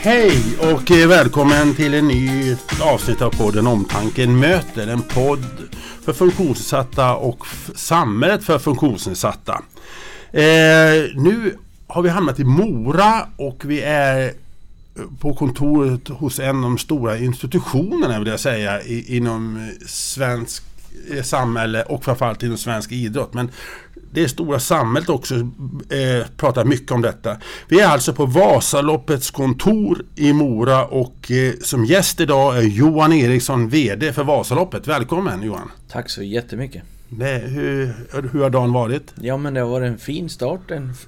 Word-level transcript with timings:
Hej 0.00 0.42
och 0.58 0.90
eh, 0.90 1.08
välkommen 1.08 1.74
till 1.74 1.94
en 1.94 2.08
ny 2.08 2.56
avsnitt 2.82 3.22
av 3.22 3.30
podden 3.30 3.66
Omtanken 3.66 4.40
möter. 4.40 4.86
En 4.86 5.02
podd 5.02 5.44
för 6.04 6.12
funktionsnedsatta 6.12 7.16
och 7.16 7.46
samhället 7.74 8.44
för 8.44 8.58
funktionsnedsatta. 8.58 9.52
Eh, 10.32 10.42
nu 11.14 11.56
har 11.86 12.02
vi 12.02 12.08
hamnat 12.08 12.40
i 12.40 12.44
Mora 12.44 13.28
och 13.36 13.64
vi 13.64 13.80
är 13.80 14.24
eh, 14.26 15.02
på 15.20 15.34
kontoret 15.34 16.08
hos 16.08 16.38
en 16.38 16.56
av 16.56 16.62
de 16.62 16.78
stora 16.78 17.18
institutionerna 17.18 18.18
vill 18.18 18.28
jag 18.28 18.40
säga 18.40 18.82
inom 18.86 19.70
svensk 19.86 20.62
eh, 21.10 21.22
samhälle 21.22 21.82
och 21.82 22.04
framförallt 22.04 22.42
inom 22.42 22.58
svensk 22.58 22.92
idrott. 22.92 23.34
Men 23.34 23.50
det 24.12 24.28
stora 24.28 24.60
samhället 24.60 25.08
också 25.08 25.34
eh, 25.34 26.26
pratar 26.36 26.64
mycket 26.64 26.92
om 26.92 27.02
detta. 27.02 27.36
Vi 27.68 27.80
är 27.80 27.88
alltså 27.88 28.12
på 28.12 28.26
Vasaloppets 28.26 29.30
kontor 29.30 30.04
i 30.16 30.32
Mora 30.32 30.84
och 30.84 31.30
eh, 31.30 31.52
som 31.62 31.84
gäst 31.84 32.20
idag 32.20 32.58
är 32.58 32.62
Johan 32.62 33.12
Eriksson, 33.12 33.68
VD 33.68 34.12
för 34.12 34.24
Vasaloppet. 34.24 34.86
Välkommen 34.86 35.42
Johan! 35.42 35.70
Tack 35.88 36.10
så 36.10 36.22
jättemycket! 36.22 36.82
Nej, 37.10 37.38
hur, 37.38 37.94
hur 38.32 38.42
har 38.42 38.50
dagen 38.50 38.72
varit? 38.72 39.14
Ja 39.20 39.36
men 39.36 39.54
det 39.54 39.60
har 39.60 39.68
varit 39.68 39.86
en 39.86 39.98
fin 39.98 40.28
start. 40.28 40.60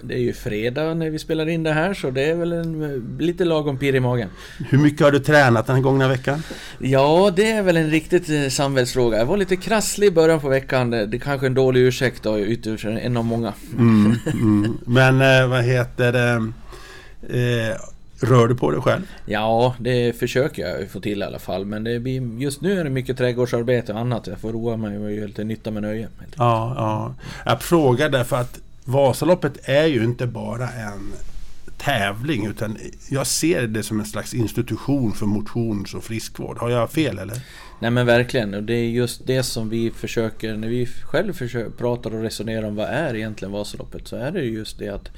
Det 0.02 0.14
är 0.14 0.18
ju 0.18 0.32
fredag 0.32 0.94
när 0.94 1.10
vi 1.10 1.18
spelar 1.18 1.48
in 1.48 1.62
det 1.62 1.72
här 1.72 1.94
så 1.94 2.10
det 2.10 2.22
är 2.22 2.34
väl 2.34 2.52
en 2.52 3.16
lite 3.18 3.44
lagom 3.44 3.78
pirr 3.78 3.94
i 3.94 4.00
magen. 4.00 4.28
Hur 4.70 4.78
mycket 4.78 5.00
har 5.00 5.12
du 5.12 5.18
tränat 5.18 5.66
den 5.66 5.76
här 5.76 5.82
gångna 5.82 6.08
veckan? 6.08 6.42
Ja, 6.78 7.32
det 7.36 7.50
är 7.50 7.62
väl 7.62 7.76
en 7.76 7.90
riktigt 7.90 8.30
eh, 8.30 8.48
samhällsfråga. 8.48 9.18
Jag 9.18 9.26
var 9.26 9.36
lite 9.36 9.56
krasslig 9.56 10.06
i 10.06 10.10
början 10.10 10.40
på 10.40 10.48
veckan. 10.48 10.90
Det 10.90 10.98
är 10.98 11.18
kanske 11.18 11.46
en 11.46 11.54
dålig 11.54 11.80
ursäkt 11.80 12.22
då, 12.22 12.38
utöver 12.38 12.98
en 12.98 13.16
av 13.16 13.24
många. 13.24 13.52
Mm, 13.78 14.14
mm. 14.32 14.78
Men 14.86 15.20
eh, 15.20 15.48
vad 15.48 15.64
heter 15.64 16.12
det? 16.12 16.52
Rör 18.20 18.48
du 18.48 18.54
på 18.54 18.70
dig 18.70 18.80
själv? 18.80 19.02
Ja, 19.26 19.74
det 19.78 20.18
försöker 20.18 20.68
jag 20.68 20.90
få 20.90 21.00
till 21.00 21.20
i 21.20 21.24
alla 21.24 21.38
fall. 21.38 21.64
Men 21.64 21.84
det 21.84 22.00
blir, 22.00 22.40
just 22.42 22.60
nu 22.60 22.80
är 22.80 22.84
det 22.84 22.90
mycket 22.90 23.18
trädgårdsarbete 23.18 23.92
och 23.92 23.98
annat. 23.98 24.26
Jag 24.26 24.38
får 24.38 24.52
roa 24.52 24.76
mig 24.76 24.98
och 24.98 25.12
göra 25.12 25.26
lite 25.26 25.44
nytta 25.44 25.70
med 25.70 25.82
nöje. 25.82 26.08
Ja, 26.36 26.74
ja. 26.76 27.14
Jag 27.44 27.62
frågar 27.62 28.08
därför 28.08 28.36
att 28.36 28.60
Vasaloppet 28.84 29.58
är 29.62 29.86
ju 29.86 30.04
inte 30.04 30.26
bara 30.26 30.68
en 30.68 31.12
tävling 31.78 32.46
utan 32.46 32.78
jag 33.10 33.26
ser 33.26 33.66
det 33.66 33.82
som 33.82 34.00
en 34.00 34.06
slags 34.06 34.34
institution 34.34 35.12
för 35.12 35.26
motions 35.26 35.94
och 35.94 36.04
friskvård. 36.04 36.58
Har 36.58 36.70
jag 36.70 36.90
fel 36.90 37.18
eller? 37.18 37.36
Nej 37.80 37.90
men 37.90 38.06
verkligen 38.06 38.54
och 38.54 38.62
det 38.62 38.74
är 38.74 38.88
just 38.88 39.26
det 39.26 39.42
som 39.42 39.68
vi 39.68 39.90
försöker 39.90 40.56
när 40.56 40.68
vi 40.68 40.86
själv 40.86 41.32
försöker, 41.32 41.70
pratar 41.70 42.14
och 42.14 42.22
resonerar 42.22 42.66
om 42.66 42.76
vad 42.76 42.88
är 42.88 43.16
egentligen 43.16 43.52
Vasaloppet 43.52 44.08
så 44.08 44.16
är 44.16 44.30
det 44.30 44.42
just 44.42 44.78
det 44.78 44.88
att 44.88 45.10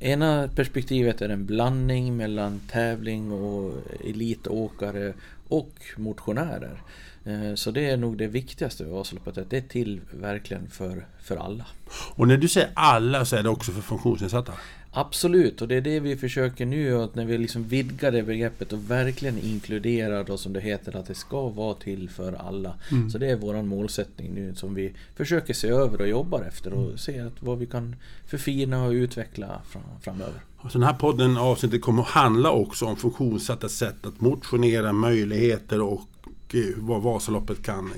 Ena 0.00 0.48
perspektivet 0.54 1.22
är 1.22 1.28
en 1.28 1.46
blandning 1.46 2.16
mellan 2.16 2.60
tävling 2.60 3.32
och 3.32 3.74
elitåkare 4.04 5.12
och 5.48 5.72
motionärer. 5.96 6.82
Eh, 7.24 7.54
så 7.54 7.70
det 7.70 7.90
är 7.90 7.96
nog 7.96 8.16
det 8.16 8.26
viktigaste 8.26 8.84
vi 8.84 8.90
Vasaloppet, 8.90 9.38
att 9.38 9.50
det 9.50 9.56
är 9.56 9.60
till 9.60 10.00
verkligen 10.10 10.68
för, 10.70 11.06
för 11.22 11.36
alla. 11.36 11.66
Och 12.14 12.28
när 12.28 12.36
du 12.36 12.48
säger 12.48 12.70
alla 12.74 13.24
så 13.24 13.36
är 13.36 13.42
det 13.42 13.48
också 13.48 13.72
för 13.72 13.82
funktionsnedsatta? 13.82 14.52
Absolut, 14.98 15.62
och 15.62 15.68
det 15.68 15.74
är 15.74 15.80
det 15.80 16.00
vi 16.00 16.16
försöker 16.16 16.66
nu 16.66 17.02
att 17.02 17.14
när 17.14 17.24
vi 17.24 17.38
liksom 17.38 17.64
vidgar 17.64 18.12
det 18.12 18.22
begreppet 18.22 18.72
och 18.72 18.90
verkligen 18.90 19.38
inkluderar 19.38 20.24
då 20.24 20.36
som 20.36 20.52
det 20.52 20.60
heter 20.60 20.96
att 20.96 21.06
det 21.06 21.14
ska 21.14 21.48
vara 21.48 21.74
till 21.74 22.10
för 22.10 22.32
alla. 22.32 22.74
Mm. 22.90 23.10
Så 23.10 23.18
det 23.18 23.30
är 23.30 23.36
våran 23.36 23.68
målsättning 23.68 24.34
nu 24.34 24.54
som 24.54 24.74
vi 24.74 24.92
försöker 25.16 25.54
se 25.54 25.68
över 25.68 26.00
och 26.00 26.08
jobbar 26.08 26.42
efter 26.42 26.72
och 26.72 26.84
mm. 26.84 26.98
se 26.98 27.20
att 27.20 27.42
vad 27.42 27.58
vi 27.58 27.66
kan 27.66 27.96
förfina 28.26 28.84
och 28.84 28.90
utveckla 28.90 29.60
fram, 29.68 29.82
framöver. 30.02 30.40
Och 30.56 30.72
så 30.72 30.78
den 30.78 30.86
här 30.86 30.94
podden 30.94 31.36
avsnittet 31.36 31.82
kommer 31.82 32.02
att 32.02 32.08
handla 32.08 32.50
också 32.50 32.86
om 32.86 32.96
funktionssatta 32.96 33.68
sätt 33.68 34.06
att 34.06 34.20
motionera, 34.20 34.92
möjligheter 34.92 35.80
och 35.80 36.08
eh, 36.52 36.60
vad 36.76 37.02
Vasaloppet 37.02 37.62
kan 37.62 37.92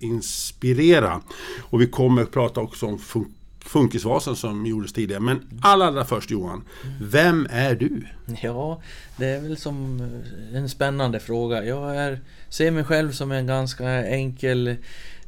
inspirera. 0.00 1.20
Och 1.60 1.80
vi 1.80 1.86
kommer 1.86 2.22
att 2.22 2.30
prata 2.30 2.60
också 2.60 2.86
om 2.86 2.98
fun 2.98 3.34
Funkisvasan 3.64 4.36
som 4.36 4.66
gjordes 4.66 4.92
tidigare. 4.92 5.20
Men 5.20 5.60
allra, 5.62 5.86
allra 5.86 6.04
först 6.04 6.30
Johan, 6.30 6.64
vem 7.00 7.46
är 7.50 7.74
du? 7.74 8.06
Ja, 8.42 8.82
det 9.16 9.26
är 9.26 9.40
väl 9.40 9.56
som 9.56 10.00
eh, 10.00 10.56
en 10.56 10.68
spännande 10.68 11.20
fråga. 11.20 11.64
Jag 11.64 11.96
är, 11.96 12.20
ser 12.48 12.70
mig 12.70 12.84
själv 12.84 13.12
som 13.12 13.32
en 13.32 13.46
ganska 13.46 14.06
enkel 14.06 14.76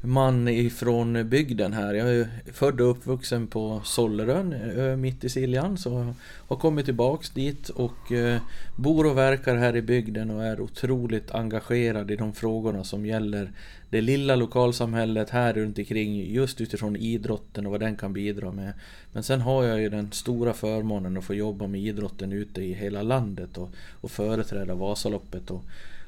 man 0.04 0.48
ifrån 0.48 1.28
bygden 1.28 1.72
här. 1.72 1.94
Jag 1.94 2.09
är 2.09 2.28
född 2.53 2.81
och 2.81 2.91
uppvuxen 2.91 3.47
på 3.47 3.81
Sollerön, 3.84 5.00
mitt 5.00 5.25
i 5.25 5.28
Siljan. 5.28 5.78
Så 5.78 5.91
jag 5.91 6.15
har 6.48 6.56
kommit 6.56 6.84
tillbaks 6.84 7.31
dit 7.31 7.69
och 7.69 8.12
eh, 8.12 8.41
bor 8.76 9.06
och 9.06 9.19
verkar 9.19 9.56
här 9.56 9.76
i 9.76 9.82
bygden 9.82 10.31
och 10.31 10.44
är 10.44 10.60
otroligt 10.60 11.31
engagerad 11.31 12.10
i 12.10 12.16
de 12.16 12.32
frågorna 12.32 12.84
som 12.84 13.06
gäller 13.06 13.50
det 13.91 14.00
lilla 14.00 14.37
lokalsamhället 14.37 15.31
här 15.31 15.53
runt 15.53 15.78
omkring 15.78 16.32
just 16.32 16.60
utifrån 16.60 16.97
idrotten 16.97 17.66
och 17.66 17.72
vad 17.72 17.81
den 17.81 17.97
kan 17.97 18.12
bidra 18.12 18.53
med. 18.53 18.72
Men 19.12 19.22
sen 19.22 19.41
har 19.41 19.64
jag 19.64 19.81
ju 19.81 19.88
den 19.88 20.12
stora 20.12 20.53
förmånen 20.53 21.16
att 21.16 21.25
få 21.25 21.34
jobba 21.34 21.66
med 21.66 21.81
idrotten 21.81 22.32
ute 22.32 22.62
i 22.62 22.72
hela 22.72 23.03
landet 23.03 23.59
och, 23.59 23.70
och 24.00 24.10
företräda 24.10 24.75
Vasaloppet 24.75 25.50
och, 25.50 25.64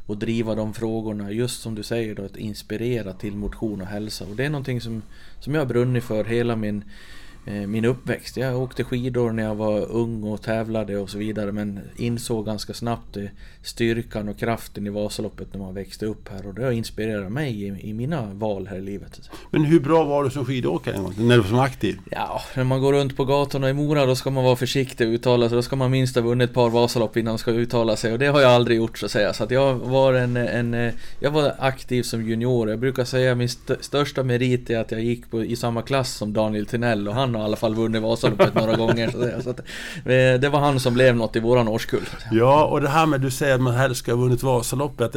och 0.06 0.16
driva 0.16 0.54
de 0.54 0.74
frågorna, 0.74 1.32
just 1.32 1.62
som 1.62 1.74
du 1.74 1.82
säger 1.82 2.14
då, 2.14 2.24
att 2.24 2.36
inspirera 2.36 3.12
till 3.12 3.36
motion 3.36 3.80
och 3.80 3.86
hälsa. 3.86 4.24
Och 4.24 4.36
det 4.36 4.44
är 4.44 4.50
någonting 4.50 4.80
som, 4.80 5.02
som 5.40 5.54
jag 5.54 5.60
har 5.60 5.66
brunnit 5.66 6.04
för 6.04 6.24
hela 6.24 6.56
min 6.56 6.84
Eh, 6.84 7.15
min 7.46 7.84
uppväxt. 7.84 8.36
Jag 8.36 8.62
åkte 8.62 8.84
skidor 8.84 9.32
när 9.32 9.42
jag 9.42 9.54
var 9.54 9.90
ung 9.90 10.22
och 10.22 10.42
tävlade 10.42 10.98
och 10.98 11.10
så 11.10 11.18
vidare 11.18 11.52
men 11.52 11.80
insåg 11.96 12.46
ganska 12.46 12.74
snabbt 12.74 13.16
styrkan 13.62 14.28
och 14.28 14.38
kraften 14.38 14.86
i 14.86 14.90
Vasaloppet 14.90 15.48
när 15.52 15.60
man 15.60 15.74
växte 15.74 16.06
upp 16.06 16.28
här 16.28 16.46
och 16.46 16.54
det 16.54 16.64
har 16.64 16.70
inspirerat 16.70 17.32
mig 17.32 17.78
i, 17.82 17.92
mina 17.92 18.34
val 18.34 18.66
här 18.66 18.76
i 18.76 18.80
livet. 18.80 19.30
Men 19.50 19.64
hur 19.64 19.80
bra 19.80 20.04
var 20.04 20.24
du 20.24 20.30
som 20.30 20.44
skidåkare 20.44 20.94
en 20.94 21.02
gång, 21.02 21.14
när 21.18 21.36
du 21.36 21.42
var 21.42 21.64
aktiv? 21.64 21.98
Ja, 22.10 22.40
när 22.54 22.64
man 22.64 22.80
går 22.80 22.92
runt 22.92 23.16
på 23.16 23.24
gatorna 23.24 23.70
i 23.70 23.72
Mora 23.72 24.06
då 24.06 24.16
ska 24.16 24.30
man 24.30 24.44
vara 24.44 24.56
försiktig 24.56 25.08
och 25.08 25.12
uttala 25.12 25.48
sig. 25.48 25.56
Då 25.56 25.62
ska 25.62 25.76
man 25.76 25.90
minst 25.90 26.14
ha 26.14 26.22
vunnit 26.22 26.48
ett 26.48 26.54
par 26.54 26.70
Vasalopp 26.70 27.16
innan 27.16 27.32
man 27.32 27.38
ska 27.38 27.50
uttala 27.50 27.96
sig 27.96 28.12
och 28.12 28.18
det 28.18 28.26
har 28.26 28.40
jag 28.40 28.50
aldrig 28.50 28.76
gjort 28.76 28.98
så 28.98 29.06
att 29.06 29.12
säga. 29.12 29.32
Så 29.32 29.44
att 29.44 29.50
jag 29.50 29.74
var 29.74 30.14
en, 30.14 30.36
en 30.36 30.92
jag 31.20 31.30
var 31.30 31.54
aktiv 31.58 32.02
som 32.02 32.28
junior. 32.28 32.70
Jag 32.70 32.78
brukar 32.78 33.04
säga 33.04 33.34
min 33.34 33.46
st 33.46 33.74
största 33.80 34.22
merit 34.22 34.70
är 34.70 34.78
att 34.78 34.90
jag 34.90 35.00
gick 35.00 35.30
på, 35.30 35.44
i 35.44 35.56
samma 35.56 35.82
klass 35.82 36.14
som 36.14 36.32
Daniel 36.32 36.66
Tinell 36.66 37.08
och 37.08 37.14
han 37.14 37.35
har 37.36 37.44
i 37.44 37.48
alla 37.48 37.56
fall 37.56 37.74
vunnit 37.74 38.02
Vasaloppet 38.02 38.54
några 38.54 38.76
gånger. 38.86 39.10
Så, 39.10 39.42
så 39.42 39.50
att, 39.50 39.58
eh, 39.58 40.40
det 40.40 40.48
var 40.52 40.60
han 40.60 40.80
som 40.80 40.94
blev 40.94 41.16
något 41.16 41.36
i 41.36 41.40
våran 41.40 41.68
årskull. 41.68 42.08
Ja, 42.32 42.64
och 42.64 42.80
det 42.80 42.88
här 42.88 43.06
med 43.06 43.20
du 43.20 43.30
säger 43.30 43.54
att 43.54 43.60
man 43.60 43.74
helst 43.74 44.00
ska 44.00 44.12
ha 44.12 44.20
vunnit 44.20 44.42
Vasaloppet. 44.42 45.16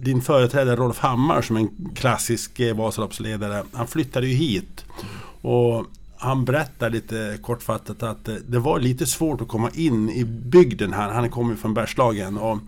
Din 0.00 0.22
företrädare 0.22 0.76
Rolf 0.76 0.98
Hammar 0.98 1.42
som 1.42 1.56
är 1.56 1.60
en 1.60 1.70
klassisk 1.94 2.60
eh, 2.60 2.76
Vasaloppsledare, 2.76 3.62
han 3.72 3.86
flyttade 3.86 4.26
ju 4.26 4.34
hit. 4.34 4.84
Och 5.42 5.86
han 6.20 6.44
berättar 6.44 6.90
lite 6.90 7.38
kortfattat 7.42 8.02
att 8.02 8.28
det 8.48 8.58
var 8.58 8.80
lite 8.80 9.06
svårt 9.06 9.40
att 9.40 9.48
komma 9.48 9.70
in 9.74 10.10
i 10.10 10.24
bygden 10.24 10.92
här. 10.92 11.10
Han 11.10 11.30
kommer 11.30 11.54
från 11.54 11.74
Bergslagen. 11.74 12.38
Och, 12.38 12.58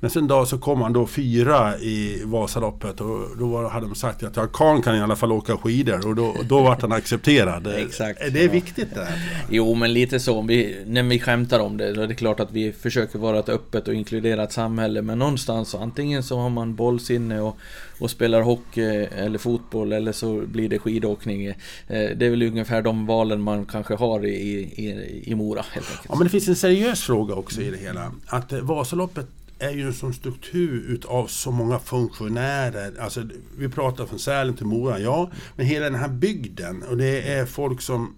men 0.00 0.10
sen 0.10 0.26
dag 0.26 0.48
så 0.48 0.58
kom 0.58 0.82
han 0.82 0.92
då 0.92 1.06
fyra 1.06 1.78
i 1.78 2.22
Vasaloppet 2.24 3.00
och 3.00 3.36
då 3.38 3.48
var, 3.48 3.70
hade 3.70 3.86
de 3.86 3.94
sagt 3.94 4.22
att 4.22 4.36
ja, 4.36 4.46
Karl 4.46 4.82
kan 4.82 4.96
i 4.96 5.00
alla 5.00 5.16
fall 5.16 5.32
åka 5.32 5.56
skidor 5.56 6.06
och 6.06 6.14
då, 6.14 6.36
då 6.48 6.62
var 6.62 6.78
han 6.80 6.92
accepterad. 6.92 7.66
Exakt. 7.76 8.20
Är 8.20 8.30
det 8.30 8.48
viktigt 8.48 8.94
det 8.94 9.04
här? 9.04 9.46
Jo 9.50 9.74
men 9.74 9.92
lite 9.92 10.20
så. 10.20 10.42
Vi, 10.42 10.84
när 10.86 11.02
vi 11.02 11.18
skämtar 11.18 11.60
om 11.60 11.76
det, 11.76 11.92
då 11.92 12.00
är 12.00 12.06
det 12.06 12.14
klart 12.14 12.40
att 12.40 12.52
vi 12.52 12.72
försöker 12.72 13.18
vara 13.18 13.38
ett 13.38 13.48
öppet 13.48 13.88
och 13.88 13.94
inkluderat 13.94 14.52
samhälle. 14.52 15.02
Men 15.02 15.18
någonstans 15.18 15.74
antingen 15.74 16.22
så 16.22 16.38
har 16.38 16.50
man 16.50 16.74
bollsinne 16.74 17.40
och 17.40 17.56
och 17.98 18.10
spelar 18.10 18.42
hockey 18.42 18.82
eller 18.82 19.38
fotboll 19.38 19.92
eller 19.92 20.12
så 20.12 20.40
blir 20.46 20.68
det 20.68 20.78
skidåkning. 20.78 21.46
Eh, 21.46 21.54
det 21.88 22.26
är 22.26 22.30
väl 22.30 22.42
ungefär 22.42 22.82
de 22.82 23.06
valen 23.06 23.40
man 23.40 23.66
kanske 23.66 23.94
har 23.94 24.26
i, 24.26 24.34
i, 24.34 25.22
i 25.24 25.34
Mora 25.34 25.64
helt 25.72 25.86
enkelt. 25.86 26.06
Ja 26.08 26.14
men 26.14 26.24
det 26.24 26.30
finns 26.30 26.48
en 26.48 26.56
seriös 26.56 27.02
fråga 27.02 27.34
också 27.34 27.60
i 27.60 27.70
det 27.70 27.76
hela. 27.76 28.12
Att 28.26 28.52
eh, 28.52 28.60
Vasaloppet 28.60 29.26
är 29.58 29.70
ju 29.70 29.86
en 29.86 29.94
sån 29.94 30.14
struktur 30.14 30.84
utav 30.88 31.26
så 31.26 31.50
många 31.50 31.78
funktionärer. 31.78 33.00
Alltså, 33.00 33.22
vi 33.58 33.68
pratar 33.68 34.06
från 34.06 34.18
Sälen 34.18 34.56
till 34.56 34.66
Mora, 34.66 34.98
ja. 34.98 35.30
Men 35.56 35.66
hela 35.66 35.84
den 35.84 35.94
här 35.94 36.08
bygden 36.08 36.82
och 36.82 36.96
det 36.96 37.32
är 37.32 37.46
folk 37.46 37.80
som 37.80 38.14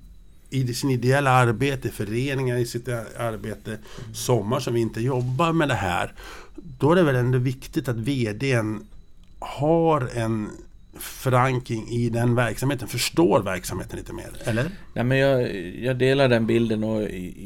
i 0.50 0.74
sin 0.74 0.90
ideella 0.90 1.30
arbete, 1.30 1.88
föreningar 1.88 2.56
i 2.56 2.66
sitt 2.66 2.88
arbete, 3.18 3.78
sommar 4.14 4.60
som 4.60 4.74
vi 4.74 4.80
inte 4.80 5.00
jobbar 5.00 5.52
med 5.52 5.68
det 5.68 5.74
här. 5.74 6.12
Då 6.54 6.92
är 6.92 6.96
det 6.96 7.02
väl 7.02 7.16
ändå 7.16 7.38
viktigt 7.38 7.88
att 7.88 7.96
VDn 7.96 8.80
har 9.40 10.10
en 10.14 10.50
förankring 10.98 11.88
i 11.88 12.10
den 12.10 12.34
verksamheten, 12.34 12.88
förstår 12.88 13.42
verksamheten 13.42 13.98
lite 13.98 14.12
mer, 14.12 14.30
eller? 14.44 14.70
Nej, 14.94 15.04
men 15.04 15.18
jag, 15.18 15.56
jag 15.74 15.96
delar 15.96 16.28
den 16.28 16.46
bilden 16.46 16.84
och 16.84 17.02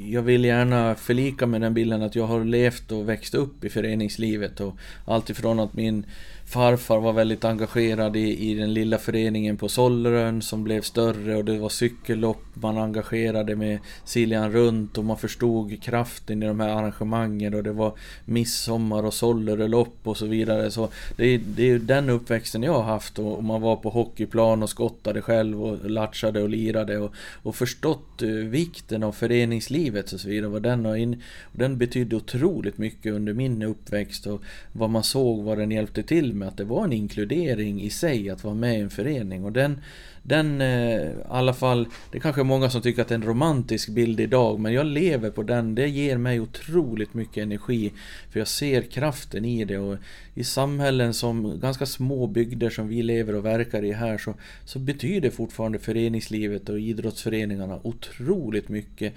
jag 0.07 0.23
vill 0.23 0.45
gärna 0.45 0.95
förlika 0.95 1.47
med 1.47 1.61
den 1.61 1.75
bilden 1.75 2.03
att 2.03 2.17
jag 2.17 2.27
har 2.27 2.45
levt 2.45 2.93
och 2.93 3.09
växt 3.09 3.35
upp 3.35 3.65
i 3.65 3.71
föreningslivet 3.71 4.61
och 4.61 4.77
allt 5.07 5.31
ifrån 5.31 5.61
att 5.61 5.75
min 5.75 6.07
farfar 6.55 7.01
var 7.01 7.13
väldigt 7.13 7.45
engagerad 7.45 8.17
i, 8.17 8.51
i 8.51 8.55
den 8.55 8.75
lilla 8.75 8.99
föreningen 8.99 9.57
på 9.57 9.69
Sollerön 9.69 10.43
som 10.43 10.65
blev 10.65 10.83
större 10.83 11.37
och 11.37 11.45
det 11.45 11.59
var 11.59 11.69
cykellopp 11.69 12.45
man 12.55 12.79
engagerade 12.79 13.57
med 13.57 13.79
Siljan 14.05 14.53
runt 14.53 14.99
och 14.99 15.05
man 15.05 15.19
förstod 15.19 15.83
kraften 15.83 16.43
i 16.43 16.47
de 16.47 16.61
här 16.61 16.69
arrangemangen 16.69 17.55
och 17.55 17.63
det 17.63 17.73
var 17.73 17.93
midsommar 18.25 19.03
och 19.03 19.15
Sollerölopp 19.15 19.97
och 20.03 20.17
så 20.17 20.27
vidare. 20.27 20.71
Så 20.71 20.89
det, 21.17 21.39
det 21.39 21.63
är 21.63 21.67
ju 21.67 21.79
den 21.79 22.11
uppväxten 22.11 22.63
jag 22.63 22.73
har 22.73 22.83
haft 22.83 23.19
och, 23.19 23.45
man 23.45 23.61
var 23.61 23.77
på 23.77 23.91
hockeyplan 23.91 24.63
och 24.63 24.71
skottade 24.71 25.23
själv 25.23 25.65
och 25.65 25.91
latchade 25.91 26.43
och 26.43 26.49
lirade 26.49 26.99
och, 26.99 27.13
och 27.43 27.57
förstått 27.57 28.23
eh, 28.23 28.29
vikten 28.29 29.03
av 29.03 29.13
föreningslivet 29.13 30.13
och 30.13 30.21
så 30.21 30.29
vidare. 30.29 30.51
Vad 30.51 30.63
den, 30.63 30.85
har 30.85 30.97
in, 30.97 31.23
och 31.43 31.59
den 31.59 31.79
betydde 31.79 32.17
otroligt 32.17 32.79
mycket 32.79 33.13
under 33.13 33.33
min 33.33 33.63
uppväxt 33.63 34.27
och 34.27 34.43
vad 34.73 34.91
man 34.91 35.03
såg 35.03 35.43
vad 35.43 35.59
den 35.59 35.71
hjälpte 35.71 36.03
till 36.03 36.35
med. 36.35 36.44
Att 36.45 36.57
det 36.57 36.65
var 36.65 36.85
en 36.85 36.93
inkludering 36.93 37.83
i 37.83 37.91
sig 37.91 38.31
att 38.31 38.45
vara 38.45 38.55
med 38.55 38.79
i 38.79 38.81
en 38.81 38.91
förening 38.91 39.45
och 39.45 39.53
den 39.53 39.81
den, 40.27 40.61
eh, 40.61 41.03
i 41.03 41.15
alla 41.29 41.55
fall, 41.55 41.87
det 42.11 42.19
är 42.19 42.23
kanske 42.23 42.41
är 42.41 42.45
många 42.45 42.71
som 42.71 42.83
tycker 42.83 43.03
att 43.03 43.09
det 43.09 43.15
är 43.15 43.19
en 43.19 43.27
romantisk 43.27 43.89
bild 43.89 44.21
idag, 44.21 44.61
men 44.61 44.73
jag 44.73 44.87
lever 44.87 45.31
på 45.31 45.43
den. 45.43 45.75
Det 45.75 45.89
ger 45.89 46.19
mig 46.19 46.41
otroligt 46.41 47.15
mycket 47.15 47.43
energi, 47.43 47.93
för 48.31 48.39
jag 48.39 48.49
ser 48.49 48.83
kraften 48.83 49.45
i 49.45 49.65
det. 49.65 49.79
Och 49.79 49.97
i 50.35 50.45
samhällen 50.45 51.15
som 51.15 51.61
ganska 51.61 51.87
små 51.87 52.27
bygder 52.27 52.71
som 52.71 52.89
vi 52.89 53.03
lever 53.03 53.35
och 53.35 53.45
verkar 53.45 53.85
i 53.85 53.93
här, 53.93 54.19
så, 54.19 54.35
så 54.65 54.79
betyder 54.79 55.31
fortfarande 55.31 55.79
föreningslivet 55.79 56.69
och 56.69 56.81
idrottsföreningarna 56.81 57.81
otroligt 57.83 58.69
mycket 58.69 59.15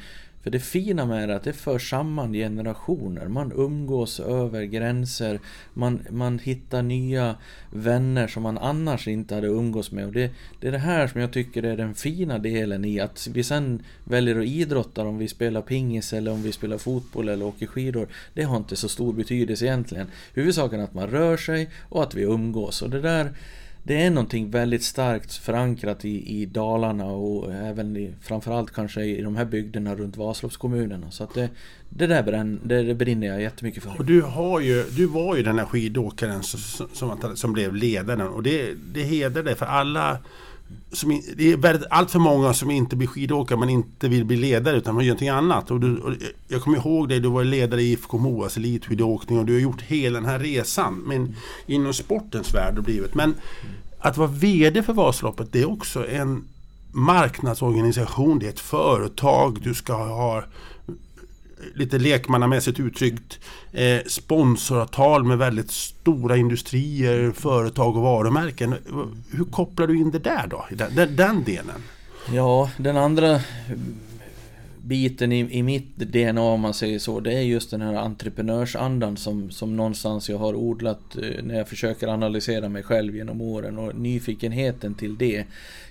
för 0.47 0.51
det 0.51 0.59
fina 0.59 1.05
med 1.05 1.29
det 1.29 1.33
är 1.33 1.38
att 1.38 1.44
det 1.44 1.53
för 1.53 1.79
samman 1.79 2.33
generationer. 2.33 3.27
Man 3.27 3.51
umgås 3.55 4.19
över 4.19 4.63
gränser. 4.63 5.39
Man, 5.73 5.99
man 6.09 6.39
hittar 6.39 6.81
nya 6.81 7.35
vänner 7.71 8.27
som 8.27 8.44
man 8.44 8.57
annars 8.57 9.07
inte 9.07 9.35
hade 9.35 9.47
umgås 9.47 9.91
med. 9.91 10.05
Och 10.05 10.13
det, 10.13 10.31
det 10.59 10.67
är 10.67 10.71
det 10.71 10.77
här 10.77 11.07
som 11.07 11.21
jag 11.21 11.33
tycker 11.33 11.63
är 11.63 11.77
den 11.77 11.95
fina 11.95 12.38
delen 12.38 12.85
i 12.85 12.99
att 12.99 13.27
vi 13.33 13.44
sen 13.44 13.83
väljer 14.03 14.39
att 14.39 14.45
idrotta 14.45 15.01
om 15.01 15.17
vi 15.17 15.27
spelar 15.27 15.61
pingis 15.61 16.13
eller 16.13 16.31
om 16.31 16.41
vi 16.41 16.51
spelar 16.51 16.77
fotboll 16.77 17.29
eller 17.29 17.45
åker 17.45 17.67
skidor. 17.67 18.07
Det 18.33 18.43
har 18.43 18.57
inte 18.57 18.75
så 18.75 18.89
stor 18.89 19.13
betydelse 19.13 19.65
egentligen. 19.65 20.07
Huvudsaken 20.33 20.79
är 20.79 20.83
att 20.83 20.93
man 20.93 21.07
rör 21.07 21.38
sig 21.38 21.69
och 21.89 22.03
att 22.03 22.15
vi 22.15 22.21
umgås. 22.21 22.81
Och 22.81 22.89
det 22.89 23.01
där 23.01 23.33
det 23.88 24.04
är 24.04 24.10
någonting 24.10 24.51
väldigt 24.51 24.84
starkt 24.84 25.34
förankrat 25.34 26.06
i, 26.06 26.42
i 26.42 26.45
Dalarna 26.45 27.06
och 27.06 27.54
även 27.54 27.98
i, 27.98 28.13
framförallt 28.22 28.72
kanske 28.72 29.04
i 29.04 29.22
de 29.22 29.36
här 29.36 29.45
bygderna 29.45 29.95
runt 29.95 30.18
Vasaloppskommunerna. 30.18 31.12
Så 31.12 31.24
att 31.24 31.34
det, 31.34 31.50
det 31.89 32.07
där 32.07 32.24
bränn, 32.24 32.60
det, 32.63 32.84
det 32.84 32.95
brinner 32.95 33.28
jag 33.28 33.42
jättemycket 33.42 33.84
för. 33.84 33.95
Och 33.98 34.06
du, 34.06 34.22
har 34.22 34.60
ju, 34.60 34.84
du 34.84 35.06
var 35.06 35.36
ju 35.36 35.44
den 35.44 35.60
här 35.60 35.66
skidåkaren 35.66 36.44
som, 36.44 36.88
som, 36.94 37.36
som 37.36 37.54
blev 37.54 37.75
ledaren 37.75 38.22
och 38.22 38.44
det, 38.44 38.74
det 38.94 39.04
hedrar 39.04 39.44
dig 39.44 39.56
för 39.56 39.66
alla 39.66 40.18
som, 40.91 41.21
det 41.37 41.51
är 41.51 41.57
väldigt, 41.57 41.87
allt 41.89 42.11
för 42.11 42.19
många 42.19 42.53
som 42.53 42.71
inte 42.71 42.95
blir 42.95 43.07
skidåkare 43.07 43.59
men 43.59 43.69
inte 43.69 44.07
vill 44.07 44.25
bli 44.25 44.37
ledare 44.37 44.77
utan 44.77 44.95
man 44.95 45.05
gör 45.05 45.09
någonting 45.09 45.29
annat. 45.29 45.71
Och, 45.71 45.79
du, 45.79 45.97
och 45.97 46.13
jag 46.47 46.61
kommer 46.61 46.77
ihåg 46.77 47.09
dig, 47.09 47.19
du 47.19 47.29
var 47.29 47.43
ledare 47.43 47.81
i 47.81 47.91
IFK 47.91 48.17
Moas 48.17 48.57
elitskidåkning 48.57 49.39
och 49.39 49.45
du 49.45 49.53
har 49.53 49.59
gjort 49.59 49.81
hela 49.81 50.19
den 50.19 50.29
här 50.29 50.39
resan 50.39 51.03
men 51.05 51.35
inom 51.65 51.93
sportens 51.93 52.53
värld 52.53 52.77
och 52.77 52.83
blivit. 52.83 53.15
Men 53.15 53.35
att 53.99 54.17
vara 54.17 54.29
VD 54.29 54.83
för 54.83 54.93
Vasaloppet 54.93 55.51
det 55.51 55.61
är 55.61 55.71
också 55.71 56.07
en 56.07 56.43
marknadsorganisation, 56.91 58.39
det 58.39 58.45
är 58.45 58.49
ett 58.49 58.59
företag, 58.59 59.59
du 59.63 59.73
ska 59.73 59.93
ha 59.93 60.43
lite 61.75 61.98
lekmannamässigt 61.98 62.80
uttryckt 62.80 63.39
eh, 63.71 64.00
sponsoravtal 64.07 65.24
med 65.24 65.38
väldigt 65.38 65.71
stora 65.71 66.38
industrier, 66.38 67.31
företag 67.31 67.95
och 67.95 68.01
varumärken. 68.01 68.75
Hur 69.31 69.45
kopplar 69.45 69.88
du 69.88 69.98
in 69.98 70.12
det 70.12 70.19
där 70.19 70.48
då, 70.48 70.65
den, 70.69 71.15
den 71.15 71.44
delen? 71.44 71.83
Ja, 72.33 72.71
den 72.77 72.98
andra 72.98 73.39
biten 74.88 75.31
i, 75.31 75.57
i 75.57 75.63
mitt 75.63 75.95
DNA 75.95 76.42
om 76.42 76.62
man 76.62 76.74
säger 76.74 77.00
så, 77.00 77.19
det 77.19 77.33
är 77.33 77.42
just 77.42 77.71
den 77.71 77.81
här 77.81 77.94
entreprenörsandan 77.94 79.18
som, 79.18 79.51
som 79.51 79.75
någonstans 79.75 80.30
jag 80.30 80.38
har 80.38 80.56
odlat 80.56 81.18
eh, 81.18 81.44
när 81.44 81.56
jag 81.57 81.69
försöker 81.69 82.07
analysera 82.07 82.69
mig 82.69 82.83
själv 82.83 83.15
genom 83.15 83.42
åren 83.42 83.77
och 83.77 83.95
nyfikenheten 83.95 84.95
till 84.95 85.18
det. 85.18 85.45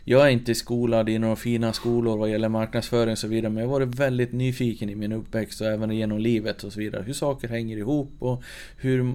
Jag 0.09 0.27
är 0.27 0.31
inte 0.31 0.55
skolad 0.55 1.09
i 1.09 1.19
några 1.19 1.37
fina 1.37 1.73
skolor 1.73 2.17
vad 2.17 2.31
gäller 2.31 2.49
marknadsföring 2.49 3.13
och 3.13 3.19
så 3.19 3.29
vidare, 3.29 3.53
men 3.53 3.63
jag 3.63 3.71
har 3.71 3.81
varit 3.81 3.95
väldigt 3.95 4.33
nyfiken 4.33 4.91
i 4.91 4.95
min 4.95 5.13
uppväxt 5.13 5.61
och 5.61 5.67
även 5.67 5.91
genom 5.91 6.19
livet 6.19 6.65
och 6.65 6.73
så 6.73 6.81
vidare. 6.81 7.03
Hur 7.03 7.13
saker 7.13 7.49
hänger 7.49 7.77
ihop 7.77 8.13
och 8.19 8.43
hur, 8.77 9.15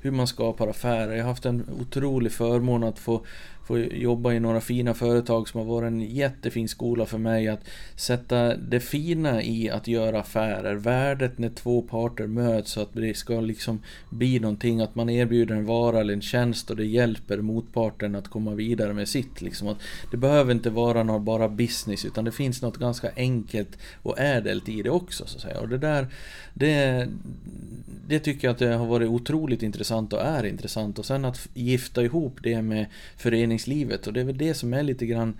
hur 0.00 0.10
man 0.10 0.26
skapar 0.26 0.68
affärer. 0.68 1.12
Jag 1.12 1.24
har 1.24 1.30
haft 1.30 1.46
en 1.46 1.64
otrolig 1.80 2.32
förmån 2.32 2.84
att 2.84 2.98
få 2.98 3.24
få 3.66 3.78
jobba 3.78 4.32
i 4.32 4.40
några 4.40 4.60
fina 4.60 4.94
företag 4.94 5.48
som 5.48 5.60
har 5.60 5.66
varit 5.66 5.86
en 5.86 6.00
jättefin 6.00 6.68
skola 6.68 7.06
för 7.06 7.18
mig 7.18 7.48
att 7.48 7.60
sätta 7.96 8.56
det 8.56 8.80
fina 8.80 9.42
i 9.42 9.70
att 9.70 9.88
göra 9.88 10.20
affärer, 10.20 10.74
värdet 10.74 11.38
när 11.38 11.48
två 11.48 11.82
parter 11.82 12.26
möts 12.26 12.72
så 12.72 12.80
att 12.80 12.92
det 12.92 13.16
ska 13.16 13.40
liksom 13.40 13.82
bli 14.10 14.40
någonting, 14.40 14.80
att 14.80 14.94
man 14.94 15.10
erbjuder 15.10 15.54
en 15.54 15.66
vara 15.66 16.00
eller 16.00 16.14
en 16.14 16.20
tjänst 16.20 16.70
och 16.70 16.76
det 16.76 16.84
hjälper 16.84 17.38
motparten 17.38 18.14
att 18.14 18.28
komma 18.28 18.54
vidare 18.54 18.92
med 18.92 19.08
sitt. 19.08 19.42
Liksom. 19.42 19.68
Att 19.68 19.78
det 20.10 20.16
behöver 20.32 20.52
inte 20.52 20.70
vara 20.70 21.02
något 21.02 21.22
bara 21.22 21.48
business 21.48 22.04
utan 22.04 22.24
det 22.24 22.32
finns 22.32 22.62
något 22.62 22.76
ganska 22.76 23.10
enkelt 23.16 23.78
och 24.02 24.18
ädelt 24.18 24.68
i 24.68 24.82
det 24.82 24.90
också. 24.90 25.26
Så 25.26 25.36
att 25.36 25.42
säga. 25.42 25.60
Och 25.60 25.68
det 25.68 25.78
där, 25.78 26.06
det, 26.54 27.08
det 28.08 28.18
tycker 28.18 28.48
jag 28.48 28.52
att 28.52 28.58
det 28.58 28.74
har 28.74 28.86
varit 28.86 29.08
otroligt 29.08 29.62
intressant 29.62 30.12
och 30.12 30.22
är 30.22 30.44
intressant. 30.46 30.98
Och 30.98 31.06
sen 31.06 31.24
att 31.24 31.48
gifta 31.54 32.02
ihop 32.02 32.38
det 32.42 32.62
med 32.62 32.86
föreningslivet 33.16 34.06
och 34.06 34.12
det 34.12 34.20
är 34.20 34.24
väl 34.24 34.38
det 34.38 34.54
som 34.54 34.74
är 34.74 34.82
lite 34.82 35.06
grann 35.06 35.34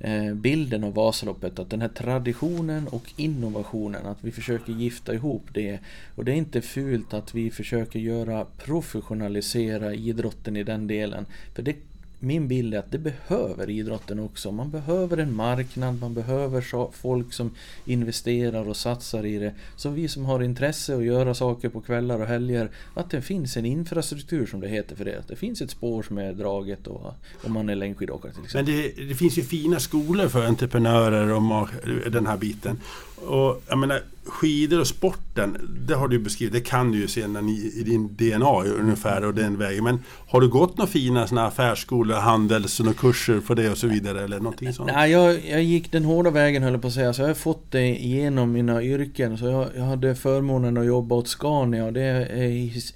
eh, 0.00 0.34
bilden 0.34 0.84
av 0.84 0.94
Vasaloppet. 0.94 1.58
Att 1.58 1.70
den 1.70 1.80
här 1.80 1.88
traditionen 1.88 2.88
och 2.88 3.12
innovationen, 3.16 4.06
att 4.06 4.18
vi 4.20 4.32
försöker 4.32 4.72
gifta 4.72 5.14
ihop 5.14 5.44
det. 5.52 5.78
Och 6.14 6.24
det 6.24 6.32
är 6.32 6.36
inte 6.36 6.60
fult 6.60 7.14
att 7.14 7.34
vi 7.34 7.50
försöker 7.50 7.98
göra 7.98 8.44
professionalisera 8.44 9.94
idrotten 9.94 10.56
i 10.56 10.62
den 10.64 10.86
delen. 10.86 11.26
För 11.54 11.62
det 11.62 11.76
min 12.22 12.48
bild 12.48 12.74
är 12.74 12.78
att 12.78 12.90
det 12.90 12.98
behöver 12.98 13.70
idrotten 13.70 14.18
också. 14.18 14.52
Man 14.52 14.70
behöver 14.70 15.16
en 15.16 15.34
marknad, 15.34 16.00
man 16.00 16.14
behöver 16.14 16.92
folk 16.92 17.32
som 17.32 17.50
investerar 17.84 18.68
och 18.68 18.76
satsar 18.76 19.26
i 19.26 19.38
det. 19.38 19.54
Så 19.76 19.90
vi 19.90 20.08
som 20.08 20.24
har 20.24 20.42
intresse 20.42 20.96
att 20.96 21.04
göra 21.04 21.34
saker 21.34 21.68
på 21.68 21.80
kvällar 21.80 22.20
och 22.20 22.26
helger, 22.26 22.70
att 22.94 23.10
det 23.10 23.22
finns 23.22 23.56
en 23.56 23.66
infrastruktur 23.66 24.46
som 24.46 24.60
det 24.60 24.68
heter 24.68 24.96
för 24.96 25.04
det. 25.04 25.18
Att 25.18 25.28
det 25.28 25.36
finns 25.36 25.62
ett 25.62 25.70
spår 25.70 26.02
som 26.02 26.18
är 26.18 26.32
draget 26.32 26.86
och, 26.86 27.14
om 27.44 27.52
man 27.52 27.68
är 27.68 27.74
längdskidåkare 27.74 28.32
till 28.32 28.44
exempel. 28.44 28.74
Men 28.74 28.82
det, 28.82 29.08
det, 29.08 29.14
finns 29.14 29.38
ju 29.38 29.42
fina 29.42 29.80
skolor 29.80 30.28
för 30.28 30.46
entreprenörer 30.46 31.32
och 31.32 31.68
den 32.12 32.26
här 32.26 32.36
biten. 32.36 32.80
Och 33.26 33.62
jag 33.68 33.78
menar, 33.78 34.00
skidor 34.24 34.80
och 34.80 34.86
sporten, 34.86 35.76
det 35.86 35.94
har 35.94 36.08
du 36.08 36.18
beskrivit, 36.18 36.52
det 36.52 36.60
kan 36.60 36.92
du 36.92 36.98
ju 36.98 37.08
sedan 37.08 37.48
i, 37.48 37.82
din 37.86 38.16
DNA 38.16 38.62
ungefär 38.64 39.24
och 39.24 39.34
den 39.34 39.58
vägen. 39.58 39.84
Men 39.84 39.98
har 40.28 40.40
du 40.40 40.48
gått 40.48 40.78
några 40.78 40.90
fina 40.90 41.26
såna 41.26 41.46
affärsskolor, 41.46 42.16
handels 42.16 42.80
och 42.80 42.96
kurser 42.96 43.40
för 43.40 43.54
det 43.54 43.70
och 43.70 43.78
så 43.78 43.86
vidare 43.86 44.24
eller 44.24 44.38
någonting 44.38 44.72
sånt? 44.72 44.90
Nej, 44.94 45.10
jag, 45.10 45.46
jag 45.46 45.62
gick 45.62 45.92
den 45.92 46.04
hårda 46.04 46.30
vägen 46.30 46.62
höll 46.62 46.72
jag 46.72 46.82
på 46.82 46.88
att 46.88 46.94
säga. 46.94 47.12
Så 47.12 47.22
jag 47.22 47.28
har 47.28 47.34
fått 47.34 47.70
det 47.70 47.86
genom 47.86 48.52
mina 48.52 48.82
yrken. 48.82 49.38
Så 49.38 49.44
jag, 49.44 49.68
jag 49.76 49.84
hade 49.84 50.14
förmånen 50.14 50.76
att 50.76 50.86
jobba 50.86 51.14
åt 51.14 51.28
Scania 51.28 51.84
och 51.84 51.92
det 51.92 52.02
är 52.02 52.48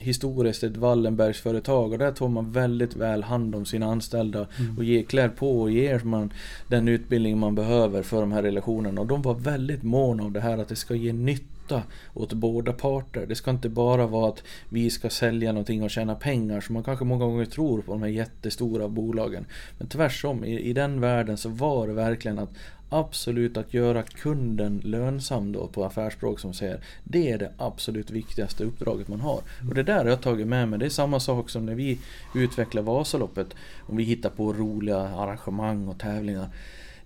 historiskt 0.04 0.62
ett 0.62 0.76
Wallenbergsföretag 0.76 1.92
och 1.92 1.98
där 1.98 2.12
tar 2.12 2.28
man 2.28 2.52
väldigt 2.52 2.96
väl 2.96 3.22
hand 3.22 3.54
om 3.54 3.64
sina 3.64 3.86
anställda 3.86 4.46
mm. 4.58 4.78
och 4.78 4.84
ger, 4.84 5.02
klär 5.02 5.28
på 5.28 5.60
och 5.60 5.70
ger 5.70 6.00
man 6.04 6.32
den 6.68 6.88
utbildning 6.88 7.38
man 7.38 7.54
behöver 7.54 8.02
för 8.02 8.20
de 8.20 8.32
här 8.32 8.42
relationerna. 8.42 9.00
Och 9.00 9.06
de 9.06 9.22
var 9.22 9.34
väldigt 9.34 9.82
måna 9.82 10.15
om 10.20 10.32
det 10.32 10.40
här 10.40 10.58
att 10.58 10.68
det 10.68 10.76
ska 10.76 10.94
ge 10.94 11.12
nytta 11.12 11.82
åt 12.14 12.32
båda 12.32 12.72
parter. 12.72 13.26
Det 13.26 13.34
ska 13.34 13.50
inte 13.50 13.68
bara 13.68 14.06
vara 14.06 14.28
att 14.28 14.42
vi 14.68 14.90
ska 14.90 15.10
sälja 15.10 15.52
någonting 15.52 15.82
och 15.82 15.90
tjäna 15.90 16.14
pengar 16.14 16.60
som 16.60 16.74
man 16.74 16.84
kanske 16.84 17.04
många 17.04 17.24
gånger 17.24 17.44
tror 17.44 17.82
på 17.82 17.92
de 17.92 18.02
här 18.02 18.08
jättestora 18.08 18.88
bolagen. 18.88 19.46
Men 19.78 19.88
tvärtom, 19.88 20.44
i, 20.44 20.60
i 20.60 20.72
den 20.72 21.00
världen 21.00 21.36
så 21.36 21.48
var 21.48 21.86
det 21.86 21.92
verkligen 21.92 22.38
att 22.38 22.50
absolut 22.88 23.56
att 23.56 23.74
göra 23.74 24.02
kunden 24.02 24.80
lönsam 24.84 25.52
då 25.52 25.66
på 25.66 25.84
affärsspråk 25.84 26.40
som 26.40 26.54
säger 26.54 26.80
Det 27.04 27.30
är 27.30 27.38
det 27.38 27.52
absolut 27.56 28.10
viktigaste 28.10 28.64
uppdraget 28.64 29.08
man 29.08 29.20
har. 29.20 29.40
Och 29.68 29.74
det 29.74 29.82
där 29.82 29.98
har 29.98 30.10
jag 30.10 30.22
tagit 30.22 30.46
med 30.46 30.68
mig. 30.68 30.78
Det 30.78 30.86
är 30.86 30.90
samma 30.90 31.20
sak 31.20 31.50
som 31.50 31.66
när 31.66 31.74
vi 31.74 31.98
utvecklar 32.34 32.82
Vasaloppet. 32.82 33.54
Om 33.80 33.96
vi 33.96 34.02
hittar 34.02 34.30
på 34.30 34.52
roliga 34.52 34.98
arrangemang 34.98 35.88
och 35.88 35.98
tävlingar. 35.98 36.48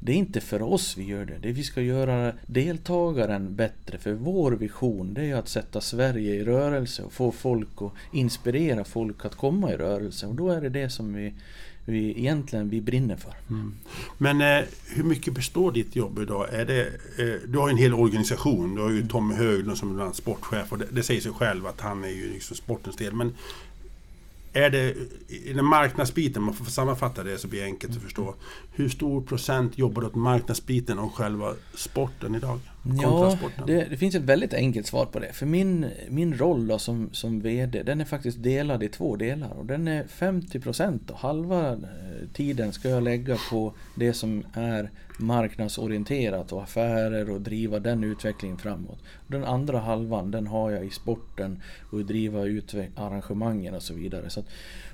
Det 0.02 0.12
är 0.12 0.16
inte 0.16 0.40
för 0.40 0.62
oss 0.62 0.96
vi 0.96 1.04
gör 1.04 1.24
det. 1.24 1.38
Det 1.42 1.52
vi 1.52 1.64
ska 1.64 1.82
göra 1.82 2.32
deltagaren 2.46 3.54
bättre. 3.54 3.98
För 3.98 4.12
vår 4.12 4.52
vision 4.52 5.14
det 5.14 5.30
är 5.30 5.36
att 5.36 5.48
sätta 5.48 5.80
Sverige 5.80 6.34
i 6.34 6.44
rörelse 6.44 7.02
och 7.02 7.12
få 7.12 7.32
folk 7.32 7.82
och 7.82 7.94
inspirera 8.12 8.84
folk 8.84 9.24
att 9.24 9.34
komma 9.34 9.72
i 9.72 9.76
rörelse. 9.76 10.26
Och 10.26 10.34
då 10.34 10.50
är 10.50 10.60
det 10.60 10.68
det 10.68 10.90
som 10.90 11.14
vi, 11.14 11.34
vi 11.84 12.18
egentligen 12.18 12.68
vi 12.68 12.80
brinner 12.80 13.16
för. 13.16 13.34
Mm. 13.48 13.74
Men 14.18 14.40
eh, 14.40 14.66
hur 14.88 15.04
mycket 15.04 15.34
består 15.34 15.72
ditt 15.72 15.96
jobb 15.96 16.18
idag? 16.18 16.54
Är 16.54 16.64
det, 16.64 16.86
eh, 17.18 17.48
du 17.48 17.58
har 17.58 17.68
ju 17.68 17.72
en 17.72 17.78
hel 17.78 17.94
organisation. 17.94 18.74
Du 18.74 18.82
har 18.82 18.90
ju 18.90 19.06
Tommy 19.06 19.34
Höglund 19.34 19.78
som 19.78 19.90
är 19.90 19.94
bland 19.94 20.16
sportchef 20.16 20.72
och 20.72 20.78
det, 20.78 20.86
det 20.92 21.02
säger 21.02 21.20
sig 21.20 21.32
själv 21.32 21.66
att 21.66 21.80
han 21.80 22.04
är 22.04 22.08
ju 22.08 22.32
liksom 22.32 22.56
sportens 22.56 22.96
del. 22.96 23.14
Men 23.14 23.34
är 24.52 24.70
det 24.70 24.94
i 25.28 25.52
den 25.52 25.64
marknadsbiten, 25.64 26.42
man 26.42 26.54
får 26.54 26.64
sammanfatta 26.64 27.22
det 27.22 27.38
så 27.38 27.48
blir 27.48 27.60
det 27.60 27.66
enkelt 27.66 27.96
att 27.96 28.02
förstå. 28.02 28.34
Hur 28.72 28.88
stor 28.88 29.22
procent 29.22 29.78
jobbar 29.78 30.04
åt 30.04 30.14
marknadsbiten 30.14 30.98
av 30.98 31.10
själva 31.10 31.54
sporten 31.74 32.34
idag? 32.34 32.60
Ja, 33.02 33.38
det, 33.66 33.86
det, 33.90 33.96
finns 33.96 34.14
ett 34.14 34.22
väldigt 34.22 34.54
enkelt 34.54 34.86
svar 34.86 35.06
på 35.06 35.18
det. 35.18 35.32
För 35.32 35.46
min, 35.46 35.86
min 36.08 36.38
roll 36.38 36.66
då 36.66 36.78
som, 36.78 37.08
som 37.12 37.40
VD, 37.40 37.82
den 37.82 38.00
är 38.00 38.04
faktiskt 38.04 38.42
delad 38.42 38.82
i 38.82 38.88
två 38.88 39.16
delar. 39.16 39.50
Och 39.50 39.66
den 39.66 39.88
är 39.88 40.04
50% 40.04 41.10
och 41.10 41.18
halva 41.18 41.72
eh, 41.72 41.78
tiden 42.32 42.72
ska 42.72 42.88
jag 42.88 43.02
lägga 43.02 43.36
på 43.50 43.72
det 43.94 44.12
som 44.12 44.44
är 44.52 44.90
marknadsorienterat 45.20 46.52
och 46.52 46.62
affärer 46.62 47.30
och 47.30 47.40
driva 47.40 47.78
den 47.78 48.04
utvecklingen 48.04 48.58
framåt. 48.58 48.98
Den 49.26 49.44
andra 49.44 49.78
halvan 49.78 50.30
den 50.30 50.46
har 50.46 50.70
jag 50.70 50.84
i 50.84 50.90
sporten 50.90 51.62
och 51.90 52.04
driva 52.04 52.38
arrangemangen 52.96 53.74
och 53.74 53.82
så 53.82 53.94
vidare. 53.94 54.30
Så 54.30 54.40
att, 54.40 54.46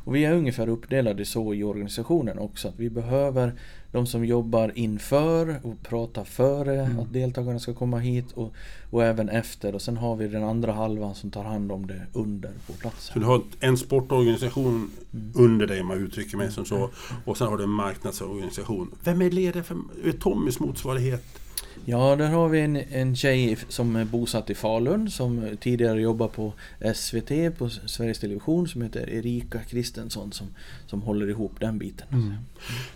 och 0.06 0.14
vi 0.14 0.24
är 0.24 0.34
ungefär 0.34 0.68
uppdelade 0.68 1.24
så 1.24 1.54
i 1.54 1.64
organisationen 1.64 2.38
också 2.38 2.68
att 2.68 2.78
vi 2.78 2.90
behöver 2.90 3.52
de 3.92 4.06
som 4.06 4.24
jobbar 4.24 4.72
inför 4.74 5.60
och 5.62 5.82
pratar 5.82 6.24
före 6.24 6.80
mm. 6.80 6.98
att 6.98 7.12
deltagarna 7.12 7.58
ska 7.58 7.74
komma 7.74 7.98
hit 7.98 8.32
och, 8.34 8.52
och 8.90 9.04
även 9.04 9.28
efter. 9.28 9.74
Och 9.74 9.82
sen 9.82 9.96
har 9.96 10.16
vi 10.16 10.28
den 10.28 10.44
andra 10.44 10.72
halvan 10.72 11.14
som 11.14 11.30
tar 11.30 11.44
hand 11.44 11.72
om 11.72 11.86
det 11.86 12.06
under 12.12 12.52
på 12.66 12.72
platsen. 12.72 13.12
Så 13.14 13.18
du 13.18 13.24
har 13.26 13.42
en 13.60 13.76
sportorganisation 13.76 14.90
mm. 15.12 15.32
under 15.34 15.66
dig 15.66 15.80
om 15.80 15.86
man 15.86 15.98
uttrycker 15.98 16.36
mig 16.36 16.52
som 16.52 16.64
så. 16.64 16.76
Mm. 16.76 16.90
Och 17.24 17.36
sen 17.36 17.46
har 17.46 17.58
du 17.58 17.64
en 17.64 17.70
marknadsorganisation. 17.70 18.90
Vem 19.04 19.22
är 19.22 19.30
ledare 19.30 19.62
för 19.62 19.76
är 20.04 20.12
Tommys 20.12 20.60
motsvarighet? 20.60 21.45
Ja, 21.88 22.16
där 22.16 22.28
har 22.28 22.48
vi 22.48 22.60
en, 22.60 22.76
en 22.76 23.16
tjej 23.16 23.58
som 23.68 23.96
är 23.96 24.04
bosatt 24.04 24.50
i 24.50 24.54
Falun 24.54 25.10
som 25.10 25.56
tidigare 25.60 26.00
jobbade 26.00 26.32
på 26.32 26.52
SVT, 26.94 27.58
på 27.58 27.70
Sveriges 27.86 28.18
Television, 28.18 28.68
som 28.68 28.82
heter 28.82 29.10
Erika 29.10 29.58
Kristensson 29.58 30.32
som, 30.32 30.46
som 30.86 31.02
håller 31.02 31.28
ihop 31.28 31.52
den 31.60 31.78
biten. 31.78 32.06
Mm. 32.12 32.34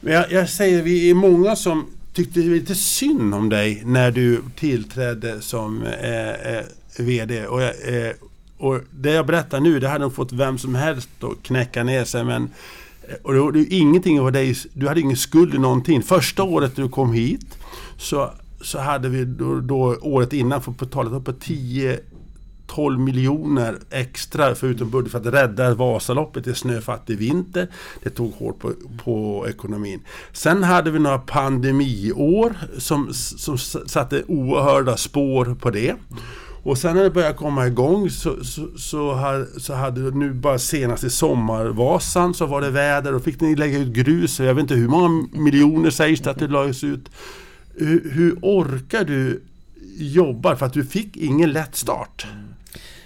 Men 0.01 0.13
jag, 0.13 0.33
jag, 0.33 0.49
säger, 0.49 0.83
vi 0.83 1.11
är 1.11 1.15
många 1.15 1.57
som 1.57 1.87
tyckte 2.13 2.41
lite 2.41 2.75
synd 2.75 3.35
om 3.35 3.49
dig 3.49 3.83
när 3.85 4.11
du 4.11 4.43
tillträdde 4.57 5.41
som 5.41 5.83
eh, 5.83 6.31
eh, 6.31 6.65
VD. 6.99 7.47
Och, 7.47 7.63
eh, 7.63 8.15
och 8.59 8.81
det 8.91 9.13
jag 9.13 9.27
berättar 9.27 9.61
nu, 9.61 9.81
det 9.81 9.89
hade 9.89 10.05
nog 10.05 10.15
fått 10.15 10.33
vem 10.33 10.59
som 10.59 10.75
helst 10.75 11.09
att 11.21 11.43
knäcka 11.43 11.85
ner 11.85 12.05
sig. 12.05 12.25
Men, 12.25 12.51
eh, 13.09 13.15
och 13.23 13.53
det, 13.53 13.53
det, 13.53 13.75
ingenting 13.75 14.21
av 14.21 14.33
dig, 14.33 14.57
du 14.73 14.89
hade 14.89 15.01
ingen 15.01 15.17
skuld 15.17 15.55
i 15.55 15.59
någonting. 15.59 16.03
Första 16.03 16.43
året 16.43 16.77
du 16.77 16.89
kom 16.89 17.13
hit 17.13 17.59
så 17.99 18.31
så 18.61 18.79
hade 18.79 19.09
vi 19.09 19.25
då, 19.25 19.61
då 19.61 19.97
året 20.01 20.33
innan 20.33 20.63
fått 20.63 20.79
betala 20.79 21.11
upp 21.11 21.25
på 21.25 21.33
10 21.33 22.01
12 22.75 23.01
miljoner 23.01 23.79
extra 23.91 24.55
förutom 24.55 24.91
budget 24.91 25.13
för 25.13 25.19
att 25.19 25.27
rädda 25.27 25.75
Vasaloppet 25.75 26.47
i 26.47 26.55
snöfattig 26.55 27.19
vinter. 27.19 27.69
Det 28.03 28.11
tog 28.11 28.33
hårt 28.33 28.59
på, 28.59 28.73
på 29.05 29.47
ekonomin. 29.49 30.01
Sen 30.33 30.63
hade 30.63 30.91
vi 30.91 30.99
några 30.99 31.19
pandemiår 31.19 32.57
som, 32.79 33.09
som 33.13 33.59
satte 33.59 34.23
oerhörda 34.29 34.97
spår 34.97 35.57
på 35.61 35.71
det. 35.71 35.95
Och 36.63 36.79
sen 36.79 36.97
när 36.97 37.03
det 37.03 37.11
började 37.11 37.35
komma 37.35 37.67
igång 37.67 38.11
så, 38.11 38.45
så, 38.45 38.69
så, 38.77 39.15
hade, 39.15 39.61
så 39.61 39.75
hade 39.75 40.01
nu 40.01 40.33
bara 40.33 40.59
senast 40.59 41.05
i 41.05 41.11
sommarvasan 41.11 42.35
så 42.35 42.47
var 42.47 42.61
det 42.61 42.71
väder 42.71 43.15
och 43.15 43.25
fick 43.25 43.41
ni 43.41 43.57
lägga 43.57 43.79
ut 43.79 43.89
grus. 43.89 44.41
Jag 44.41 44.55
vet 44.55 44.63
inte 44.63 44.75
hur 44.75 44.89
många 44.89 45.29
miljoner 45.33 45.91
sägs 45.91 46.21
det 46.21 46.31
att 46.31 46.39
det 46.39 46.49
lades 46.49 46.85
ut 46.85 47.11
hur, 47.75 48.11
hur 48.11 48.39
orkar 48.43 49.05
du 49.05 49.43
jobba? 49.97 50.57
För 50.57 50.67
att 50.67 50.73
du 50.73 50.85
fick 50.85 51.17
ingen 51.17 51.53
lätt 51.53 51.77
start. 51.77 52.27
Mm. 52.33 52.51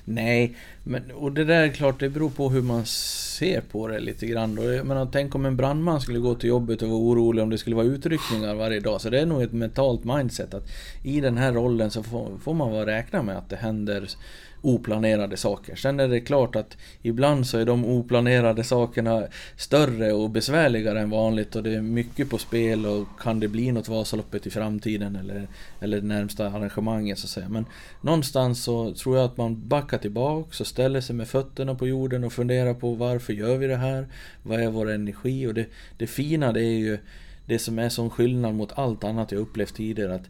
Nej, 0.05 0.57
men, 0.83 1.11
och 1.11 1.33
det 1.33 1.45
där 1.45 1.63
är 1.63 1.69
klart, 1.69 2.01
det 2.01 2.09
beror 2.09 2.31
på 2.31 2.51
hur 2.51 2.63
man 2.63 2.87
ser 2.87 3.61
på 3.61 3.89
det 3.89 4.01
lite 4.01 4.27
grann. 4.27 4.55
Då. 4.55 4.63
Jag 4.73 4.87
menar, 4.87 5.09
tänk 5.13 5.35
om 5.35 5.47
en 5.47 5.57
brandman 5.57 6.01
skulle 6.01 6.19
gå 6.19 6.35
till 6.35 6.49
jobbet 6.49 6.83
och 6.83 6.89
vara 6.89 7.01
orolig 7.01 7.43
om 7.43 7.51
det 7.51 7.59
skulle 7.59 7.77
vara 7.77 7.87
utryckningar 7.87 8.55
varje 8.55 8.81
dag. 8.81 9.01
Så 9.01 9.11
det 9.11 9.21
är 9.21 9.27
nog 9.27 9.43
ett 9.43 9.53
mentalt 9.53 10.05
mindset 10.05 10.55
att 10.55 10.69
i 11.03 11.21
den 11.21 11.39
här 11.39 11.53
rollen 11.53 11.91
så 11.91 12.03
får, 12.03 12.39
får 12.43 12.55
man 12.55 12.71
vara 12.71 12.87
räkna 12.87 13.23
med 13.23 13.39
att 13.39 13.51
det 13.51 13.57
händer 13.57 14.09
oplanerade 14.65 15.37
saker. 15.37 15.77
Sen 15.77 16.01
är 16.01 16.09
det 16.09 16.21
klart 16.21 16.57
att 16.57 16.77
ibland 17.03 17.47
så 17.47 17.59
är 17.59 17.65
de 17.65 17.85
oplanerade 17.85 18.65
sakerna 18.65 19.27
större 19.57 20.13
och 20.13 20.31
besvärligare 20.31 21.01
än 21.01 21.11
vanligt 21.11 21.57
och 21.57 21.63
det 21.63 21.75
är 21.75 21.81
mycket 21.81 22.31
på 22.31 22.39
spel 22.39 22.87
och 22.87 23.09
kan 23.21 23.41
det 23.41 23.49
bli 23.49 23.73
något 23.73 23.89
Vasaloppet 23.89 24.47
i 24.47 24.51
framtiden 24.51 25.17
eller, 25.17 25.49
eller 25.81 26.01
det 26.01 26.07
närmsta 26.07 26.47
arrangemanget 26.47 27.19
så 27.19 27.27
att 27.27 27.31
säga. 27.31 27.49
Men 27.49 27.67
någonstans 28.01 28.65
så 28.65 28.95
tror 28.95 29.17
jag 29.17 29.25
att 29.25 29.37
man 29.37 29.69
backar 29.69 29.99
tillbaks 29.99 30.61
och 30.61 30.67
ställer 30.67 31.01
sig 31.01 31.17
med 31.17 31.29
fötterna 31.29 31.75
på 31.75 31.89
jorden 31.89 32.25
och 32.25 32.33
funderar 32.33 32.75
på 32.75 32.95
varför 32.95 33.33
gör 33.33 33.57
vi 33.57 33.67
det 33.67 33.77
här? 33.77 34.09
Vad 34.43 34.61
är 34.61 34.71
vår 34.71 34.91
energi? 34.91 35.47
Och 35.47 35.55
det, 35.55 35.67
det 35.99 36.07
fina 36.07 36.53
det 36.53 36.65
är 36.65 36.79
ju 36.79 36.99
det 37.47 37.59
som 37.59 37.79
är 37.79 37.89
sån 37.89 38.11
skillnad 38.11 38.55
mot 38.55 38.79
allt 38.79 39.05
annat 39.05 39.33
jag 39.33 39.41
upplevt 39.41 39.75
tidigare 39.75 40.15
att 40.15 40.29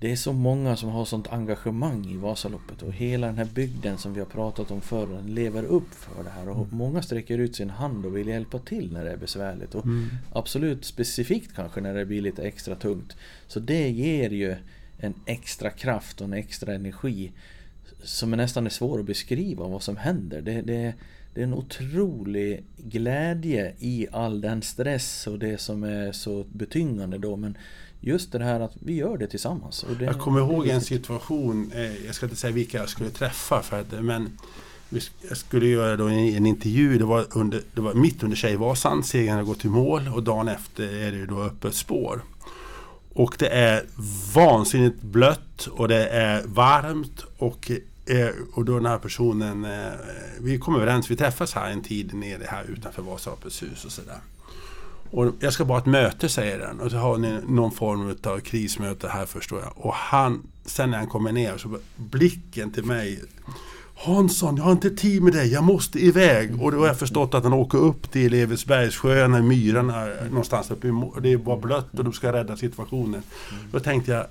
det 0.00 0.12
är 0.12 0.16
så 0.16 0.32
många 0.32 0.76
som 0.76 0.88
har 0.88 1.04
sånt 1.04 1.28
engagemang 1.28 2.06
i 2.06 2.16
Vasaloppet 2.16 2.82
och 2.82 2.92
hela 2.92 3.26
den 3.26 3.38
här 3.38 3.44
bygden 3.44 3.98
som 3.98 4.14
vi 4.14 4.20
har 4.20 4.26
pratat 4.26 4.70
om 4.70 4.80
förr 4.80 5.22
lever 5.26 5.64
upp 5.64 5.94
för 5.94 6.24
det 6.24 6.30
här 6.30 6.48
och 6.48 6.56
mm. 6.56 6.68
många 6.70 7.02
sträcker 7.02 7.38
ut 7.38 7.56
sin 7.56 7.70
hand 7.70 8.06
och 8.06 8.16
vill 8.16 8.28
hjälpa 8.28 8.58
till 8.58 8.92
när 8.92 9.04
det 9.04 9.10
är 9.10 9.16
besvärligt 9.16 9.74
och 9.74 9.84
mm. 9.84 10.08
absolut 10.32 10.84
specifikt 10.84 11.54
kanske 11.54 11.80
när 11.80 11.94
det 11.94 12.06
blir 12.06 12.20
lite 12.20 12.42
extra 12.42 12.74
tungt. 12.74 13.16
Så 13.46 13.60
det 13.60 13.88
ger 13.88 14.30
ju 14.30 14.56
en 14.98 15.14
extra 15.26 15.70
kraft 15.70 16.20
och 16.20 16.26
en 16.26 16.32
extra 16.32 16.74
energi 16.74 17.32
som 18.02 18.32
är 18.32 18.36
nästan 18.36 18.66
är 18.66 18.70
svår 18.70 19.00
att 19.00 19.06
beskriva 19.06 19.68
vad 19.68 19.82
som 19.82 19.96
händer. 19.96 20.40
Det, 20.40 20.62
det, 20.62 20.94
det 21.34 21.40
är 21.40 21.44
en 21.44 21.54
otrolig 21.54 22.64
glädje 22.76 23.74
i 23.78 24.06
all 24.12 24.40
den 24.40 24.62
stress 24.62 25.26
och 25.26 25.38
det 25.38 25.58
som 25.58 25.84
är 25.84 26.12
så 26.12 26.44
betyngande 26.52 27.18
då 27.18 27.36
men 27.36 27.56
just 28.00 28.32
det 28.32 28.44
här 28.44 28.60
att 28.60 28.72
vi 28.80 28.94
gör 28.94 29.18
det 29.18 29.26
tillsammans. 29.26 29.84
Det, 29.98 30.04
jag 30.04 30.18
kommer 30.18 30.40
ihåg 30.40 30.66
en 30.66 30.80
situation, 30.80 31.72
eh, 31.74 32.06
jag 32.06 32.14
ska 32.14 32.26
inte 32.26 32.36
säga 32.36 32.52
vilka 32.52 32.78
jag 32.78 32.88
skulle 32.88 33.10
träffa, 33.10 33.62
för 33.62 33.80
att, 33.80 34.04
men 34.04 34.38
jag 35.28 35.36
skulle 35.36 35.66
göra 35.66 35.96
då 35.96 36.08
en, 36.08 36.46
intervju, 36.46 36.98
det 36.98 37.04
var, 37.04 37.26
under, 37.30 37.62
det 37.74 37.80
var 37.80 37.94
mitt 37.94 38.22
under 38.22 38.36
Tjejvasan, 38.36 39.04
segern 39.04 39.34
hade 39.34 39.44
gått 39.44 39.64
i 39.64 39.68
mål 39.68 40.10
och 40.14 40.22
dagen 40.22 40.48
efter 40.48 40.94
är 40.94 41.12
det 41.12 41.26
då 41.26 41.42
öppet 41.42 41.74
spår. 41.74 42.22
Och 43.12 43.36
det 43.38 43.48
är 43.48 43.84
vansinnigt 44.34 45.02
blött 45.02 45.66
och 45.66 45.88
det 45.88 46.08
är 46.08 46.42
varmt 46.46 47.24
och, 47.38 47.70
eh, 48.06 48.28
och 48.54 48.64
då 48.64 48.74
den 48.74 48.86
här 48.86 48.98
personen, 48.98 49.64
eh, 49.64 49.92
vi 50.40 50.58
kom 50.58 50.74
överens, 50.74 51.10
vi 51.10 51.16
träffas 51.16 51.52
här 51.52 51.70
en 51.70 51.82
tid 51.82 52.14
nere 52.14 52.44
här 52.48 52.64
utanför 52.68 53.02
Vasaloppets 53.02 53.62
hus 53.62 53.84
och 53.84 53.92
sådär. 53.92 54.18
Och 55.10 55.32
jag 55.40 55.52
ska 55.52 55.64
bara 55.64 55.74
ha 55.74 55.80
ett 55.80 55.86
möte 55.86 56.28
säger 56.28 56.58
den 56.58 56.80
och 56.80 56.90
så 56.90 56.96
har 56.96 57.18
ni 57.18 57.40
någon 57.48 57.72
form 57.72 58.16
av 58.24 58.40
krismöte 58.40 59.08
här 59.08 59.26
förstår 59.26 59.60
jag. 59.60 59.72
Och 59.76 59.94
han, 59.94 60.42
sen 60.64 60.90
när 60.90 60.98
han 60.98 61.06
kommer 61.06 61.32
ner 61.32 61.56
så 61.56 61.78
blicken 61.96 62.72
till 62.72 62.84
mig 62.84 63.20
Hansson, 64.00 64.56
jag 64.56 64.64
har 64.64 64.72
inte 64.72 64.90
tid 64.90 65.22
med 65.22 65.32
dig, 65.32 65.52
jag 65.52 65.64
måste 65.64 65.98
iväg. 65.98 66.62
Och 66.62 66.72
då 66.72 66.78
har 66.78 66.86
jag 66.86 66.98
förstått 66.98 67.34
att 67.34 67.44
han 67.44 67.52
åker 67.52 67.78
upp 67.78 68.10
till 68.10 68.34
Evertsbergssjön, 68.34 69.48
myrarna 69.48 70.06
någonstans 70.30 70.70
uppe 70.70 70.88
i 70.88 70.92
Det 71.22 71.36
var 71.36 71.56
blött 71.56 71.98
och 71.98 72.04
de 72.04 72.12
ska 72.12 72.32
rädda 72.32 72.56
situationen. 72.56 73.22
Då 73.72 73.80
tänkte 73.80 74.12
jag 74.12 74.26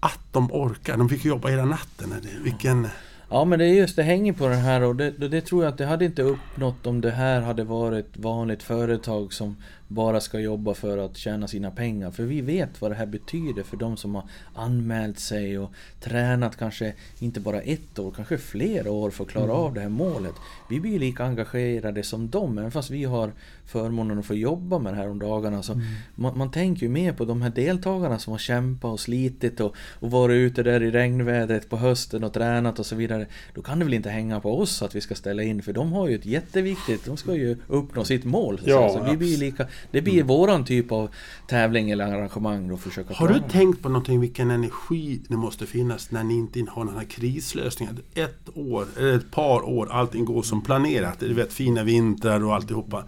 att 0.00 0.20
de 0.32 0.52
orkar, 0.52 0.96
de 0.96 1.08
fick 1.08 1.24
jobba 1.24 1.48
hela 1.48 1.64
natten. 1.64 2.14
Vilken... 2.42 2.88
Ja 3.30 3.44
men 3.44 3.58
det 3.58 3.64
är 3.64 3.74
just 3.74 3.96
det 3.96 4.02
hänger 4.02 4.32
på 4.32 4.48
den 4.48 4.58
här 4.58 4.82
och 4.82 4.96
det, 4.96 5.10
det, 5.10 5.40
tror 5.40 5.64
jag 5.64 5.72
att 5.72 5.78
det 5.78 5.86
hade 5.86 6.04
inte 6.04 6.22
uppnått 6.22 6.86
om 6.86 7.00
det 7.00 7.10
här 7.10 7.40
hade 7.40 7.64
varit 7.64 8.16
vanligt 8.16 8.62
företag 8.62 9.32
som 9.32 9.56
bara 9.88 10.20
ska 10.20 10.40
jobba 10.40 10.74
för 10.74 10.98
att 10.98 11.16
tjäna 11.16 11.48
sina 11.48 11.70
pengar. 11.70 12.10
För 12.10 12.22
vi 12.22 12.40
vet 12.40 12.80
vad 12.80 12.90
det 12.90 12.94
här 12.94 13.06
betyder 13.06 13.62
för 13.62 13.76
de 13.76 13.96
som 13.96 14.14
har 14.14 14.24
anmält 14.54 15.18
sig 15.18 15.58
och 15.58 15.72
tränat 16.00 16.56
kanske 16.56 16.92
inte 17.18 17.40
bara 17.40 17.60
ett 17.60 17.98
år, 17.98 18.12
kanske 18.16 18.38
flera 18.38 18.90
år 18.90 19.10
för 19.10 19.24
att 19.24 19.30
klara 19.30 19.44
mm. 19.44 19.56
av 19.56 19.74
det 19.74 19.80
här 19.80 19.88
målet. 19.88 20.34
Vi 20.70 20.80
blir 20.80 20.98
lika 20.98 21.24
engagerade 21.24 22.02
som 22.02 22.30
dem, 22.30 22.58
även 22.58 22.70
fast 22.70 22.90
vi 22.90 23.04
har 23.04 23.32
förmånen 23.66 24.18
att 24.18 24.26
få 24.26 24.34
jobba 24.34 24.78
med 24.78 24.92
det 24.92 24.96
här 24.96 25.10
om 25.10 25.18
dagarna. 25.18 25.62
Så 25.62 25.72
mm. 25.72 25.84
man, 26.14 26.38
man, 26.38 26.50
tänker 26.50 26.82
ju 26.82 26.88
mer 26.88 27.12
på 27.12 27.24
de 27.24 27.42
här 27.42 27.50
deltagarna 27.50 28.18
som 28.18 28.30
har 28.30 28.38
kämpat 28.38 28.92
och 28.92 29.00
slitit 29.00 29.60
och, 29.60 29.74
och 30.00 30.10
varit 30.10 30.34
ute 30.34 30.62
där 30.62 30.82
i 30.82 30.90
regnvädret 30.90 31.68
på 31.68 31.76
hösten 31.76 32.24
och 32.24 32.32
tränat 32.32 32.78
och 32.78 32.86
så 32.86 32.96
vidare. 32.96 33.26
Då 33.54 33.62
kan 33.62 33.78
det 33.78 33.84
väl 33.84 33.94
inte 33.94 34.10
hänga 34.10 34.40
på 34.40 34.60
oss 34.60 34.82
att 34.82 34.94
vi 34.94 35.00
ska 35.00 35.14
ställa 35.14 35.42
in, 35.42 35.62
för 35.62 35.72
de 35.72 35.92
har 35.92 36.08
ju 36.08 36.14
ett 36.14 36.26
jätteviktigt, 36.26 37.04
de 37.04 37.16
ska 37.16 37.34
ju 37.34 37.56
uppnå 37.66 38.04
sitt 38.04 38.24
mål. 38.24 38.58
Så, 38.58 38.70
ja, 38.70 38.88
så 38.88 39.10
vi 39.10 39.16
blir 39.16 39.38
lika 39.38 39.66
det 39.90 40.02
blir 40.02 40.14
mm. 40.14 40.26
våran 40.26 40.64
typ 40.64 40.92
av 40.92 41.08
tävling 41.46 41.90
eller 41.90 42.04
arrangemang 42.04 42.68
då 42.68 42.76
försöka 42.76 43.14
Har 43.14 43.28
du 43.28 43.40
tänkt 43.50 43.82
på 43.82 43.88
någonting 43.88 44.20
vilken 44.20 44.50
energi 44.50 45.20
det 45.28 45.36
måste 45.36 45.66
finnas 45.66 46.10
när 46.10 46.24
ni 46.24 46.34
inte 46.34 46.66
har 46.70 46.84
några 46.84 47.04
krislösningar? 47.04 47.94
Ett 48.14 48.48
år, 48.54 48.86
eller 48.96 49.16
ett 49.16 49.30
par 49.30 49.68
år, 49.68 49.88
allting 49.92 50.24
går 50.24 50.42
som 50.42 50.62
planerat. 50.62 51.20
Du 51.20 51.34
vet 51.34 51.52
fina 51.52 51.82
vintrar 51.82 52.44
och 52.44 52.54
alltihopa. 52.54 53.04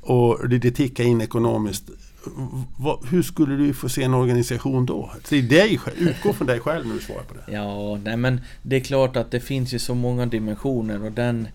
Och 0.00 0.48
det, 0.48 0.58
det 0.58 0.70
tickar 0.70 1.04
in 1.04 1.20
ekonomiskt. 1.20 1.90
hur 3.10 3.22
skulle 3.22 3.56
du 3.56 3.74
få 3.74 3.88
se 3.88 4.02
en 4.02 4.14
organisation 4.14 4.86
då? 4.86 5.10
Till 5.24 5.48
dig, 5.48 5.80
utgå 5.96 6.32
från 6.32 6.46
dig 6.46 6.60
själv 6.60 6.86
när 6.86 6.94
du 6.94 7.00
svarar 7.00 7.22
på 7.22 7.34
det. 7.34 7.52
Ja, 7.52 7.96
nej 8.04 8.16
men 8.16 8.40
det 8.62 8.76
är 8.76 8.80
klart 8.80 9.16
att 9.16 9.30
det 9.30 9.40
finns 9.40 9.74
ju 9.74 9.78
så 9.78 9.94
många 9.94 10.26
dimensioner 10.26 11.04
och 11.04 11.12
den 11.12 11.48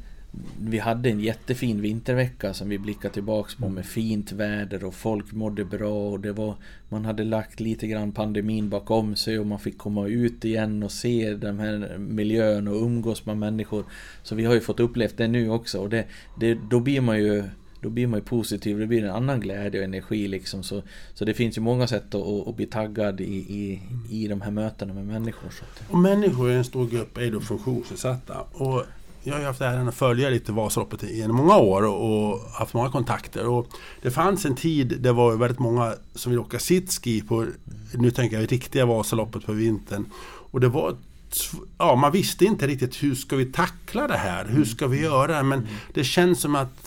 vi 0.60 0.80
hade 0.80 1.10
en 1.10 1.20
jättefin 1.20 1.82
vintervecka 1.82 2.54
som 2.54 2.70
vi 2.70 2.77
blickar 2.77 3.10
tillbaks 3.10 3.56
på 3.56 3.70
med 3.70 3.86
fint 3.86 4.32
väder 4.32 4.84
och 4.84 4.94
folk 4.94 5.32
mådde 5.32 5.65
bra 5.65 6.10
och 6.10 6.20
det 6.20 6.32
var 6.32 6.56
Man 6.89 7.06
hade 7.06 7.24
lagt 7.24 7.60
lite 7.60 7.88
grann 7.88 8.12
pandemin 8.12 8.70
bakom 8.70 9.15
sig 9.15 9.39
och 9.39 9.48
man 9.48 9.60
fick 9.60 9.77
komma 9.77 10.08
ut 10.08 10.46
igen 10.46 10.84
och 10.84 10.92
se 10.92 11.34
den 11.34 11.60
här 11.60 11.98
miljön 11.98 12.68
och 12.68 12.82
umgås 12.82 13.25
med 13.25 13.38
människor 13.38 13.86
Så 14.24 14.36
vi 14.36 14.46
har 14.46 14.54
ju 14.54 14.62
fått 14.62 14.80
upplevt 14.80 15.18
det 15.18 15.27
nu 15.27 15.50
också 15.50 15.80
och 15.80 15.89
det, 15.89 16.06
det 16.39 16.58
då 16.70 16.80
blir 16.80 17.01
man 17.01 17.18
ju 17.18 17.44
då 17.86 17.89
blir 17.89 18.08
man 18.08 18.20
ju 18.20 18.25
positiv, 18.25 18.80
det 18.80 18.88
blir 18.88 19.04
en 19.04 19.15
annan 19.15 19.39
glädje 19.39 19.80
och 19.80 19.86
energi 19.86 20.27
liksom. 20.27 20.63
Så, 20.63 20.82
så 21.13 21.25
det 21.25 21.34
finns 21.34 21.58
ju 21.58 21.62
många 21.62 21.88
sätt 21.88 22.15
att, 22.15 22.48
att 22.48 22.56
bli 22.56 22.65
taggad 22.65 23.22
i, 23.22 23.36
i, 23.36 23.82
i 24.10 24.27
de 24.27 24.42
här 24.42 24.51
mötena 24.51 24.94
med 24.94 25.06
människor. 25.06 25.50
Så. 25.50 25.65
Och 25.94 26.00
människor 26.00 26.51
i 26.51 26.56
en 26.56 26.63
stor 26.63 26.88
grupp 26.88 27.18
är 27.18 27.32
då 27.32 27.39
funktionsnedsatta. 27.42 28.42
Och 28.51 28.84
jag 29.25 29.36
har 29.36 29.44
haft 29.44 29.62
äran 29.62 29.88
att 29.88 29.96
följa 29.96 30.29
lite 30.29 30.51
Vasaloppet 30.51 31.03
genom 31.03 31.36
många 31.36 31.58
år 31.58 31.86
och, 31.86 32.32
och, 32.32 32.39
haft 32.51 32.74
många 32.74 32.91
kontakter. 32.91 33.48
Och 33.48 33.67
det 34.01 34.12
fanns 34.12 34.46
en 34.46 34.55
tid 34.55 34.98
det 35.00 35.12
var 35.12 35.36
väldigt 35.36 35.60
många 35.60 35.94
som 36.15 36.32
ville 36.32 36.41
åka 36.41 36.60
sitski 36.60 37.22
på, 37.22 37.46
nu 37.94 38.12
tänker 38.12 38.39
jag 38.39 38.51
riktiga 38.51 38.86
Vasaloppet 38.86 39.46
på 39.46 39.51
vintern. 39.51 40.05
Och 40.51 40.60
det 40.60 40.67
var 40.67 40.96
Ja, 41.77 41.96
man 41.96 42.12
visste 42.12 42.46
inte 42.46 42.67
riktigt 42.67 43.03
hur 43.03 43.15
ska 43.15 43.36
vi 43.36 43.46
tackla 43.46 44.08
det 44.08 44.17
här? 44.17 44.46
Hur 44.46 44.65
ska 44.65 44.88
vi 44.88 45.01
göra? 45.01 45.44
Men 45.44 45.67
det 45.94 46.03
känns 46.03 46.41
som 46.41 46.55
att 46.55 46.85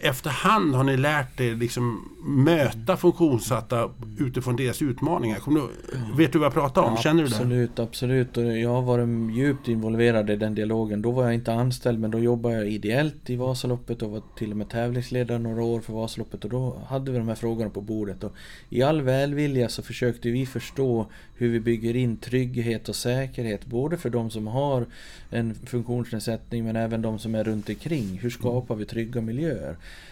efterhand 0.00 0.74
har 0.74 0.84
ni 0.84 0.96
lärt 0.96 1.40
er 1.40 1.54
liksom 1.54 2.08
möta 2.24 2.96
funktionssatta 2.96 3.90
utifrån 4.18 4.56
deras 4.56 4.82
utmaningar. 4.82 5.38
Du, 5.46 5.68
vet 6.16 6.32
du 6.32 6.38
vad 6.38 6.46
jag 6.46 6.54
pratar 6.54 6.82
om? 6.82 6.92
Ja, 6.96 7.02
Känner 7.02 7.22
du 7.22 7.28
det? 7.28 7.34
Absolut, 7.34 7.78
absolut. 7.78 8.36
Och 8.36 8.58
jag 8.58 8.70
har 8.70 8.82
varit 8.82 9.36
djupt 9.36 9.68
involverad 9.68 10.30
i 10.30 10.36
den 10.36 10.54
dialogen. 10.54 11.02
Då 11.02 11.10
var 11.10 11.24
jag 11.24 11.34
inte 11.34 11.52
anställd 11.52 12.00
men 12.00 12.10
då 12.10 12.18
jobbade 12.18 12.54
jag 12.54 12.68
ideellt 12.68 13.30
i 13.30 13.36
Vasaloppet 13.36 14.02
och 14.02 14.10
var 14.10 14.22
till 14.36 14.50
och 14.50 14.56
med 14.56 14.68
tävlingsledare 14.68 15.38
några 15.38 15.62
år 15.62 15.80
för 15.80 15.92
Vasaloppet. 15.92 16.44
Och 16.44 16.50
då 16.50 16.76
hade 16.86 17.12
vi 17.12 17.18
de 17.18 17.28
här 17.28 17.34
frågorna 17.34 17.70
på 17.70 17.80
bordet. 17.80 18.24
Och 18.24 18.32
I 18.68 18.82
all 18.82 19.02
välvilja 19.02 19.68
så 19.68 19.82
försökte 19.82 20.30
vi 20.30 20.46
förstå 20.46 21.06
hur 21.34 21.48
vi 21.48 21.60
bygger 21.60 21.96
in 21.96 22.16
trygghet 22.16 22.88
och 22.88 22.96
säkerhet. 22.96 23.66
Både 23.66 23.98
för 23.98 24.10
de 24.10 24.30
som 24.30 24.46
har 24.46 24.86
en 25.30 25.54
funktionsnedsättning 25.54 26.64
men 26.64 26.76
även 26.76 27.02
de 27.02 27.18
som 27.18 27.34
är 27.34 27.44
runt 27.44 27.68
omkring. 27.68 28.18
Hur 28.22 28.30
skapar 28.30 28.74
vi 28.74 28.84
trygga 28.84 29.20
miljöer? 29.20 29.59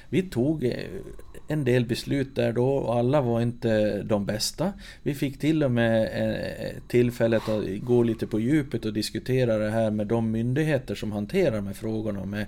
Vi 0.08 0.22
tog 0.22 0.64
eh, 0.64 0.72
en 1.48 1.64
del 1.64 1.86
beslut 1.86 2.34
där 2.34 2.52
då 2.52 2.68
och 2.68 2.96
alla 2.96 3.20
var 3.20 3.40
inte 3.40 4.02
de 4.02 4.26
bästa. 4.26 4.72
Vi 5.02 5.14
fick 5.14 5.38
till 5.38 5.64
och 5.64 5.70
med 5.70 6.02
eh, 6.02 6.82
tillfället 6.88 7.48
att 7.48 7.64
gå 7.82 8.02
lite 8.02 8.26
på 8.26 8.40
djupet 8.40 8.84
och 8.84 8.92
diskutera 8.92 9.58
det 9.58 9.70
här 9.70 9.90
med 9.90 10.06
de 10.06 10.30
myndigheter 10.30 10.94
som 10.94 11.12
hanterar 11.12 11.56
de 11.56 11.66
här 11.66 11.74
frågorna 11.74 12.24
med, 12.24 12.46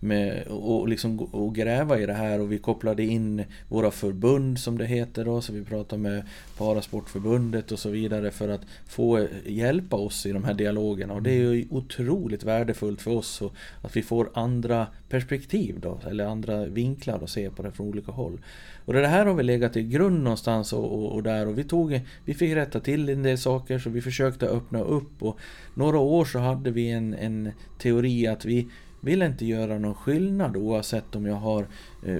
med, 0.00 0.46
och, 0.46 0.88
liksom, 0.88 1.18
och 1.18 1.54
gräva 1.54 1.98
i 1.98 2.06
det 2.06 2.12
här 2.12 2.40
och 2.40 2.52
vi 2.52 2.58
kopplade 2.58 3.02
in 3.02 3.44
våra 3.68 3.90
förbund 3.90 4.58
som 4.58 4.78
det 4.78 4.86
heter 4.86 5.24
då, 5.24 5.40
så 5.40 5.52
vi 5.52 5.64
pratade 5.64 6.02
med 6.02 6.22
Parasportförbundet 6.58 7.72
och 7.72 7.78
så 7.78 7.90
vidare 7.90 8.30
för 8.30 8.48
att 8.48 8.60
få 8.86 9.26
hjälpa 9.46 9.96
oss 9.96 10.26
i 10.26 10.32
de 10.32 10.44
här 10.44 10.54
dialogerna. 10.54 11.14
Och 11.14 11.22
det 11.22 11.30
är 11.30 11.52
ju 11.52 11.66
otroligt 11.70 12.44
värdefullt 12.44 13.02
för 13.02 13.10
oss 13.10 13.42
att 13.82 13.96
vi 13.96 14.02
får 14.02 14.30
andra 14.34 14.86
perspektiv 15.08 15.80
då, 15.80 16.00
eller 16.10 16.26
andra 16.26 16.64
vinklar 16.64 17.20
att 17.22 17.30
se 17.30 17.50
på 17.50 17.62
det 17.62 17.72
från 17.72 17.88
olika 17.88 18.12
håll. 18.12 18.40
Och 18.84 18.92
det 18.92 19.06
här 19.06 19.26
har 19.26 19.34
vi 19.34 19.42
legat 19.42 19.76
i 19.76 19.82
grund 19.82 20.22
någonstans 20.22 20.72
och, 20.72 20.84
och, 20.84 21.12
och, 21.12 21.22
där 21.22 21.48
och 21.48 21.58
vi 21.58 21.64
tog, 21.64 22.00
vi 22.24 22.34
fick 22.34 22.56
rätta 22.56 22.80
till 22.80 23.08
en 23.08 23.22
del 23.22 23.38
saker 23.38 23.78
så 23.78 23.90
vi 23.90 24.00
försökte 24.00 24.46
öppna 24.46 24.80
upp. 24.80 25.22
Och 25.22 25.38
några 25.74 25.98
år 25.98 26.24
så 26.24 26.38
hade 26.38 26.70
vi 26.70 26.90
en, 26.90 27.14
en 27.14 27.52
teori 27.78 28.26
att 28.26 28.44
vi 28.44 28.68
vill 29.00 29.22
inte 29.22 29.46
göra 29.46 29.78
någon 29.78 29.94
skillnad 29.94 30.56
oavsett 30.56 31.16
om 31.16 31.26
jag 31.26 31.34
har 31.36 31.66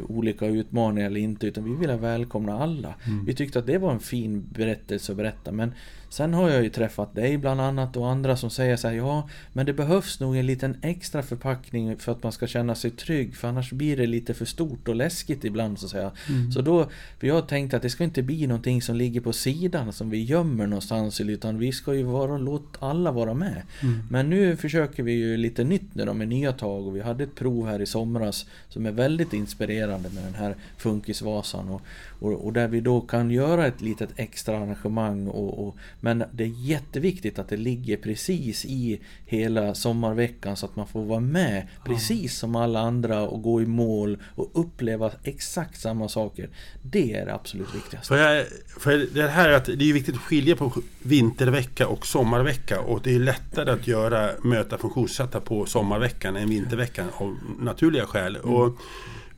olika 0.09 0.47
utmaningar 0.47 1.07
eller 1.07 1.21
inte 1.21 1.47
utan 1.47 1.65
vi 1.65 1.75
vill 1.75 1.91
välkomna 1.91 2.59
alla. 2.59 2.95
Mm. 3.07 3.25
Vi 3.25 3.35
tyckte 3.35 3.59
att 3.59 3.67
det 3.67 3.79
var 3.79 3.93
en 3.93 4.01
fin 4.01 4.45
berättelse 4.53 5.13
att 5.13 5.17
berätta 5.19 5.53
men 5.53 5.73
Sen 6.11 6.35
har 6.35 6.51
jag 6.51 6.63
ju 6.63 6.71
träffat 6.71 7.15
dig 7.15 7.39
bland 7.39 7.61
annat 7.61 7.97
och 7.97 8.09
andra 8.09 8.37
som 8.37 8.51
säger 8.51 8.77
så 8.77 8.89
här, 8.89 8.95
ja 8.95 9.29
men 9.53 9.67
det 9.67 9.73
behövs 9.73 10.21
nog 10.21 10.37
en 10.37 10.47
liten 10.47 10.77
extra 10.83 11.23
förpackning 11.23 11.97
för 11.97 12.13
att 12.13 12.23
man 12.23 12.33
ska 12.33 12.47
känna 12.47 12.75
sig 12.75 12.91
trygg 12.91 13.37
för 13.37 13.49
annars 13.49 13.73
blir 13.73 13.97
det 13.97 14.07
lite 14.07 14.35
för 14.35 14.45
stort 14.45 14.89
och 14.89 14.95
läskigt 14.95 15.45
ibland 15.45 15.79
så 15.79 15.87
att 15.87 15.91
säga. 15.91 16.11
Mm. 16.29 16.53
Så 16.53 16.61
då, 16.63 16.87
vi 17.21 17.31
har 17.31 17.43
tänkt 17.43 17.75
att 17.75 17.83
det 17.83 17.91
ska 17.91 18.05
inte 18.05 18.23
bli 18.23 18.47
någonting 18.47 18.83
som 18.83 18.97
ligger 18.97 19.21
på 19.21 19.33
sidan 19.33 19.93
som 19.93 20.11
vi 20.11 20.25
gömmer 20.25 20.67
någonstans 20.67 21.21
utan 21.21 21.59
vi 21.59 21.73
ska 21.73 21.95
ju 21.95 22.03
vara, 22.03 22.39
låt 22.39 22.77
alla 22.79 23.13
vara 23.13 23.35
med. 23.35 23.63
Mm. 23.83 24.03
Men 24.11 24.31
nu 24.31 24.57
försöker 24.57 25.03
vi 25.03 25.13
ju 25.13 25.37
lite 25.37 25.65
nytt 25.65 25.95
nu 25.95 26.05
då 26.05 26.15
med 26.15 26.29
nya 26.29 26.53
tag 26.53 26.87
och 26.87 26.97
vi 26.97 27.01
hade 27.01 27.25
ett 27.25 27.35
prov 27.35 27.67
här 27.67 27.83
i 27.83 27.87
somras 27.87 28.47
som 28.69 28.87
är 28.87 28.93
väldigt 28.93 29.33
inspirerande 29.33 29.70
med 29.79 30.11
den 30.25 30.35
här 30.35 30.57
Funkisvasan 30.77 31.69
och, 31.69 31.83
och, 32.21 32.47
och 32.47 32.53
där 32.53 32.69
vi 32.69 32.81
då 32.81 33.01
kan 33.01 33.31
göra 33.31 33.67
ett 33.67 33.81
litet 33.81 34.11
extra 34.17 34.57
arrangemang 34.57 35.29
och, 35.29 35.67
och 35.67 35.77
men 36.01 36.25
det 36.33 36.45
är 36.45 36.53
jätteviktigt 36.57 37.39
att 37.39 37.49
det 37.49 37.57
ligger 37.57 37.97
precis 37.97 38.65
i 38.65 39.01
hela 39.27 39.75
sommarveckan 39.75 40.57
så 40.57 40.67
att 40.67 40.77
man 40.77 40.87
får 40.87 41.05
vara 41.05 41.21
med 41.21 41.67
precis 41.85 42.39
som 42.39 42.57
alla 42.57 42.81
andra 42.81 43.21
och 43.29 43.43
gå 43.43 43.63
i 43.63 43.67
mål 43.67 44.19
och 44.35 44.51
uppleva 44.55 45.11
exakt 45.23 45.81
samma 45.81 46.09
saker. 46.09 46.49
Det 46.83 47.15
är 47.15 47.27
det 47.27 47.35
absolut 47.35 47.75
viktigaste. 47.75 48.09
För, 48.09 48.17
jag, 48.17 48.47
för 48.79 49.07
det 49.15 49.29
här 49.29 49.49
är 49.49 49.53
att 49.53 49.65
det 49.65 49.91
är 49.91 49.93
viktigt 49.93 50.15
att 50.15 50.21
skilja 50.21 50.57
på 50.57 50.73
vintervecka 51.03 51.89
och 51.89 52.07
sommarvecka 52.07 52.81
och 52.81 53.01
det 53.03 53.15
är 53.15 53.19
lättare 53.19 53.71
att 53.71 53.87
göra 53.87 54.31
möta 54.45 54.79
funktionssatta 54.79 55.41
på 55.41 55.67
sommarveckan 55.67 56.37
än 56.37 56.51
vinterveckan 56.51 57.07
av 57.17 57.37
naturliga 57.59 58.07
skäl. 58.07 58.37
Mm. 58.37 58.55
Och 58.55 58.77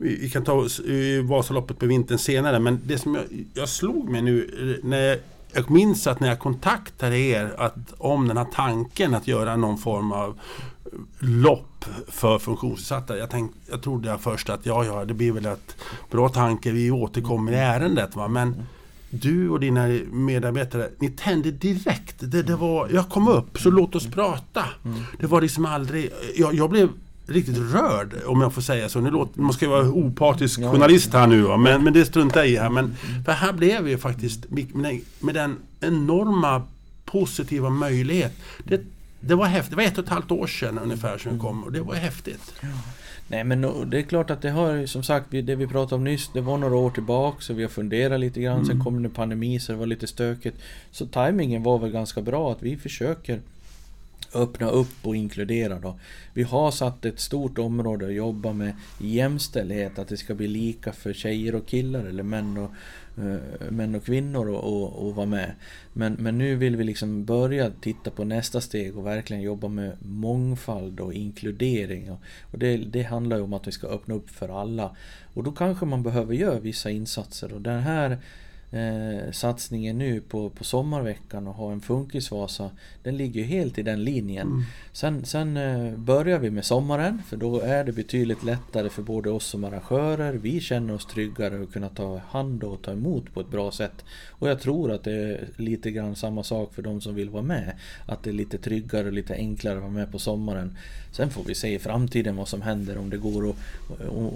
vi 0.03 0.31
kan 0.31 0.45
ta 0.45 0.69
Vasaloppet 1.23 1.79
på 1.79 1.87
vintern 1.87 2.19
senare 2.19 2.59
men 2.59 2.81
det 2.85 2.99
som 2.99 3.15
jag, 3.15 3.25
jag 3.55 3.69
slog 3.69 4.09
mig 4.09 4.23
nu 4.23 4.81
när 4.83 5.01
jag 5.01 5.19
jag 5.53 5.71
minns 5.71 6.07
att 6.07 6.21
när 6.21 6.29
jag 6.29 6.39
kontaktade 6.39 7.19
er 7.19 7.55
att, 7.59 7.77
om 7.99 8.29
den 8.29 8.37
här 8.37 8.47
tanken 8.55 9.15
att 9.15 9.29
göra 9.29 9.57
någon 9.57 9.79
form 9.79 10.13
av 10.13 10.39
lopp 11.19 11.85
för 12.09 12.39
funktionsnedsatta. 12.39 13.19
Jag, 13.19 13.31
tänkte, 13.31 13.59
jag 13.71 13.83
trodde 13.83 14.09
jag 14.09 14.21
först 14.21 14.51
att 14.51 14.67
ja, 14.67 14.85
ja, 14.85 15.05
det 15.05 15.15
blir 15.15 15.33
väl 15.33 15.47
ett 15.47 15.77
bra 16.11 16.29
tanke, 16.29 16.71
vi 16.71 16.91
återkommer 16.91 17.53
i 17.53 17.57
ärendet. 17.57 18.17
Va? 18.17 18.29
Men 18.29 18.63
du 19.11 19.49
och 19.49 19.61
dina 19.61 19.87
medarbetare, 20.13 20.91
ni 20.99 21.11
tände 21.11 21.51
direkt. 21.51 22.15
Det, 22.19 22.43
det 22.43 22.57
var, 22.57 22.89
jag 22.93 23.09
kom 23.09 23.29
upp, 23.29 23.59
så 23.59 23.71
låt 23.71 23.95
oss 23.95 24.07
prata. 24.07 24.65
Mm. 24.85 25.01
Det 25.19 25.27
var 25.27 25.41
liksom 25.41 25.67
aldrig... 25.67 26.11
Jag, 26.37 26.55
jag 26.55 26.71
blev 26.71 26.89
riktigt 27.27 27.59
rörd 27.59 28.15
om 28.27 28.41
jag 28.41 28.55
får 28.55 28.63
säga 28.63 28.89
så. 28.89 29.01
Nu 29.01 29.11
låter, 29.11 29.41
man 29.41 29.53
ska 29.53 29.65
ju 29.65 29.71
vara 29.71 29.91
opartisk 29.91 30.61
journalist 30.61 31.13
här 31.13 31.27
nu 31.27 31.43
va? 31.43 31.57
Men, 31.57 31.85
men 31.85 31.93
det 31.93 32.05
struntar 32.05 32.41
jag 32.41 32.49
i 32.49 32.57
här. 32.57 32.71
Men, 32.71 32.97
för 33.25 33.33
här 33.33 33.53
blev 33.53 33.83
vi 33.83 33.97
faktiskt 33.97 34.51
med, 34.51 35.01
den 35.35 35.57
enorma 35.81 36.63
positiva 37.05 37.71
möjlighet. 37.71 38.33
Det, 38.65 38.81
det 39.21 39.35
var 39.35 39.47
häftigt. 39.47 39.71
Det 39.71 39.77
var 39.77 39.83
ett 39.83 39.99
och 39.99 40.05
ett 40.05 40.11
halvt 40.11 40.31
år 40.31 40.47
sedan 40.47 40.79
ungefär 40.79 41.19
som 41.19 41.33
jag 41.33 41.41
kom 41.41 41.65
och 41.65 41.73
det 41.73 41.81
var 41.81 41.95
häftigt. 41.95 42.55
Nej 43.29 43.45
men 43.45 43.91
det 43.91 43.99
är 43.99 44.03
klart 44.03 44.31
att 44.31 44.43
det 44.43 44.51
har 44.51 44.87
som 44.87 45.03
sagt, 45.03 45.27
det 45.31 45.55
vi 45.55 45.67
pratade 45.67 45.95
om 45.95 46.05
nyss, 46.05 46.31
det 46.33 46.41
var 46.41 46.59
några 46.59 46.77
år 46.77 46.91
tillbaka 46.91 47.41
så 47.41 47.55
vi 47.55 47.63
har 47.63 47.71
funderat 47.71 48.21
lite 48.21 48.41
grann. 48.41 48.55
Mm. 48.55 48.67
Sen 48.67 48.85
kom 48.85 49.03
det 49.03 49.09
pandemi 49.09 49.61
så 49.61 49.73
det 49.73 49.79
var 49.79 49.87
lite 49.87 50.07
stökigt. 50.07 50.57
Så 50.91 51.07
tajmingen 51.07 51.63
var 51.63 51.79
väl 51.79 51.91
ganska 51.91 52.23
bra 52.23 52.53
att 52.53 52.63
vi 52.63 52.77
försöker 52.77 53.41
öppna 54.35 54.71
upp 54.71 55.07
och 55.07 55.17
inkludera 55.17 55.79
då. 55.79 55.99
Vi 56.35 56.43
har 56.43 56.71
satt 56.71 57.05
ett 57.05 57.21
stort 57.21 57.59
område 57.59 58.07
att 58.07 58.15
jobba 58.15 58.53
med 58.53 58.75
jämställdhet, 58.99 59.99
att 59.99 60.09
det 60.09 60.17
ska 60.17 60.35
bli 60.35 60.49
lika 60.49 60.93
för 60.93 61.13
tjejer 61.13 61.55
och 61.55 61.67
killar 61.67 62.05
eller 62.05 62.23
män 62.23 62.57
och, 62.57 62.71
uh, 63.19 63.71
män 63.71 63.95
och 63.95 64.05
kvinnor 64.05 64.49
att 64.49 65.17
vara 65.17 65.27
med. 65.27 65.53
Men, 65.93 66.13
men 66.13 66.39
nu 66.39 66.57
vill 66.57 66.77
vi 66.77 66.85
liksom 66.85 67.25
börja 67.25 67.71
titta 67.81 68.11
på 68.11 68.25
nästa 68.25 68.61
steg 68.61 68.99
och 68.99 69.07
verkligen 69.07 69.43
jobba 69.43 69.69
med 69.69 69.97
mångfald 70.03 71.01
och 71.01 71.15
inkludering. 71.15 72.11
Och, 72.11 72.21
och 72.51 72.59
det, 72.59 72.77
det 72.77 73.03
handlar 73.03 73.37
ju 73.37 73.43
om 73.43 73.53
att 73.53 73.67
vi 73.67 73.73
ska 73.73 73.87
öppna 73.87 74.15
upp 74.15 74.31
för 74.31 74.61
alla. 74.63 74.97
Och 75.35 75.45
då 75.45 75.53
kanske 75.53 75.87
man 75.87 76.03
behöver 76.03 76.35
göra 76.35 76.61
vissa 76.61 76.91
insatser 76.91 77.53
och 77.53 77.61
den 77.61 77.81
här 77.81 78.19
eh, 78.73 79.33
satsningen 79.33 79.99
nu 79.99 80.21
på, 80.21 80.51
på 80.51 80.65
sommarveckan 80.65 81.47
och 81.47 81.55
ha 81.55 81.73
en 81.73 81.81
funkisvasa 81.81 82.71
Den 83.03 83.17
ligger 83.17 83.45
helt 83.45 83.79
i 83.79 83.83
den 83.83 84.05
linjen. 84.05 84.47
Mm. 84.47 84.63
Sen, 84.93 85.25
sen 85.25 85.57
eh, 85.57 85.93
börjar 85.97 86.39
vi 86.39 86.51
med 86.51 86.65
sommaren 86.65 87.23
för 87.29 87.37
då 87.37 87.61
är 87.61 87.85
det 87.85 87.93
betydligt 87.93 88.45
lättare 88.45 88.89
för 88.89 89.03
både 89.03 89.31
oss 89.31 89.47
som 89.47 89.65
arrangörer. 89.65 90.33
Vi 90.33 90.61
känner 90.61 90.95
oss 90.95 91.07
tryggare 91.07 91.63
att 91.63 91.73
kunna 91.73 91.89
ta 91.89 92.21
hand 92.29 92.65
och 92.65 92.83
ta 92.83 92.93
emot 92.93 93.35
på 93.35 93.41
ett 93.41 93.51
bra 93.51 93.71
sätt. 93.71 94.05
Och 94.29 94.49
jag 94.49 94.61
tror 94.61 94.93
att 94.93 95.05
det 95.05 95.13
är 95.13 95.49
lite 95.57 95.91
grann 95.91 96.17
samma 96.17 96.43
sak 96.43 96.75
för 96.75 96.83
de 96.83 97.01
som 97.01 97.15
vill 97.15 97.31
vara 97.31 97.43
med. 97.43 97.73
Att 98.07 98.23
det 98.23 98.31
är 98.31 98.35
lite 98.35 98.59
tryggare 98.59 99.07
och 99.07 99.13
lite 99.13 99.35
enklare 99.35 99.77
att 99.77 99.83
vara 99.83 99.93
med 99.93 100.13
på 100.13 100.19
sommaren. 100.19 100.77
Sen 101.13 101.31
får 101.31 101.45
vi 101.45 101.55
se 101.55 101.75
i 101.75 101.79
framtiden 101.79 102.37
vad 102.37 102.49
som 102.49 102.63
händer 102.63 102.99
om 102.99 103.11
det 103.11 103.17
går 103.17 103.51
att, 103.51 103.57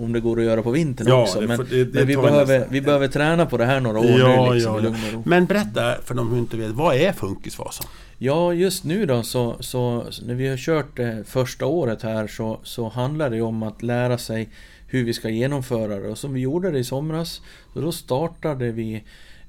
om 0.01 0.13
det 0.13 0.21
går 0.21 0.39
att 0.39 0.45
göra 0.45 0.63
på 0.63 0.71
vintern 0.71 1.09
ja, 1.09 1.23
också. 1.23 1.41
Men, 1.41 1.67
det, 1.71 1.85
det, 1.85 1.95
men 1.95 2.07
vi, 2.07 2.17
behöver, 2.17 2.67
vi 2.71 2.81
behöver 2.81 3.09
träna 3.09 3.47
på 3.47 3.57
det 3.57 3.65
här 3.65 3.81
några 3.81 3.99
år 3.99 4.21
Ja, 4.31 4.53
liksom 4.53 4.73
ja, 4.73 4.81
i 4.81 4.83
lugn. 4.83 5.23
Men 5.25 5.47
berätta 5.47 5.95
för 6.05 6.15
de 6.15 6.29
som 6.29 6.39
inte 6.39 6.57
vet, 6.57 6.71
vad 6.71 6.97
är 6.97 7.13
Funkisvasan? 7.13 7.87
Ja, 8.19 8.53
just 8.53 8.85
nu 8.85 9.07
då 9.07 9.23
så, 9.23 9.57
så 9.61 10.05
när 10.23 10.35
vi 10.35 10.49
har 10.49 10.57
kört 10.57 10.97
det 10.97 11.25
första 11.27 11.67
året 11.67 12.03
här 12.03 12.27
så, 12.27 12.61
så 12.63 12.89
handlar 12.89 13.31
det 13.31 13.43
om 13.43 13.63
att 13.63 13.83
lära 13.83 14.19
sig 14.19 14.49
hur 14.89 15.05
vi 15.05 15.13
ska 15.13 15.29
genomföra 15.29 16.01
det. 16.01 16.09
Och 16.09 16.19
som 16.19 16.33
vi 16.33 16.41
gjorde 16.41 16.71
det 16.71 16.79
i 16.79 16.85
somras, 16.85 17.41
då 17.75 17.93
startade 17.93 18.73
vi 18.73 18.95
eh, 18.95 19.01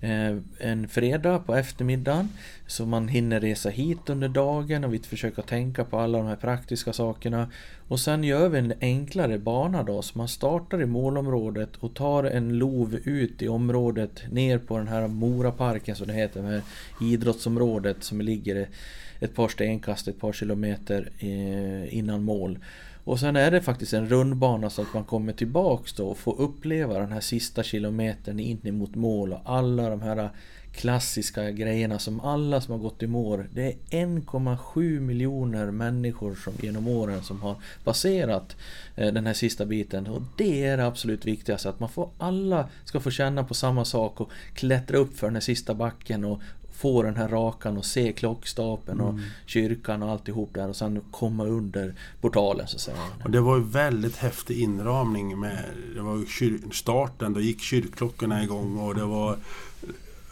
Eh, 0.02 0.38
en 0.60 0.88
fredag 0.88 1.40
på 1.40 1.56
eftermiddagen. 1.56 2.30
Så 2.68 2.86
man 2.86 3.08
hinner 3.08 3.40
resa 3.40 3.70
hit 3.70 4.10
under 4.10 4.30
dagen 4.30 4.84
och 4.84 4.94
vi 4.94 5.00
försöker 5.00 5.42
tänka 5.42 5.84
på 5.84 6.00
alla 6.00 6.18
de 6.18 6.28
här 6.28 6.36
praktiska 6.36 6.94
sakerna. 6.94 7.50
Och 7.88 8.00
sen 8.00 8.24
gör 8.24 8.50
vi 8.50 8.60
en 8.60 8.74
enklare 8.82 9.40
bana 9.40 9.84
då, 9.84 10.02
så 10.02 10.18
man 10.18 10.28
startar 10.28 10.82
i 10.82 10.86
målområdet 10.86 11.70
och 11.80 11.94
tar 11.94 12.24
en 12.24 12.58
lov 12.58 12.96
ut 13.04 13.42
i 13.42 13.48
området 13.48 14.24
ner 14.32 14.58
på 14.58 14.78
den 14.78 14.88
här 14.88 15.08
Moraparken 15.08 15.96
som 15.96 16.08
det 16.08 16.14
heter, 16.14 16.42
det 16.42 16.48
här 16.48 16.62
idrottsområdet 17.02 18.04
som 18.04 18.22
ligger 18.22 18.68
ett 19.20 19.36
par 19.36 19.48
stenkast, 19.48 20.08
ett 20.08 20.20
par 20.20 20.34
kilometer 20.34 21.10
eh, 21.20 21.98
innan 21.98 22.24
mål. 22.24 22.60
Och 23.08 23.20
sen 23.20 23.36
är 23.36 23.52
det 23.52 23.62
faktiskt 23.62 23.94
en 23.94 24.10
rundbana 24.10 24.70
så 24.70 24.82
att 24.82 24.94
man 24.94 25.04
kommer 25.04 25.34
tillbaks 25.34 25.94
då 25.94 26.08
och 26.08 26.18
får 26.18 26.42
uppleva 26.42 27.00
den 27.00 27.12
här 27.12 27.20
sista 27.20 27.64
kilometern 27.64 28.40
in 28.40 28.78
mot 28.78 28.96
mål 28.96 29.34
och 29.34 29.42
alla 29.46 29.90
de 29.90 30.02
här 30.02 30.30
klassiska 30.78 31.52
grejerna 31.52 32.00
som 32.00 32.20
alla 32.20 32.62
som 32.62 32.72
har 32.72 32.80
gått 32.80 33.04
i 33.04 33.08
mål. 33.08 33.44
Det 33.54 33.66
är 33.66 33.74
1,7 33.90 35.00
miljoner 35.00 35.72
människor 35.72 36.36
som 36.36 36.54
genom 36.62 36.88
åren 36.88 37.24
som 37.24 37.42
har 37.42 37.56
passerat 37.84 38.56
eh, 38.96 39.14
den 39.14 39.26
här 39.26 39.34
sista 39.34 39.66
biten. 39.66 40.08
Och 40.08 40.22
det 40.38 40.66
är 40.66 40.78
det 40.78 40.86
absolut 40.86 41.26
viktigaste, 41.26 41.70
att 41.70 41.80
man 41.80 41.90
får 41.90 42.10
alla 42.18 42.70
ska 42.86 43.00
få 43.00 43.12
känna 43.12 43.44
på 43.44 43.54
samma 43.54 43.86
sak 43.86 44.22
och 44.22 44.32
klättra 44.54 44.98
upp 44.98 45.18
för 45.18 45.28
den 45.28 45.36
här 45.36 45.42
sista 45.42 45.74
backen 45.74 46.26
och 46.26 46.42
få 46.78 47.04
den 47.04 47.16
här 47.16 47.28
rakan 47.28 47.78
och 47.78 47.86
se 47.86 48.12
klockstapeln 48.12 49.02
och 49.02 49.20
kyrkan 49.46 50.04
och 50.04 50.10
alltihop 50.10 50.54
där 50.54 50.70
och 50.70 50.76
sen 50.76 51.02
komma 51.12 51.46
under 51.46 51.96
portalen 52.22 52.68
så 52.68 52.76
att 52.76 52.82
säga. 52.82 52.98
Och 53.24 53.32
det 53.32 53.42
var 53.42 53.58
ju 53.58 53.64
väldigt 53.64 54.16
häftig 54.16 54.60
inramning 54.60 55.40
med 55.40 55.64
det 55.96 56.02
var 56.02 56.74
starten, 56.74 57.34
då 57.34 57.40
gick 57.40 57.62
kyrkklockorna 57.62 58.44
igång 58.44 58.78
och 58.78 58.96
det 58.96 59.06
var 59.06 59.38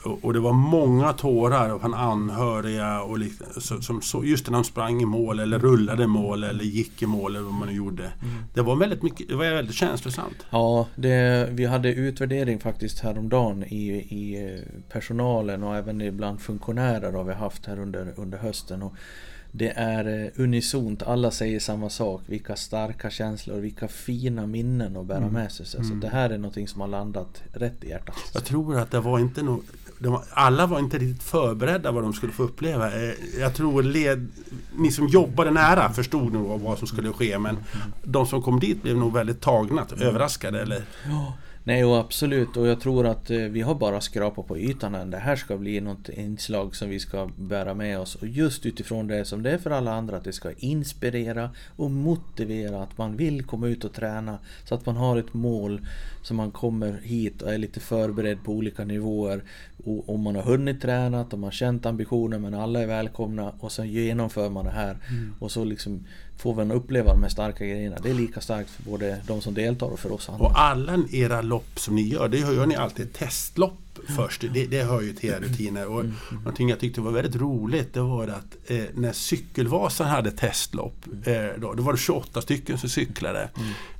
och 0.06 0.34
det 0.34 0.40
var 0.40 0.54
många 0.54 1.14
tårar 1.14 1.80
från 1.80 1.94
anhöriga 1.94 3.02
och 3.02 3.18
så- 3.62 3.82
som 3.82 4.02
så, 4.02 4.24
just 4.26 4.46
när 4.48 4.54
de 4.54 4.64
sprang 4.64 5.02
i 5.02 5.06
mål 5.06 5.40
eller 5.40 5.60
rullade 5.60 6.04
i 6.04 6.08
mål 6.08 6.44
eller 6.44 6.64
gick 6.64 7.02
i 7.02 7.06
mål 7.06 7.36
eller 7.36 7.46
vad 7.46 7.54
man 7.54 7.68
nu 7.68 7.74
gjorde. 7.74 8.12
Det 8.54 8.62
var 8.62 8.76
väldigt 8.76 9.04
mycket, 9.04 9.28
det 9.28 9.36
var 9.36 9.46
väldigt 9.46 9.76
känslosamt. 9.76 10.46
Ja, 10.50 10.88
det, 10.96 11.50
vi 11.52 11.66
hade 11.66 11.94
utvärdering 11.94 12.60
faktiskt 12.60 13.00
häromdagen 13.00 13.64
i, 13.64 13.88
i 14.10 14.54
eh, 14.54 14.60
personalen 14.94 15.64
och 15.64 15.76
även 15.76 16.02
ibland 16.02 16.42
funktionärer 16.42 17.12
har 17.12 17.24
vi 17.24 17.34
haft 17.34 17.66
här 17.66 17.80
under, 17.80 18.14
under 18.16 18.38
hösten. 18.38 18.82
Och 18.84 18.94
det 19.52 19.70
är 19.76 20.24
eh, 20.24 20.44
unisont, 20.44 21.04
alla 21.04 21.32
säger 21.32 21.60
samma 21.60 21.90
sak. 21.90 22.22
Vilka 22.26 22.56
starka 22.56 23.10
känslor, 23.10 23.58
vilka 23.60 23.88
fina 23.88 24.48
minnen 24.48 24.98
att 24.98 25.06
bära 25.06 25.30
med 25.30 25.52
sig. 25.52 25.66
Så 25.66 25.84
så 25.84 25.94
det 25.94 26.08
här 26.08 26.30
är 26.30 26.38
någonting 26.38 26.68
som 26.68 26.82
har 26.82 26.88
landat 26.88 27.44
rätt 27.54 27.84
i 27.84 27.90
hjärtat. 27.90 28.16
Jag 28.34 28.46
tror 28.46 28.78
att 28.78 28.92
det 28.92 29.00
var 29.00 29.20
inte 29.20 29.42
nog 29.44 29.64
var, 30.12 30.24
alla 30.32 30.66
var 30.68 30.80
inte 30.80 30.98
riktigt 30.98 31.24
förberedda 31.24 31.92
vad 31.92 32.04
de 32.04 32.14
skulle 32.14 32.32
få 32.34 32.44
uppleva. 32.44 32.88
Eh, 32.88 33.14
Jag 33.40 33.54
tror 33.54 33.84
led, 33.84 34.28
ni 34.78 34.92
som 34.92 35.08
jobbade 35.08 35.52
nära 35.52 35.94
förstod 35.94 36.34
nog 36.34 36.60
vad 36.62 36.78
som 36.78 36.88
skulle 36.88 37.12
ske 37.14 37.40
men 37.40 37.58
de 38.04 38.26
som 38.26 38.42
kom 38.42 38.60
dit 38.60 38.82
blev 38.82 38.98
nog 38.98 39.14
väldigt 39.14 39.42
tagna, 39.42 39.86
överraskade 40.02 40.62
eller? 40.62 40.84
Ja, 41.10 41.34
nej 41.64 41.86
och 41.86 41.98
absolut 41.98 42.58
och 42.58 42.68
jag 42.68 42.82
tror 42.82 43.06
att 43.08 43.30
eh, 43.30 43.38
vi 43.38 43.62
har 43.62 43.76
bara 43.76 44.02
skrapat 44.02 44.48
på 44.48 44.58
ytan 44.58 44.96
än. 44.96 45.10
Det 45.12 45.18
här 45.18 45.36
ska 45.36 45.58
bli 45.58 45.82
något 45.82 46.10
inslag 46.10 46.76
som 46.76 46.90
vi 46.90 47.00
ska 47.00 47.30
bära 47.38 47.74
med 47.74 48.00
oss 48.00 48.16
och 48.16 48.28
just 48.28 48.66
utifrån 48.66 49.08
det 49.08 49.26
som 49.26 49.44
det 49.44 49.52
är 49.52 49.58
för 49.58 49.72
alla 49.72 49.94
andra 49.94 50.18
att 50.18 50.24
det 50.24 50.34
ska 50.34 50.52
inspirera 50.58 51.50
och 51.76 51.92
motivera 51.92 52.84
att 52.84 52.98
man 52.98 53.18
vill 53.18 53.44
komma 53.44 53.68
ut 53.68 53.84
och 53.84 53.94
träna 53.94 54.38
så 54.64 54.76
att 54.76 54.86
man 54.86 54.96
har 54.96 55.18
ett 55.18 55.34
mål 55.34 55.82
så 56.26 56.34
man 56.34 56.52
kommer 56.52 57.00
hit 57.04 57.42
och 57.42 57.54
är 57.54 57.58
lite 57.58 57.80
förberedd 57.80 58.44
på 58.44 58.52
olika 58.52 58.86
nivåer. 58.86 59.44
Och 59.86 60.10
om 60.10 60.22
man 60.22 60.36
har 60.36 60.44
hunnit 60.44 60.82
tränat 60.82 61.34
och 61.34 61.40
man 61.40 61.48
har 61.48 61.52
känt 61.52 61.86
ambitionen 61.86 62.42
men 62.42 62.54
alla 62.54 62.82
är 62.82 62.88
välkomna. 62.88 63.54
Och 63.60 63.72
sen 63.72 63.90
genomför 63.90 64.50
man 64.50 64.66
det 64.66 64.72
här. 64.72 64.98
Och 65.40 65.52
så 65.52 65.64
liksom 65.64 66.06
får 66.38 66.56
man 66.56 66.72
uppleva 66.72 67.12
de 67.12 67.24
här 67.24 67.30
starka 67.30 67.66
grejerna. 67.66 67.98
Det 68.04 68.10
är 68.10 68.14
lika 68.14 68.42
starkt 68.42 68.70
för 68.70 68.84
både 68.84 69.22
de 69.28 69.42
som 69.42 69.54
deltar 69.54 69.88
och 69.88 70.00
för 70.00 70.12
oss 70.12 70.30
andra. 70.30 70.46
Och 70.46 70.60
alla 70.60 71.04
era 71.12 71.42
lopp 71.42 71.80
som 71.80 71.96
ni 71.96 72.02
gör, 72.02 72.28
det 72.28 72.38
gör 72.38 72.66
ni 72.66 72.76
alltid 72.76 73.14
testlopp 73.14 73.85
först. 74.16 74.44
Det, 74.54 74.66
det 74.66 74.84
hör 74.84 75.02
ju 75.02 75.14
till 75.14 75.30
era 75.30 75.40
rutiner. 75.40 75.88
Och 75.88 76.06
någonting 76.32 76.70
jag 76.70 76.80
tyckte 76.80 77.02
var 77.02 77.12
väldigt 77.12 77.42
roligt 77.42 77.94
det 77.94 78.02
var 78.02 78.28
att 78.28 78.72
eh, 78.72 78.84
när 78.94 79.12
Cykelvasan 79.14 80.08
hade 80.08 80.32
testlopp, 80.32 81.06
eh, 81.26 81.36
då, 81.58 81.74
då 81.74 81.84
var 81.84 81.94
det 81.94 82.00
28 82.00 82.42
stycken 82.42 82.78
som 82.78 82.90
cyklade. 82.90 83.50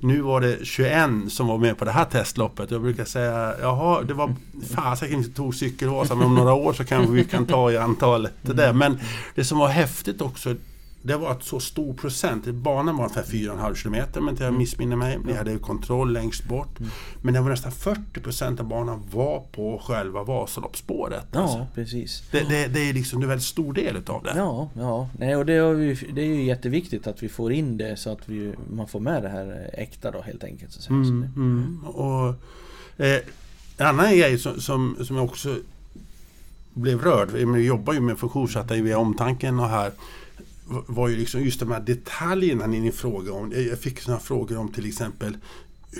Nu 0.00 0.20
var 0.20 0.40
det 0.40 0.66
21 0.66 1.10
som 1.28 1.46
var 1.46 1.58
med 1.58 1.78
på 1.78 1.84
det 1.84 1.90
här 1.90 2.04
testloppet. 2.04 2.70
Jag 2.70 2.82
brukar 2.82 3.04
säga, 3.04 3.54
jaha, 3.60 4.02
det 4.02 4.14
var 4.14 4.34
fasiken 4.74 5.18
inte 5.18 5.30
tog 5.30 5.54
Cykelvasan, 5.54 6.18
men 6.18 6.26
om 6.26 6.34
några 6.34 6.54
år 6.54 6.72
så 6.72 6.84
kanske 6.84 7.12
vi 7.12 7.24
kan 7.24 7.46
ta 7.46 7.72
i 7.72 7.76
antalet 7.76 8.32
det 8.42 8.52
där. 8.52 8.72
Men 8.72 9.00
det 9.34 9.44
som 9.44 9.58
var 9.58 9.68
häftigt 9.68 10.20
också 10.20 10.54
det 11.06 11.16
var 11.16 11.30
att 11.30 11.42
så 11.42 11.60
stor 11.60 11.94
procent, 11.94 12.46
banan 12.46 12.96
var 12.96 13.04
ungefär 13.04 13.22
4,5 13.22 13.74
kilometer 13.74 14.20
men 14.20 14.36
jag 14.40 14.54
missminner 14.54 14.96
mig. 14.96 15.18
Ni 15.24 15.32
hade 15.32 15.58
kontroll 15.58 16.12
längst 16.12 16.44
bort. 16.44 16.78
Men 17.22 17.34
det 17.34 17.40
var 17.40 17.50
nästan 17.50 17.72
40 17.72 18.20
procent 18.20 18.60
av 18.60 18.66
banan 18.66 19.02
var 19.12 19.40
på 19.52 19.82
själva 19.84 20.24
Vasaloppsspåret. 20.24 21.36
Alltså. 21.36 21.58
Ja, 21.58 21.66
precis. 21.74 22.22
Det, 22.30 22.40
det, 22.48 22.66
det 22.66 22.80
är 22.88 22.92
liksom 22.92 23.22
en 23.22 23.28
väldigt 23.28 23.46
stor 23.46 23.72
del 23.72 23.96
utav 23.96 24.22
det. 24.22 24.32
Ja, 24.36 24.70
ja. 24.74 25.08
Nej, 25.18 25.36
och 25.36 25.46
det, 25.46 25.58
har 25.58 25.74
vi, 25.74 25.94
det 26.12 26.20
är 26.20 26.26
ju 26.26 26.44
jätteviktigt 26.44 27.06
att 27.06 27.22
vi 27.22 27.28
får 27.28 27.52
in 27.52 27.76
det 27.76 27.96
så 27.96 28.10
att 28.10 28.28
vi, 28.28 28.54
man 28.70 28.88
får 28.88 29.00
med 29.00 29.22
det 29.22 29.28
här 29.28 29.70
äkta 29.72 30.10
då 30.10 30.22
helt 30.22 30.44
enkelt. 30.44 30.72
Så 30.72 30.82
säga. 30.82 31.04
Så 31.04 31.10
Mm, 31.10 31.32
mm. 31.36 31.84
Och, 31.84 32.28
eh, 32.96 33.20
en 33.78 33.86
annan 33.86 34.16
grej 34.16 34.38
som, 34.38 34.60
som, 34.60 34.96
som 35.04 35.16
jag 35.16 35.24
också 35.24 35.56
blev 36.74 37.00
rörd, 37.00 37.28
jag 37.34 37.60
jobbar 37.60 37.92
ju 37.92 38.00
med 38.00 38.18
funktionssatta 38.18 38.76
i 38.76 38.94
omtanken 38.94 39.60
och 39.60 39.68
här 39.68 39.90
var 40.68 41.08
ju 41.08 41.16
liksom 41.16 41.42
just 41.44 41.60
de 41.60 41.70
här 41.70 41.80
detaljerna 41.80 42.66
ni 42.66 42.92
frågade 42.92 43.30
om. 43.30 43.52
Jag 43.70 43.78
fick 43.78 44.00
sådana 44.00 44.20
frågor 44.20 44.58
om 44.58 44.68
till 44.72 44.86
exempel 44.86 45.36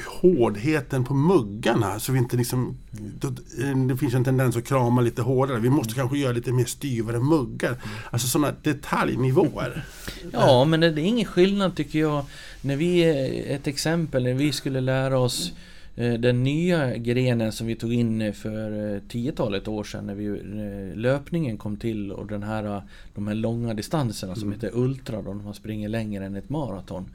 hårdheten 0.07 1.05
på 1.05 1.14
muggarna. 1.14 2.00
Så 2.00 2.12
vi 2.12 2.18
inte 2.18 2.37
liksom, 2.37 2.76
då- 3.20 3.35
det 3.88 3.96
finns 3.96 4.14
en 4.14 4.24
tendens 4.24 4.57
att 4.57 4.64
krama 4.64 5.00
lite 5.00 5.22
hårdare. 5.22 5.59
Vi 5.61 5.70
måste 5.70 5.94
kanske 5.94 6.18
göra 6.18 6.33
lite 6.33 6.52
mer 6.52 6.64
styvare 6.64 7.20
muggar. 7.20 7.76
Alltså 8.11 8.29
sådana 8.29 8.55
detaljnivåer. 8.62 9.85
Ja, 10.33 10.64
men 10.64 10.81
det, 10.81 10.87
är 10.87 10.98
ingen 10.98 11.24
skillnad 11.26 11.76
tycker 11.76 11.98
jag. 11.98 12.24
När 12.61 12.76
vi, 12.76 13.05
ett 13.48 13.66
exempel, 13.66 14.22
när 14.24 14.35
vi 14.35 14.52
skulle 14.52 14.81
lära 14.81 15.18
oss 15.18 15.52
den 15.96 16.42
nya 16.44 16.96
grenen 16.96 17.52
som 17.52 17.66
vi 17.66 17.74
tog 17.74 17.92
in 17.92 18.22
eh, 18.22 18.32
för 18.32 18.94
eh, 18.94 19.00
tiotalet 19.09 19.68
år 19.68 19.85
sedan 19.85 20.06
när 20.06 20.14
vi, 20.14 20.26
eh, 20.26 20.98
löpningen 20.98 21.59
kom 21.59 21.76
till 21.76 22.12
och 22.12 22.26
den 22.26 22.42
här, 22.42 22.64
eh, 22.64 22.82
de 23.14 23.28
här 23.28 23.35
långa 23.35 23.74
distanserna 23.74 24.35
som 24.35 24.52
heter 24.52 24.70
ultra 24.74 25.22
då, 25.22 25.35
man 25.35 25.54
springer 25.54 25.88
längre 25.88 26.26
än 26.26 26.37
ett 26.37 26.48
maraton. 26.48 27.11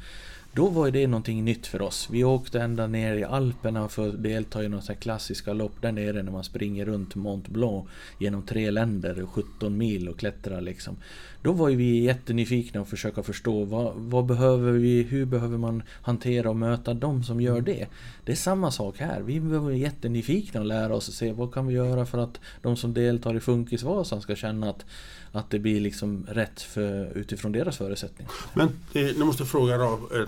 Då 0.54 0.67
var 0.67 0.91
det 0.91 1.08
någonting 1.08 1.46
nytt 1.46 1.67
för 1.67 1.82
oss. 1.82 2.08
Vi 2.12 2.24
åkte 2.24 2.62
ända 2.62 2.88
ner 2.88 3.15
i 3.15 3.24
Alperna 3.24 3.89
för 3.89 4.10
att 4.10 4.24
delta 4.24 4.63
i 4.63 4.70
några 4.70 4.96
klassiska 4.96 5.54
lopp 5.54 5.82
där 5.82 5.91
nere 5.91 6.24
när 6.24 6.32
man 6.32 6.44
springer 6.44 6.86
runt 6.86 7.15
Mont 7.15 7.48
Blanc 7.48 7.86
genom 8.20 8.41
tre 8.41 8.72
länder, 8.72 9.26
17 9.32 9.78
mil 9.78 10.10
och 10.10 10.20
klättrar 10.20 10.62
liksom. 10.62 10.96
Då 11.43 11.51
var 11.51 11.69
ju 11.69 11.75
vi 11.75 12.04
jättenyfikna 12.04 12.82
och 12.82 12.88
försöka 12.88 13.23
förstå 13.23 13.63
vad, 13.63 13.93
vad 13.95 14.25
behöver 14.25 14.71
vi, 14.71 15.04
hur 15.04 15.25
behöver 15.25 15.58
man 15.58 15.84
hantera 16.01 16.49
och 16.49 16.56
möta 16.56 16.93
de 16.93 17.23
som 17.23 17.41
gör 17.41 17.62
det. 17.62 17.88
Det 18.25 18.32
är 18.32 18.36
samma 18.36 18.71
sak 18.71 18.97
här. 18.97 19.21
Vi 19.21 19.39
behöver 19.39 19.71
jättenyfikna 19.71 20.60
och 20.60 20.65
lära 20.65 20.95
oss 20.95 21.08
och 21.08 21.13
se 21.13 21.32
vad 21.32 21.54
kan 21.54 21.67
vi 21.67 21.73
göra 21.73 22.06
för 22.06 22.17
att 22.17 22.39
de 22.62 22.77
som 22.77 22.93
deltar 22.93 23.36
i 23.36 23.39
Funkisvasan 23.39 24.21
ska 24.21 24.36
känna 24.36 24.69
att, 24.69 24.86
att 25.32 25.49
det 25.49 25.60
blir 25.60 25.82
liksom 25.82 26.25
rätt 26.30 26.62
för, 26.62 27.17
utifrån 27.17 27.51
deras 27.51 27.77
förutsättningar. 27.77 28.32
Men 28.54 28.67
eh, 28.67 29.17
nu 29.17 29.23
måste 29.23 29.43
jag 29.43 29.49
fråga 29.49 29.75
eh, 29.75 29.80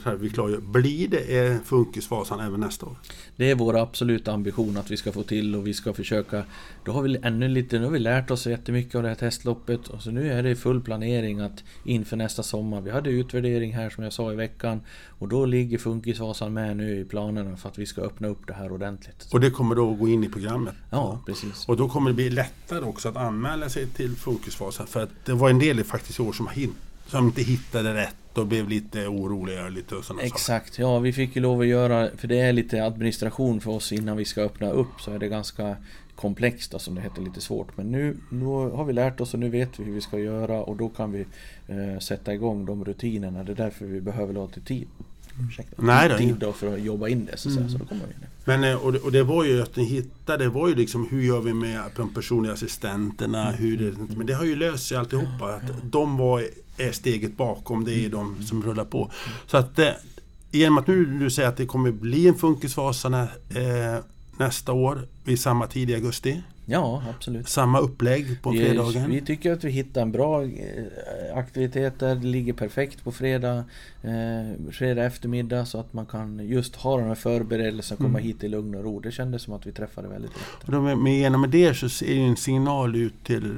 här, 0.06 0.16
vi 0.16 0.30
klargör. 0.30 0.62
Blir 0.62 1.08
det 1.08 1.48
eh, 1.48 1.58
Funkisvasan 1.66 2.40
även 2.40 2.60
nästa 2.60 2.86
år? 2.86 2.96
Det 3.36 3.52
är 3.52 3.56
vår 3.56 3.78
absoluta 3.78 4.32
ambition 4.32 4.78
att 4.78 4.92
vi 4.92 4.98
ska 4.98 5.12
få 5.12 5.24
till 5.24 5.56
och 5.56 5.68
vi 5.68 5.74
ska 5.74 5.94
försöka 5.94 6.44
Då 6.84 6.92
har 6.92 7.02
vi 7.02 7.18
ännu 7.24 7.48
lite, 7.48 7.80
nu 7.80 7.86
har 7.86 7.92
vi 7.92 8.00
lärt 8.00 8.32
oss 8.32 8.48
jättemycket 8.48 8.96
av 8.96 9.04
det 9.04 9.10
här 9.10 9.16
testloppet 9.16 9.88
och 9.88 10.02
så 10.02 10.12
nu 10.12 10.32
är 10.32 10.44
det 10.44 10.56
full 10.56 10.82
planering 10.82 11.03
att 11.42 11.64
inför 11.84 12.18
nästa 12.18 12.44
sommar 12.44 12.82
Vi 12.82 12.92
hade 12.92 13.10
utvärdering 13.10 13.74
här 13.74 13.90
som 13.90 14.04
jag 14.04 14.14
sa 14.14 14.32
i 14.34 14.36
veckan 14.36 14.82
Och 15.20 15.28
då 15.28 15.46
ligger 15.46 15.78
Funkisvasan 15.78 16.54
med 16.54 16.78
nu 16.78 17.00
i 17.00 17.06
planerna 17.06 17.58
för 17.58 17.70
att 17.70 17.78
vi 17.78 17.86
ska 17.86 18.02
öppna 18.02 18.28
upp 18.28 18.48
det 18.48 18.54
här 18.54 18.72
ordentligt 18.72 19.28
Och 19.32 19.40
det 19.40 19.50
kommer 19.50 19.76
då 19.76 19.92
att 19.92 20.00
gå 20.00 20.08
in 20.08 20.24
i 20.24 20.30
programmet? 20.30 20.74
Ja, 20.90 21.20
precis 21.26 21.68
Och 21.68 21.78
då 21.78 21.90
kommer 21.90 22.10
det 22.10 22.16
bli 22.16 22.30
lättare 22.30 22.86
också 22.86 23.10
att 23.10 23.18
anmäla 23.18 23.70
sig 23.70 23.88
till 23.88 24.16
Funkisvasan. 24.16 24.88
För 24.88 25.04
att 25.04 25.10
det 25.26 25.34
var 25.34 25.50
en 25.50 25.60
del 25.60 25.84
faktiskt 25.84 26.20
i 26.20 26.22
år 26.22 26.34
som, 26.34 26.48
hin- 26.48 26.74
som 27.08 27.26
inte 27.26 27.42
hittade 27.42 27.94
rätt 27.94 28.38
och 28.38 28.48
blev 28.48 28.70
lite 28.70 29.08
oroliga. 29.08 29.70
Lite 29.70 29.96
och 29.96 30.04
sådana 30.04 30.24
Exakt, 30.24 30.80
ja 30.80 31.00
vi 31.00 31.14
fick 31.14 31.36
ju 31.36 31.42
lov 31.42 31.62
att 31.62 31.68
göra, 31.68 32.10
för 32.18 32.28
det 32.28 32.40
är 32.40 32.54
lite 32.54 32.86
administration 32.86 33.62
för 33.62 33.72
oss 33.72 33.92
innan 33.92 34.18
vi 34.18 34.26
ska 34.26 34.42
öppna 34.42 34.70
upp 34.70 35.02
så 35.02 35.12
är 35.12 35.20
det 35.20 35.28
ganska 35.28 35.76
komplext 36.24 36.72
då, 36.72 36.80
som 36.80 36.96
det 36.96 37.02
heter, 37.02 37.22
lite 37.22 37.42
svårt. 37.42 37.78
Men 37.78 37.92
nu, 37.92 38.18
nu 38.30 38.46
har 38.46 38.86
vi 38.86 38.94
lärt 38.94 39.22
oss 39.22 39.34
och 39.34 39.40
nu 39.40 39.50
vet 39.50 39.80
vi 39.80 39.84
hur 39.84 39.94
vi 39.94 40.02
ska 40.02 40.20
göra 40.20 40.64
och 40.64 40.78
då 40.78 40.90
kan 40.90 41.12
vi 41.12 41.26
eh, 41.68 42.00
sätta 42.00 42.34
igång 42.34 42.66
de 42.66 42.86
rutinerna. 42.86 43.44
Det 43.44 43.52
är 43.52 43.56
därför 43.56 43.86
vi 43.86 44.02
behöver 44.02 44.34
lite 44.48 44.62
tid. 44.62 44.88
Ursäkta, 45.50 45.82
Nej, 45.82 46.10
då, 46.10 46.18
tid 46.18 46.36
då 46.36 46.54
för 46.54 46.74
att 46.74 46.82
jobba 46.82 47.08
in 47.08 47.26
det 47.26 47.38
så, 47.38 47.50
mm. 47.50 47.70
så 47.70 47.78
då 47.78 47.86
kommer 47.86 48.02
vi 48.06 48.14
in. 48.14 48.30
Men 48.46 48.64
eh, 48.64 48.76
och 48.86 48.94
det, 48.94 49.00
och 49.00 49.12
det 49.12 49.24
var 49.24 49.44
ju 49.44 49.62
att 49.62 49.76
ni 49.76 49.84
hittade, 49.84 50.44
det 50.44 50.50
var 50.50 50.68
ju 50.68 50.76
liksom 50.76 51.08
hur 51.12 51.22
gör 51.22 51.42
vi 51.42 51.54
med 51.54 51.82
de 51.96 52.14
personliga 52.14 52.54
assistenterna, 52.54 53.48
mm. 53.48 53.62
hur 53.62 53.78
det, 53.78 54.16
men 54.18 54.28
det 54.28 54.34
har 54.34 54.46
ju 54.46 54.56
löst 54.56 54.88
sig 54.88 54.98
alltihopa. 54.98 55.56
Att 55.56 55.92
de 55.92 56.18
var, 56.18 56.48
är 56.78 56.92
steget 56.92 57.38
bakom, 57.38 57.86
det 57.86 58.06
är 58.06 58.10
de 58.10 58.44
som 58.44 58.64
rullar 58.64 58.86
på. 58.86 59.12
Så 59.48 59.58
att 59.58 59.80
eh, 59.80 59.90
genom 60.52 60.78
att 60.78 60.88
nu 60.88 61.06
du 61.06 61.30
säger 61.30 61.50
att 61.50 61.58
det 61.58 61.66
kommer 61.66 61.92
bli 61.92 62.28
en 62.28 62.36
Funkisvasarna 62.36 63.22
eh, 63.50 64.04
nästa 64.38 64.74
år 64.74 65.08
vid 65.24 65.40
samma 65.40 65.68
tid 65.68 65.90
i 65.90 65.96
augusti. 65.96 66.42
Ja, 66.66 67.04
absolut. 67.16 67.50
Samma 67.50 67.80
upplägg 67.80 68.42
på 68.42 68.50
vi, 68.50 68.58
fredagen. 68.58 69.12
Vi 69.12 69.22
tycker 69.22 69.52
att 69.52 69.64
vi 69.64 69.72
hittar 69.72 70.02
en 70.02 70.12
bra 70.12 70.44
eh, 70.44 70.48
aktivitet 71.36 72.00
där. 72.00 72.16
Det 72.16 72.28
ligger 72.28 72.54
perfekt 72.54 73.04
på 73.04 73.12
fredag, 73.12 73.64
eh, 74.02 74.72
fredag 74.72 75.04
eftermiddag 75.04 75.66
så 75.66 75.80
att 75.80 75.94
man 75.94 76.06
kan 76.06 76.48
just 76.48 76.76
ha 76.76 76.98
de 76.98 77.08
här 77.08 77.16
förberedelserna, 77.16 77.98
komma 77.98 78.10
mm. 78.10 78.24
hit 78.24 78.44
i 78.44 78.48
lugn 78.48 78.76
och 78.76 78.84
ro. 78.84 79.00
Det 79.00 79.12
kändes 79.12 79.42
som 79.42 79.54
att 79.54 79.66
vi 79.66 79.72
träffade 79.72 80.08
väldigt 80.08 80.32
rätt. 80.32 80.64
Och 80.66 80.72
då 80.72 80.82
med, 80.82 80.98
med, 80.98 81.20
genom 81.20 81.52
det 81.52 81.74
så 81.74 82.06
är 82.06 82.16
det 82.16 82.22
en 82.22 82.38
signal 82.38 82.96
ut 82.96 83.24
till 83.24 83.56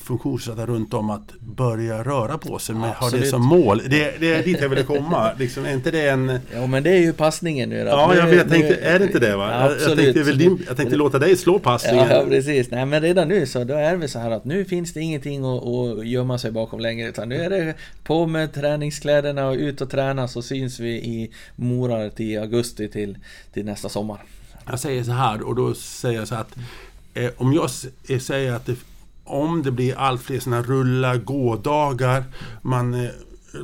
funktionsnedsatta 0.00 0.66
runt 0.66 0.94
om 0.94 1.10
att 1.10 1.32
börja 1.40 2.02
röra 2.02 2.38
på 2.38 2.58
sig 2.58 2.74
med 2.74 2.90
ha 2.90 3.10
det 3.10 3.26
som 3.26 3.42
mål. 3.42 3.82
Det, 3.88 4.20
det 4.20 4.34
är 4.34 4.42
dit 4.42 4.60
jag 4.60 4.68
ville 4.68 4.82
komma. 4.82 5.30
Liksom, 5.38 5.64
är 5.64 5.72
inte 5.72 5.90
det 5.90 6.08
en... 6.08 6.38
Ja 6.54 6.66
men 6.66 6.82
det 6.82 6.90
är 6.90 7.00
ju 7.00 7.12
passningen 7.12 7.68
nu 7.68 7.84
då. 7.84 7.90
Ja, 7.90 8.14
jag 8.14 8.26
vet, 8.26 8.50
tänkte, 8.50 8.74
är 8.74 8.98
det 8.98 9.04
inte 9.04 9.18
det 9.18 9.36
va? 9.36 9.50
Ja, 9.50 9.88
jag, 9.88 9.98
tänkte, 9.98 10.22
väl 10.22 10.38
din, 10.38 10.64
jag 10.66 10.76
tänkte 10.76 10.96
låta 10.96 11.18
dig 11.18 11.36
slå 11.36 11.58
passningen. 11.58 12.08
Ja, 12.10 12.24
precis. 12.28 12.70
Nej 12.70 12.86
men 12.86 13.02
redan 13.02 13.28
nu 13.28 13.46
så 13.46 13.64
då 13.64 13.74
är 13.74 13.96
vi 13.96 14.08
så 14.08 14.18
här 14.18 14.30
att 14.30 14.44
nu 14.44 14.64
finns 14.64 14.92
det 14.92 15.00
ingenting 15.00 15.44
att, 15.44 15.66
att 15.66 16.06
gömma 16.06 16.38
sig 16.38 16.50
bakom 16.50 16.80
längre. 16.80 17.08
Utan 17.08 17.28
nu 17.28 17.36
är 17.36 17.50
det 17.50 17.74
på 18.04 18.26
med 18.26 18.54
träningskläderna 18.54 19.48
och 19.48 19.54
ut 19.54 19.80
och 19.80 19.90
träna 19.90 20.28
så 20.28 20.42
syns 20.42 20.80
vi 20.80 20.90
i 20.90 21.30
Mora 21.56 22.10
till 22.10 22.38
augusti 22.38 22.88
till, 22.88 23.18
till 23.52 23.64
nästa 23.64 23.88
sommar. 23.88 24.18
Jag 24.70 24.80
säger 24.80 25.04
så 25.04 25.12
här 25.12 25.42
och 25.42 25.56
då 25.56 25.74
säger 25.74 26.18
jag 26.18 26.28
så 26.28 26.34
att 26.34 26.56
eh, 27.14 27.30
om 27.36 27.52
jag 27.52 27.70
säger 28.20 28.52
att 28.52 28.66
det 28.66 28.76
om 29.26 29.62
det 29.62 29.70
blir 29.70 29.98
allt 29.98 30.22
fler 30.22 30.40
sådana 30.40 30.62
rulla 30.62 31.16
gå-dagar, 31.16 32.24
man 32.62 32.94
eh, 32.94 33.10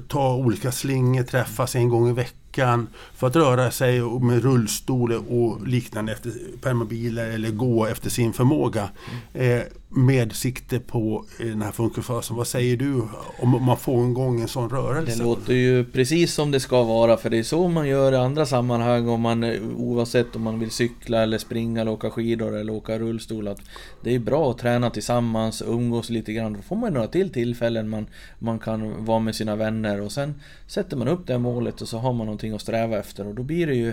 tar 0.09 0.35
olika 0.35 0.73
slingor, 0.73 1.23
träffas 1.23 1.77
en 1.77 1.89
gång 1.89 2.09
i 2.09 2.13
veckan 2.13 2.89
för 3.15 3.27
att 3.27 3.37
röra 3.37 3.71
sig 3.71 4.01
med 4.01 4.43
rullstol 4.43 5.13
och 5.13 5.67
liknande 5.67 6.13
efter 6.13 6.33
permobiler 6.61 7.31
eller 7.31 7.51
gå 7.51 7.87
efter 7.87 8.11
sin 8.11 8.33
förmåga. 8.33 8.89
Mm. 9.35 9.63
Med 9.95 10.33
sikte 10.33 10.81
på 10.81 11.25
eh, 11.41 11.47
den 11.47 11.63
här 11.63 11.73
funktionsfasen. 11.73 12.37
Vad 12.37 12.47
säger 12.47 12.77
du 12.77 13.03
om 13.39 13.65
man 13.65 13.77
får 13.77 14.11
igång 14.11 14.41
en 14.41 14.49
sån 14.49 14.71
rörelse? 14.71 15.13
Det 15.13 15.25
låter 15.25 15.55
ju 15.55 15.85
precis 15.85 16.35
som 16.35 16.51
det 16.51 16.61
ska 16.61 16.83
vara 16.83 17.17
för 17.17 17.31
det 17.31 17.39
är 17.39 17.43
så 17.43 17.69
man 17.69 17.89
gör 17.89 18.13
i 18.13 18.17
andra 18.17 18.47
sammanhang 18.47 19.09
om 19.09 19.21
man 19.21 19.45
eh, 19.45 19.63
oavsett 19.77 20.37
om 20.37 20.43
man 20.43 20.59
vill 20.59 20.71
cykla 20.71 21.23
eller 21.23 21.39
springa 21.39 21.81
eller 21.81 21.93
åka 21.93 22.11
skidor 22.11 22.57
eller 22.57 22.73
åka 22.73 22.99
rullstol. 22.99 23.49
Att 23.49 23.61
det 24.01 24.15
är 24.15 24.19
bra 24.19 24.51
att 24.51 24.59
träna 24.59 24.91
tillsammans, 24.91 25.63
umgås 25.67 26.11
lite 26.11 26.33
grann. 26.33 26.53
Då 26.53 26.63
får 26.63 26.77
man 26.77 26.93
några 26.93 27.09
till 27.09 27.31
tillfällen 27.31 27.89
man, 27.89 28.07
man 28.39 28.59
kan 28.59 29.05
vara 29.05 29.19
med 29.19 29.35
sina 29.35 29.57
vänner 29.57 30.01
och 30.01 30.13
sen 30.13 30.35
sätter 30.67 30.97
man 30.97 31.09
upp 31.09 31.27
det 31.27 31.39
målet 31.39 31.81
och 31.81 31.89
så 31.89 31.99
har 31.99 32.13
man 32.13 32.27
någonting 32.27 32.53
att 32.53 32.63
sträva 32.63 32.99
efter 32.99 33.27
och 33.27 33.35
då 33.35 33.43
blir 33.43 33.67
det 33.67 33.75
ju 33.75 33.93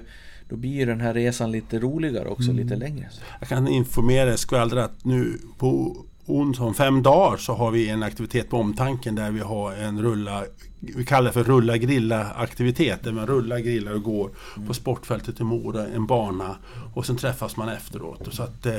då 0.50 0.56
blir 0.56 0.86
den 0.86 1.02
här 1.02 1.14
resan 1.14 1.52
lite 1.52 1.80
roligare 1.80 2.30
också, 2.30 2.52
mm. 2.52 2.64
lite 2.64 2.76
längre. 2.76 3.10
Jag 3.40 3.50
kan 3.50 3.68
informera 3.68 4.38
skvallra 4.38 4.84
att 4.84 5.06
nu 5.06 5.40
på 5.58 5.98
onsdag 6.26 6.64
om 6.64 6.74
fem 6.74 7.04
dagar 7.04 7.38
så 7.38 7.54
har 7.54 7.72
vi 7.72 7.90
en 7.90 8.04
aktivitet 8.04 8.50
på 8.50 8.58
omtanken 8.58 9.16
där 9.16 9.32
vi 9.32 9.40
har 9.40 9.74
en 9.74 10.02
rulla 10.02 10.44
vi 10.80 11.06
kallar 11.06 11.28
det 11.28 11.34
för 11.34 11.44
rulla 11.44 11.78
grilla 11.78 12.32
aktivitet 12.32 13.04
där 13.04 13.12
man 13.12 13.28
rullar, 13.28 13.60
grillar 13.60 13.92
och 13.92 14.04
går 14.04 14.32
mm. 14.56 14.68
på 14.68 14.74
sportfältet 14.74 15.40
i 15.40 15.44
Mora, 15.44 15.88
en 15.88 16.08
bana 16.08 16.56
och 16.94 17.06
sen 17.06 17.18
träffas 17.18 17.58
man 17.58 17.70
efteråt. 17.70 18.28
Så 18.32 18.44
att 18.44 18.66
eh, 18.66 18.78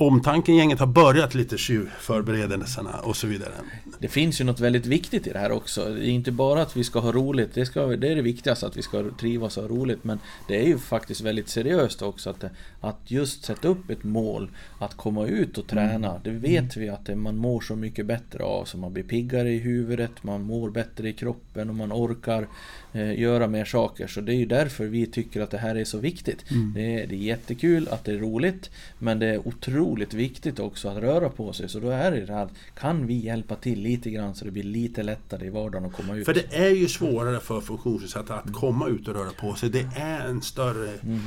omtanken 0.00 0.56
gänget 0.56 0.78
har 0.78 0.86
börjat 0.86 1.34
lite 1.34 1.58
förberedelserna 2.00 2.98
och 3.02 3.16
så 3.16 3.26
vidare. 3.26 3.52
Det 3.98 4.08
finns 4.08 4.40
ju 4.40 4.44
något 4.44 4.60
väldigt 4.60 4.86
viktigt 4.86 5.26
i 5.26 5.30
det 5.32 5.38
här 5.38 5.52
också. 5.52 5.84
Det 5.84 6.06
är 6.06 6.10
inte 6.10 6.32
bara 6.32 6.62
att 6.62 6.76
vi 6.76 6.84
ska 6.84 6.98
ha 7.00 7.12
roligt, 7.12 7.54
det, 7.54 7.66
ska, 7.66 7.86
det 7.86 8.08
är 8.08 8.16
det 8.16 8.22
viktigaste 8.22 8.66
att 8.66 8.76
vi 8.76 8.82
ska 8.82 9.04
trivas 9.20 9.56
och 9.56 9.62
ha 9.62 9.70
roligt. 9.70 10.04
Men 10.04 10.18
det 10.48 10.60
är 10.60 10.66
ju 10.66 10.78
faktiskt 10.78 11.20
väldigt 11.20 11.48
seriöst 11.48 12.02
också 12.02 12.30
att, 12.30 12.44
att 12.80 13.00
just 13.04 13.44
sätta 13.44 13.68
upp 13.68 13.90
ett 13.90 14.04
mål, 14.04 14.50
att 14.78 14.96
komma 14.96 15.26
ut 15.26 15.58
och 15.58 15.66
träna. 15.66 16.10
Mm. 16.10 16.20
Det 16.24 16.30
vet 16.30 16.76
vi 16.76 16.88
att 16.88 17.16
man 17.16 17.36
mår 17.36 17.60
så 17.60 17.76
mycket 17.76 18.06
bättre 18.06 18.44
av, 18.44 18.64
så 18.64 18.78
man 18.78 18.92
blir 18.92 19.04
piggare 19.04 19.50
i 19.50 19.58
huvudet, 19.58 20.22
man 20.22 20.42
mår 20.42 20.70
bättre 20.70 21.08
i 21.08 21.12
kroppen 21.12 21.68
och 21.68 21.74
man 21.74 21.92
orkar 21.92 22.46
eh, 22.92 23.20
göra 23.20 23.46
mer 23.46 23.64
saker. 23.64 24.06
Så 24.06 24.20
det 24.20 24.32
är 24.32 24.36
ju 24.36 24.46
därför 24.46 24.86
vi 24.86 25.06
tycker 25.06 25.40
att 25.40 25.50
det 25.50 25.58
här 25.58 25.74
är 25.74 25.84
så 25.84 25.98
viktigt. 25.98 26.50
Mm. 26.50 26.72
Det, 26.74 27.02
är, 27.02 27.06
det 27.06 27.14
är 27.14 27.18
jättekul 27.18 27.88
att 27.88 28.04
det 28.04 28.12
är 28.12 28.18
roligt, 28.18 28.70
men 28.98 29.18
det 29.18 29.26
är 29.26 29.48
otroligt 29.48 30.14
viktigt 30.14 30.58
också 30.58 30.88
att 30.88 30.96
röra 30.96 31.28
på 31.28 31.52
sig. 31.52 31.68
Så 31.68 31.80
då 31.80 31.90
är 31.90 32.10
det 32.10 32.32
här, 32.32 32.48
kan 32.74 33.06
vi 33.06 33.14
hjälpa 33.14 33.54
till 33.54 33.80
lite 33.80 34.10
grann 34.10 34.34
så 34.34 34.44
det 34.44 34.50
blir 34.50 34.62
lite 34.62 35.02
lättare 35.02 35.46
i 35.46 35.50
vardagen 35.50 35.84
att 35.84 35.92
komma 35.92 36.14
ut? 36.14 36.26
För 36.26 36.34
det 36.34 36.56
är 36.56 36.70
ju 36.70 36.88
svårare 36.88 37.40
för 37.40 37.60
funktionsnedsatta 37.60 38.34
att 38.34 38.52
komma 38.52 38.88
ut 38.88 39.08
och 39.08 39.14
röra 39.14 39.30
på 39.30 39.54
sig. 39.54 39.70
Det 39.70 39.88
är 39.96 40.28
en 40.28 40.42
större... 40.42 40.90
Mm. 41.02 41.20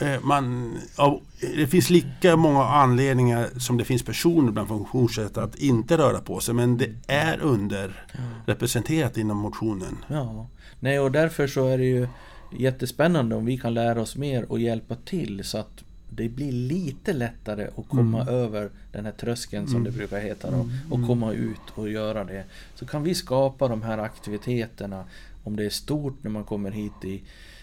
Eh, 0.00 0.20
man, 0.22 0.76
det 1.56 1.66
finns 1.66 1.90
lika 1.90 2.36
många 2.36 2.64
anledningar 2.64 3.48
som 3.58 3.76
det 3.76 3.84
finns 3.84 4.02
personer 4.02 4.52
bland 4.52 4.68
funktionsnedsatta 4.68 5.42
att 5.42 5.56
inte 5.56 5.98
röra 5.98 6.20
på 6.20 6.40
sig. 6.40 6.54
Men 6.54 6.76
det 6.76 6.90
är 7.06 7.40
underrepresenterat 7.40 9.16
inom 9.16 9.36
motionen. 9.36 9.96
Ja, 10.08 10.48
nej 10.80 11.00
och 11.00 11.12
därför 11.12 11.46
så 11.46 11.68
är 11.68 11.78
det 11.78 11.84
ju 11.84 12.08
jättespännande 12.58 13.36
om 13.36 13.44
vi 13.44 13.58
kan 13.58 13.74
lära 13.74 14.00
oss 14.00 14.16
mer 14.16 14.52
och 14.52 14.58
hjälpa 14.60 14.94
till 14.94 15.44
så 15.44 15.58
att 15.58 15.84
det 16.10 16.28
blir 16.28 16.52
lite 16.52 17.12
lättare 17.12 17.68
att 17.76 17.88
komma 17.88 18.22
mm. 18.22 18.34
över 18.34 18.70
den 18.92 19.04
här 19.04 19.12
tröskeln 19.12 19.66
som 19.66 19.76
mm. 19.76 19.84
det 19.84 19.98
brukar 19.98 20.20
heta 20.20 20.50
då, 20.50 20.68
och 20.90 20.96
mm. 20.96 21.08
komma 21.08 21.32
ut 21.32 21.60
och 21.74 21.88
göra 21.90 22.24
det. 22.24 22.44
Så 22.74 22.86
kan 22.86 23.02
vi 23.02 23.14
skapa 23.14 23.68
de 23.68 23.82
här 23.82 23.98
aktiviteterna 23.98 25.04
om 25.44 25.56
det 25.56 25.64
är 25.64 25.70
stort 25.70 26.16
när 26.22 26.30
man 26.30 26.44
kommer 26.44 26.70
hit 26.70 27.04
i, 27.04 27.22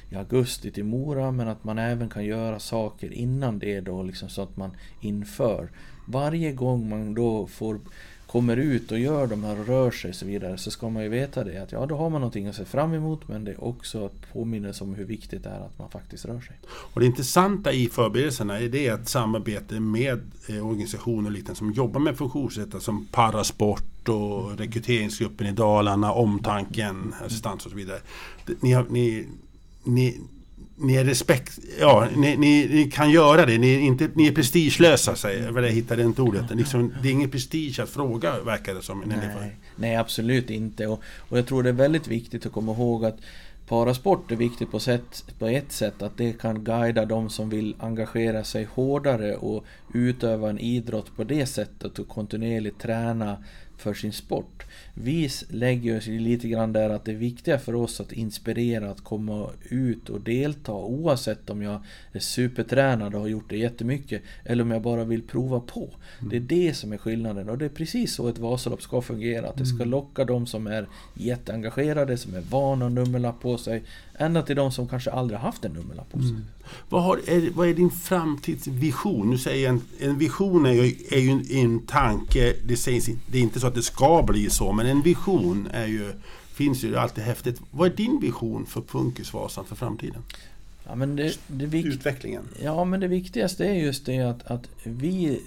i 0.09 0.15
augusti 0.15 0.71
till 0.71 0.83
Mora 0.83 1.31
men 1.31 1.47
att 1.47 1.63
man 1.63 1.77
även 1.77 2.09
kan 2.09 2.25
göra 2.25 2.59
saker 2.59 3.13
innan 3.13 3.59
det 3.59 3.81
då 3.81 4.03
liksom 4.03 4.29
så 4.29 4.41
att 4.41 4.57
man 4.57 4.71
inför. 5.01 5.69
Varje 6.07 6.51
gång 6.51 6.89
man 6.89 7.13
då 7.13 7.47
får 7.47 7.79
kommer 8.33 8.57
ut 8.57 8.91
och 8.91 8.99
gör 8.99 9.27
de 9.27 9.43
här 9.43 9.59
och 9.59 9.67
rör 9.67 9.91
sig 9.91 10.09
och 10.09 10.15
så 10.15 10.25
vidare 10.25 10.57
så 10.57 10.71
ska 10.71 10.89
man 10.89 11.03
ju 11.03 11.09
veta 11.09 11.43
det 11.43 11.57
att 11.63 11.71
ja, 11.71 11.85
då 11.85 11.97
har 11.97 12.09
man 12.09 12.21
någonting 12.21 12.47
att 12.47 12.55
se 12.55 12.65
fram 12.65 12.93
emot 12.93 13.27
men 13.27 13.43
det 13.43 13.51
är 13.51 13.63
också 13.63 14.05
att 14.05 14.33
påminnelse 14.33 14.83
om 14.83 14.95
hur 14.95 15.05
viktigt 15.05 15.43
det 15.43 15.49
är 15.49 15.59
att 15.59 15.79
man 15.79 15.89
faktiskt 15.89 16.25
rör 16.25 16.39
sig. 16.39 16.55
Och 16.65 16.99
det 16.99 17.05
intressanta 17.05 17.71
i 17.71 17.89
förberedelserna 17.89 18.59
är 18.59 18.69
det 18.69 18.89
att 18.89 19.09
samarbete 19.09 19.79
med 19.79 20.21
eh, 20.47 20.67
organisationer 20.67 21.29
och 21.29 21.31
liknande 21.31 21.57
som 21.57 21.71
jobbar 21.71 21.99
med 21.99 22.17
funktionsnedsättningar 22.17 22.81
som 22.81 23.07
Parasport 23.11 24.09
och 24.09 24.57
rekryteringsgruppen 24.57 25.47
i 25.47 25.51
Dalarna, 25.51 26.13
Omtanken, 26.13 27.15
assistans 27.25 27.65
och 27.65 27.71
så 27.71 27.77
vidare. 27.77 27.99
Ni, 28.59 28.71
har, 28.71 28.85
ni, 28.89 29.27
ni, 29.83 30.19
ni 30.75 30.95
är 30.95 31.03
respekt, 31.03 31.59
ja, 31.79 32.07
ni, 32.15 32.37
ni, 32.37 32.67
ni, 32.67 32.91
kan 32.91 33.11
göra 33.11 33.45
det. 33.45 33.57
Ni 33.57 33.75
är, 33.75 33.79
inte, 33.79 34.09
ni 34.13 34.27
är 34.27 34.31
prestigelösa, 34.31 35.15
säger 35.15 35.45
jag. 35.45 35.63
Jag 35.65 35.71
hittade 35.71 36.03
inte 36.03 36.21
ordet. 36.21 36.45
Liksom, 36.51 36.93
det 37.01 37.07
är 37.07 37.11
ingen 37.11 37.29
prestige 37.29 37.79
att 37.79 37.89
fråga, 37.89 38.39
verkar 38.39 38.73
det 38.73 38.81
som. 38.81 39.03
Nej, 39.05 39.55
nej 39.75 39.95
absolut 39.95 40.49
inte. 40.49 40.87
Och, 40.87 41.01
och 41.29 41.37
jag 41.37 41.47
tror 41.47 41.63
det 41.63 41.69
är 41.69 41.73
väldigt 41.73 42.07
viktigt 42.07 42.45
att 42.45 42.51
komma 42.51 42.71
ihåg 42.71 43.05
att 43.05 43.17
Parasport 43.67 44.31
är 44.31 44.35
viktigt 44.35 44.71
på, 44.71 44.79
sätt, 44.79 45.25
på 45.39 45.47
ett 45.47 45.71
sätt 45.71 46.01
att 46.01 46.17
det 46.17 46.33
kan 46.33 46.63
guida 46.63 47.05
de 47.05 47.29
som 47.29 47.49
vill 47.49 47.75
engagera 47.79 48.43
sig 48.43 48.67
hårdare 48.73 49.35
och 49.35 49.65
utöva 49.93 50.49
en 50.49 50.59
idrott 50.59 51.15
på 51.15 51.23
det 51.23 51.45
sättet 51.45 51.99
och 51.99 52.07
kontinuerligt 52.07 52.79
träna 52.79 53.43
för 53.77 53.93
sin 53.93 54.13
sport. 54.13 54.63
Vi 54.95 55.29
lägger 55.49 55.97
oss 55.97 56.07
lite 56.07 56.47
grann 56.47 56.73
där 56.73 56.89
att 56.89 57.05
det 57.05 57.11
är 57.11 57.15
viktiga 57.15 57.59
för 57.59 57.75
oss 57.75 58.01
att 58.01 58.11
inspirera 58.11 58.91
att 58.91 59.03
komma 59.03 59.49
ut 59.69 60.09
och 60.09 60.21
delta 60.21 60.71
oavsett 60.71 61.49
om 61.49 61.61
jag 61.61 61.79
är 62.11 62.19
supertränad 62.19 63.15
och 63.15 63.21
har 63.21 63.27
gjort 63.27 63.49
det 63.49 63.57
jättemycket 63.57 64.21
eller 64.43 64.63
om 64.63 64.71
jag 64.71 64.81
bara 64.81 65.03
vill 65.03 65.21
prova 65.21 65.59
på. 65.59 65.89
Mm. 66.19 66.29
Det 66.29 66.35
är 66.35 66.39
det 66.39 66.73
som 66.73 66.93
är 66.93 66.97
skillnaden 66.97 67.49
och 67.49 67.57
det 67.57 67.65
är 67.65 67.69
precis 67.69 68.13
så 68.13 68.27
ett 68.27 68.37
Vasalopp 68.37 68.81
ska 68.81 69.01
fungera. 69.01 69.49
Att 69.49 69.57
det 69.57 69.65
ska 69.65 69.75
mm. 69.75 69.89
locka 69.89 70.25
de 70.25 70.47
som 70.47 70.67
är 70.67 70.87
jätteengagerade, 71.13 72.17
som 72.17 72.35
är 72.35 72.41
vana 72.41 72.85
att 72.85 72.91
nummerlapp 72.91 73.41
på 73.41 73.57
sig 73.57 73.83
ända 74.17 74.41
till 74.41 74.55
de 74.55 74.71
som 74.71 74.87
kanske 74.87 75.11
aldrig 75.11 75.39
haft 75.39 75.65
en 75.65 75.73
nummerlapp 75.73 76.11
på 76.11 76.19
sig. 76.19 76.29
Mm. 76.29 76.45
Vad, 76.89 77.03
har, 77.03 77.19
är, 77.27 77.49
vad 77.53 77.67
är 77.67 77.73
din 77.73 77.91
framtidsvision? 77.91 79.29
Nu 79.29 79.37
säger 79.37 79.63
jag 79.63 79.69
en, 79.69 79.81
en 79.99 80.17
vision 80.17 80.65
är 80.65 80.71
ju, 80.71 80.95
är 81.11 81.19
ju 81.19 81.61
en, 81.61 81.79
tanke. 81.79 82.53
Det, 82.65 82.75
sägs, 82.75 83.09
det 83.27 83.37
är 83.37 83.41
inte 83.41 83.59
så 83.59 83.67
att 83.67 83.75
det 83.75 83.81
ska 83.81 84.23
bli 84.27 84.49
så, 84.49 84.73
men 84.83 84.97
en 84.97 85.01
vision 85.01 85.67
är 85.71 85.85
ju 85.85 86.13
finns 86.53 86.83
ju 86.83 86.97
alltid 86.97 87.23
häftigt. 87.23 87.61
Vad 87.71 87.91
är 87.91 87.95
din 87.95 88.19
vision 88.19 88.65
för 88.65 88.81
Funkisvasan 88.81 89.65
för 89.65 89.75
framtiden? 89.75 90.21
Ja, 90.85 90.95
men 90.95 91.15
det, 91.15 91.39
det 91.47 91.65
vikt... 91.65 91.87
Utvecklingen? 91.87 92.43
Ja, 92.61 92.83
men 92.83 92.99
det 92.99 93.07
viktigaste 93.07 93.65
är 93.65 93.73
just 93.73 94.05
det 94.05 94.19
att, 94.19 94.47
att 94.47 94.69
vi 94.83 95.41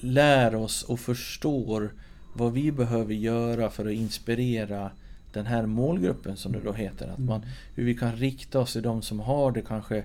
lär 0.00 0.54
oss 0.54 0.82
och 0.82 1.00
förstår 1.00 1.90
vad 2.32 2.52
vi 2.52 2.72
behöver 2.72 3.14
göra 3.14 3.70
för 3.70 3.86
att 3.86 3.92
inspirera 3.92 4.90
den 5.32 5.46
här 5.46 5.66
målgruppen 5.66 6.36
som 6.36 6.52
det 6.52 6.60
då 6.64 6.72
heter. 6.72 7.08
Att 7.08 7.18
man, 7.18 7.42
hur 7.74 7.84
vi 7.84 7.94
kan 7.94 8.16
rikta 8.16 8.60
oss 8.60 8.72
till 8.72 8.82
de 8.82 9.02
som 9.02 9.20
har 9.20 9.52
det 9.52 9.62
kanske 9.62 10.04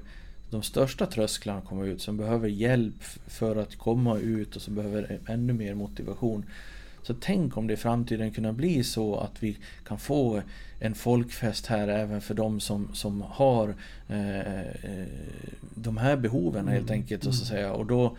de 0.50 0.64
största 0.64 1.06
trösklarna 1.06 1.60
att 1.60 1.66
komma 1.66 1.86
ut, 1.86 2.02
som 2.02 2.18
behöver 2.18 2.48
hjälp 2.48 3.04
för 3.28 3.56
att 3.56 3.76
komma 3.76 4.18
ut 4.18 4.56
och 4.56 4.62
som 4.62 4.76
behöver 4.76 5.20
ännu 5.28 5.54
mer 5.54 5.74
motivation. 5.74 6.46
Så 7.10 7.16
tänk 7.20 7.58
om 7.58 7.68
det 7.68 7.74
i 7.74 7.78
framtiden 7.78 8.32
kunna 8.32 8.54
bli 8.54 8.84
så 8.84 9.16
att 9.16 9.44
vi 9.44 9.58
kan 9.88 10.00
få 10.00 10.42
en 10.80 10.96
folkfest 10.96 11.66
här 11.66 11.88
även 11.88 12.22
för 12.22 12.34
de 12.34 12.60
som, 12.60 12.90
som 12.94 13.22
har 13.22 13.76
eh, 14.08 14.40
eh 14.40 15.06
de 15.76 15.98
här 15.98 16.18
behoven 16.18 16.68
helt 16.68 16.90
mm. 16.90 17.02
enkelt. 17.02 17.24
Så 17.24 17.30
att 17.30 17.36
mm. 17.36 17.46
säga. 17.46 17.74
Och 17.74 17.86
då 17.86 18.18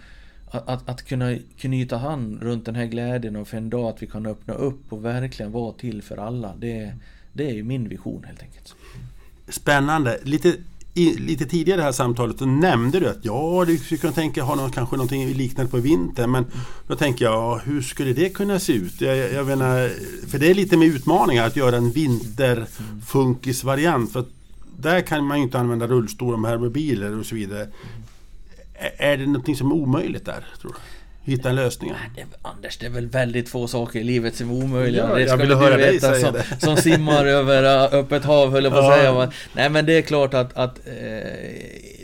att, 0.50 0.68
att, 0.68 0.88
att 0.88 1.03
kunna 1.03 1.37
knyta 1.57 1.96
hand 1.96 2.42
runt 2.42 2.64
den 2.64 2.74
här 2.74 2.87
glädjen 2.87 3.37
och 3.37 3.48
för 3.48 3.57
en 3.57 3.70
dag 3.70 3.88
att 3.88 4.03
vi 4.03 4.07
kan 4.07 4.26
öppna 4.26 4.55
upp 4.55 4.92
och 4.92 5.05
verkligen 5.05 5.53
vara 5.53 5.72
till 5.72 6.03
för 6.03 6.16
alla. 6.16 6.55
Det, 6.57 6.92
det 7.33 7.50
är 7.50 7.55
ju 7.55 7.62
min 7.62 7.88
vision 7.88 8.24
helt 8.24 8.42
enkelt. 8.42 8.74
Spännande. 9.48 10.20
Lite 10.22 10.55
i, 10.94 11.14
lite 11.14 11.46
tidigare 11.46 11.79
i 11.79 11.81
det 11.81 11.85
här 11.85 11.92
samtalet 11.92 12.38
så 12.38 12.46
nämnde 12.46 13.00
du 13.00 13.09
att 13.09 13.24
ja, 13.24 13.64
du 13.66 13.79
skulle 13.79 13.98
kunna 13.98 14.12
tänka 14.12 14.42
ha 14.42 14.55
någon, 14.55 14.70
kanske 14.70 14.96
någonting 14.96 15.33
liknande 15.33 15.70
på 15.70 15.76
vintern. 15.76 16.31
Men 16.31 16.46
då 16.87 16.96
tänker 16.96 17.24
jag, 17.24 17.59
hur 17.59 17.83
skulle 17.83 18.12
det 18.12 18.29
kunna 18.29 18.59
se 18.59 18.72
ut? 18.72 19.00
Jag, 19.00 19.16
jag, 19.16 19.33
jag 19.33 19.46
menar, 19.46 19.92
för 20.29 20.38
det 20.38 20.50
är 20.50 20.55
lite 20.55 20.76
med 20.76 20.88
utmaningar 20.88 21.46
att 21.46 21.57
göra 21.57 21.76
en 21.76 21.90
vinterfunkisvariant. 21.90 24.12
För 24.12 24.24
där 24.76 25.00
kan 25.00 25.26
man 25.26 25.38
ju 25.38 25.44
inte 25.44 25.59
använda 25.59 25.87
rullstol 25.87 26.37
med 26.37 26.61
mobiler 26.61 27.18
och 27.18 27.26
så 27.26 27.35
vidare. 27.35 27.68
Är 28.96 29.16
det 29.16 29.26
någonting 29.26 29.57
som 29.57 29.70
är 29.70 29.74
omöjligt 29.74 30.24
där, 30.24 30.46
tror 30.61 30.72
du? 30.72 30.79
Hitta 31.31 31.49
en 31.49 31.57
lösning? 31.57 31.93
Det, 32.16 32.25
Anders, 32.43 32.79
det 32.79 32.87
är 32.87 32.90
väl 32.90 33.07
väldigt 33.07 33.49
få 33.49 33.69
saker 33.69 34.01
i 34.01 34.05
livet 34.05 34.37
som 34.37 34.51
är 34.51 34.64
omöjliga. 34.64 35.09
Ja, 35.09 35.14
det 35.14 35.27
ska 35.29 35.37
du 35.37 35.55
höra 35.55 35.77
veta 35.77 36.14
som, 36.14 36.35
som, 36.59 36.77
simmar 36.77 37.27
över 37.27 37.85
äh, 37.93 37.99
öppet 37.99 38.25
hav, 38.25 38.51
höll 38.51 38.64
jag 38.64 38.73
på 38.73 38.79
att 38.79 38.99
säga. 38.99 39.33
Nej 39.53 39.71
men 39.71 39.87
det 39.87 39.93
är 39.93 40.03
klart 40.03 40.35
att, 40.35 40.57
att 40.57 40.79
eh, 40.87 40.93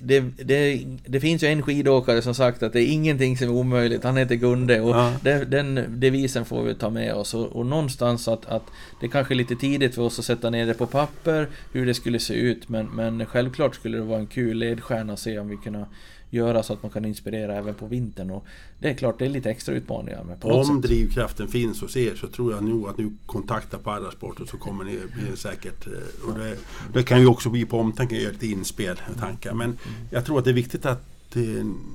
det, 0.03 0.21
det, 0.21 0.87
det, 1.07 1.21
finns 1.21 1.43
ju 1.43 1.47
en 1.49 1.62
skidåkare 1.62 2.23
som 2.23 2.35
sagt 2.35 2.62
att 2.62 2.73
det 2.73 2.81
är 2.81 2.87
ingenting 2.87 3.37
som 3.37 3.49
är 3.49 3.53
omöjligt. 3.53 4.05
Han 4.05 4.17
heter 4.17 4.35
Gunde 4.35 4.81
och 4.81 4.97
ja. 4.97 5.12
det, 5.23 5.45
den 5.45 5.85
devisen 5.89 6.45
får 6.45 6.62
vi 6.62 6.75
ta 6.75 6.91
med 6.91 7.15
oss. 7.15 7.35
Och, 7.35 7.47
och 7.47 7.67
någonstans 7.67 8.29
att, 8.29 8.47
att 8.47 8.65
det 9.01 9.09
kanske 9.09 9.35
är 9.35 9.37
lite 9.37 9.57
tidigt 9.57 9.95
för 9.95 10.03
oss 10.03 10.19
att 10.19 10.25
sätta 10.25 10.51
ner 10.51 10.67
det 10.67 10.75
på 10.75 10.87
papper, 10.87 11.49
hur 11.73 11.87
det 11.87 11.95
skulle 11.95 12.19
se 12.19 12.35
ut. 12.35 12.69
Men, 12.69 12.87
men 12.87 13.27
självklart 13.27 13.75
skulle 13.75 13.97
det 13.97 14.05
vara 14.05 14.19
en 14.19 14.27
kul 14.27 14.57
ledstjärna 14.57 15.12
att 15.12 15.19
se 15.19 15.39
om 15.39 15.49
vi 15.49 15.57
kunna 15.57 15.87
göra 16.37 16.62
så 16.62 16.72
att 16.72 16.83
man 16.83 16.92
kan 16.92 17.05
inspirera 17.05 17.57
även 17.57 17.75
på 17.75 17.87
vintern. 17.87 18.31
Och 18.31 18.44
det 18.79 18.88
är 18.88 18.94
klart, 18.94 19.18
det 19.18 19.25
är 19.25 19.29
lite 19.29 19.51
extra 19.51 19.75
utmaningar. 19.75 20.25
Men 20.25 20.38
på 20.38 20.49
Om 20.49 20.81
drivkraften 20.81 21.49
finns 21.49 21.81
hos 21.81 21.96
er 21.96 22.14
så 22.14 22.27
tror 22.27 22.53
jag 22.53 22.64
nog 22.64 22.88
att 22.88 22.99
ni 22.99 23.12
kontaktar 23.27 23.79
Parasporten 23.79 24.46
så 24.46 24.57
kommer 24.57 24.85
ni 24.85 24.99
bli 25.14 25.37
säkert... 25.37 25.87
Eh, 25.87 26.29
och 26.29 26.38
det, 26.38 26.57
det 26.94 27.03
kan 27.03 27.20
ju 27.20 27.27
också 27.27 27.51
bli 27.51 27.64
på 27.64 27.79
omtanke, 27.79 28.14
lite 28.14 28.46
inspel 28.46 29.01
och 29.11 29.20
tankar. 29.20 29.55
Men 29.55 29.79
jag 30.11 30.25
tror 30.25 30.38
att 30.38 30.44
det 30.44 30.51
är 30.51 30.55
viktigt 30.55 30.87
att 30.87 31.16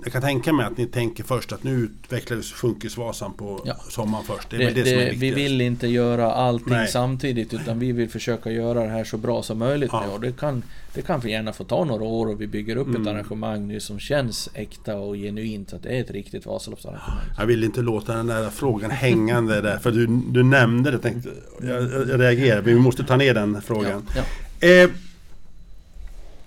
jag 0.04 0.14
kan 0.14 0.22
tänka 0.22 0.54
mig 0.54 0.66
att 0.66 0.78
ni 0.78 0.86
tänker 0.86 1.24
först 1.24 1.52
att 1.52 1.64
nu 1.64 1.72
utvecklades 1.72 2.52
Funkisvasan 2.52 3.34
på 3.34 3.62
ja. 3.66 3.76
sommaren 3.90 4.26
först. 4.26 4.50
Det 4.50 4.56
är 4.56 4.60
det, 4.60 4.66
det, 4.66 4.84
det 4.84 4.90
som 4.90 5.00
är 5.00 5.14
Vi 5.14 5.32
vill 5.32 5.62
inte 5.62 5.88
göra 5.88 6.32
allting 6.32 6.74
Nej. 6.74 6.88
samtidigt 6.88 7.54
utan 7.54 7.80
vi 7.80 7.92
vill 7.92 8.10
försöka 8.10 8.52
göra 8.52 8.84
det 8.84 8.90
här 8.90 9.04
så 9.04 9.18
bra 9.18 9.44
som 9.44 9.60
möjligt. 9.60 9.90
Ja. 9.94 10.08
Och 10.08 10.22
det, 10.22 10.32
kan, 10.32 10.64
det 10.94 11.02
kan 11.02 11.22
gärna 11.22 11.54
få 11.54 11.64
ta 11.64 11.84
några 11.86 12.04
år 12.04 12.30
och 12.30 12.42
vi 12.42 12.48
bygger 12.48 12.76
upp 12.76 12.88
mm. 12.88 13.02
ett 13.02 13.08
arrangemang 13.08 13.68
nu 13.68 13.80
som 13.80 14.00
känns 14.00 14.50
äkta 14.54 14.96
och 14.96 15.16
genuint. 15.16 15.70
Så 15.70 15.76
att 15.76 15.84
det 15.84 15.90
är 15.90 16.02
ett 16.02 16.12
riktigt 16.12 16.46
Vasaloppsarrangemang. 16.46 17.26
Jag 17.38 17.46
vill 17.46 17.64
inte 17.64 17.82
låta 17.82 18.16
den 18.16 18.28
där 18.28 18.50
frågan 18.50 18.92
hängande 18.92 19.62
där. 19.62 19.78
För 19.78 19.92
du, 19.92 20.08
du 20.08 20.44
nämnde 20.44 20.92
det. 20.92 21.00
Tänkte, 21.00 21.30
jag, 21.62 21.84
jag 21.84 22.20
reagerar. 22.22 22.62
Vi 22.62 22.76
måste 22.76 23.04
ta 23.04 23.16
ner 23.16 23.34
den 23.34 23.62
frågan. 23.62 24.08
Ja. 24.16 24.68
Eh, 24.68 24.90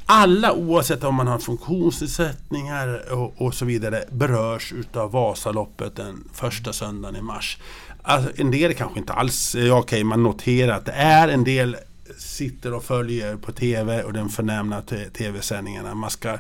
alla 0.07 0.53
oavsett 0.53 1.05
om 1.05 1.15
man 1.15 1.27
har 1.27 1.39
funktionsnedsättningar 1.39 3.13
och, 3.13 3.35
och 3.37 3.55
så 3.55 3.65
vidare 3.65 4.05
berörs 4.11 4.73
utav 4.73 5.13
Vasaloppet 5.13 5.97
den 5.97 6.25
första 6.33 6.73
söndagen 6.73 7.17
i 7.17 7.23
mars. 7.23 7.59
Alltså, 8.03 8.31
en 8.37 8.51
del 8.51 8.75
kanske 8.75 8.99
inte 8.99 9.13
alls, 9.13 9.55
eh, 9.55 9.61
okej 9.61 9.73
okay, 9.73 10.05
man 10.05 10.23
noterar 10.23 10.77
att 10.77 10.87
det 10.87 10.93
är 10.93 11.29
en 11.29 11.45
del 11.45 11.77
sitter 12.19 12.75
och 12.75 12.85
följer 12.85 13.37
på 13.37 13.53
TV 13.53 14.03
och 14.03 14.13
den 14.13 14.29
förnämna 14.29 14.83
TV-sändningarna. 15.19 15.95
Man 15.95 16.11
ska, 16.11 16.33
eh, 16.33 16.39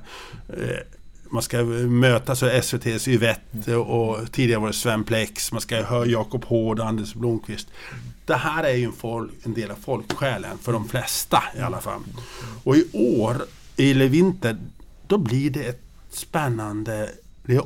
man 1.29 1.43
ska 1.43 1.63
mötas 1.63 2.43
av 2.43 2.49
SVTs 2.49 3.09
Yvette 3.09 3.77
och 3.77 4.33
tidigare 4.33 4.61
var 4.61 4.67
det 4.67 4.75
Sven 4.75 5.05
Plex. 5.05 5.53
Man 5.53 5.61
ska 5.61 5.83
höra 5.83 6.07
Jakob 6.07 6.45
Hård 6.45 6.81
och 6.81 6.87
Anders 6.87 7.15
Blomqvist. 7.15 7.69
Det 8.27 8.35
här 8.35 8.65
är 8.65 8.75
ju 8.75 8.85
en, 8.85 8.93
folk, 8.93 9.31
en 9.43 9.55
del 9.55 9.71
av 9.71 9.75
folksjälen 9.75 10.59
för 10.59 10.73
de 10.73 10.89
flesta 10.89 11.43
i 11.57 11.61
alla 11.61 11.81
fall. 11.81 12.01
Och 12.65 12.77
i 12.77 12.85
år, 12.93 13.37
eller 13.77 14.09
vinter, 14.09 14.57
då 15.07 15.19
blir 15.19 15.51
det 15.51 15.65
ett 15.65 15.83
spännande 16.11 17.11
det 17.47 17.61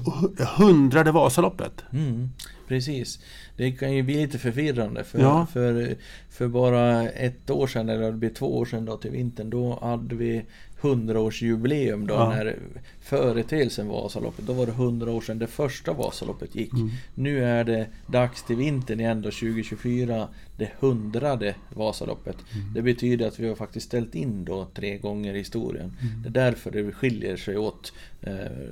hundrade 0.57 1.13
Vasaloppet. 1.13 1.85
Mm, 1.93 2.29
precis. 2.69 3.19
Det 3.57 3.73
kan 3.73 3.93
ju 3.93 4.03
bli 4.03 4.15
lite 4.15 4.39
förvirrande 4.39 5.05
för, 5.05 5.19
ja. 5.19 5.47
för, 5.53 5.97
för 6.31 6.49
bara 6.49 7.09
ett 7.09 7.51
år 7.51 7.67
sedan, 7.67 7.89
eller 7.89 8.07
det 8.07 8.19
blir 8.19 8.31
två 8.31 8.59
år 8.59 8.65
sedan 8.65 8.85
då 8.85 8.97
till 8.97 9.11
vintern, 9.11 9.51
då 9.51 9.79
hade 9.83 10.15
vi 10.15 10.45
100-årsjubileum 10.81 12.07
då 12.07 12.15
ja. 12.15 12.29
när 12.29 12.57
företeelsen 13.01 13.89
Vasaloppet. 13.89 14.47
Då 14.47 14.53
var 14.53 14.67
det 14.67 14.73
100 14.73 15.11
år 15.11 15.21
sedan 15.21 15.39
det 15.39 15.47
första 15.47 15.93
Vasaloppet 15.93 16.55
gick. 16.55 16.73
Mm. 16.73 16.91
Nu 17.15 17.45
är 17.45 17.65
det 17.65 17.87
dags 18.07 18.43
till 18.43 18.57
vintern 18.57 19.01
igen 19.01 19.23
då 19.23 19.31
2024 19.31 20.29
det 20.57 20.71
hundrade 20.79 21.55
Vasaloppet. 21.75 22.37
Mm. 22.55 22.75
Det 22.75 22.83
betyder 22.83 23.29
att 23.29 23.39
vi 23.39 23.49
har 23.49 23.55
faktiskt 23.55 23.87
ställt 23.87 24.15
in 24.15 24.45
då 24.45 24.67
tre 24.75 24.99
gånger 24.99 25.35
i 25.35 25.39
historien. 25.39 25.97
Mm. 26.01 26.23
Det 26.23 26.29
är 26.29 26.51
därför 26.51 26.71
det 26.71 26.93
skiljer 26.93 27.37
sig 27.37 27.59
åt 27.59 27.93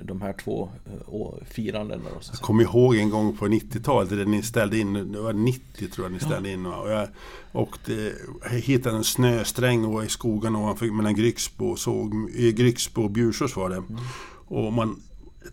de 0.02 0.20
här 0.22 0.32
två 0.32 0.70
eh, 0.86 1.44
firandena. 1.46 2.04
Jag 2.32 2.40
kommer 2.40 2.62
ihåg 2.62 2.96
en 2.96 3.10
gång 3.10 3.36
på 3.36 3.46
90-talet 3.46 4.10
där 4.10 4.24
ni 4.24 4.42
ställde 4.42 4.78
in, 4.78 5.12
det 5.12 5.20
var 5.20 5.32
90 5.32 5.88
tror 5.88 6.06
jag 6.06 6.12
ni 6.12 6.20
ställde 6.20 6.48
ja. 6.48 6.54
in. 6.54 6.66
Och 6.66 6.90
jag 6.90 7.08
åkte, 7.52 8.12
hittade 8.50 8.96
en 8.96 9.04
snösträng 9.04 10.02
i 10.04 10.08
skogen 10.08 10.56
ovanför, 10.56 10.86
mellan 10.86 11.14
Grycksbo 11.14 11.66
och, 11.66 11.78
såg, 11.78 12.30
Grycksbo 12.32 13.02
och 13.02 13.10
Bjursås 13.10 13.56
var 13.56 13.70
det. 13.70 13.76
Mm. 13.76 13.96
Och 14.48 14.72
man 14.72 15.02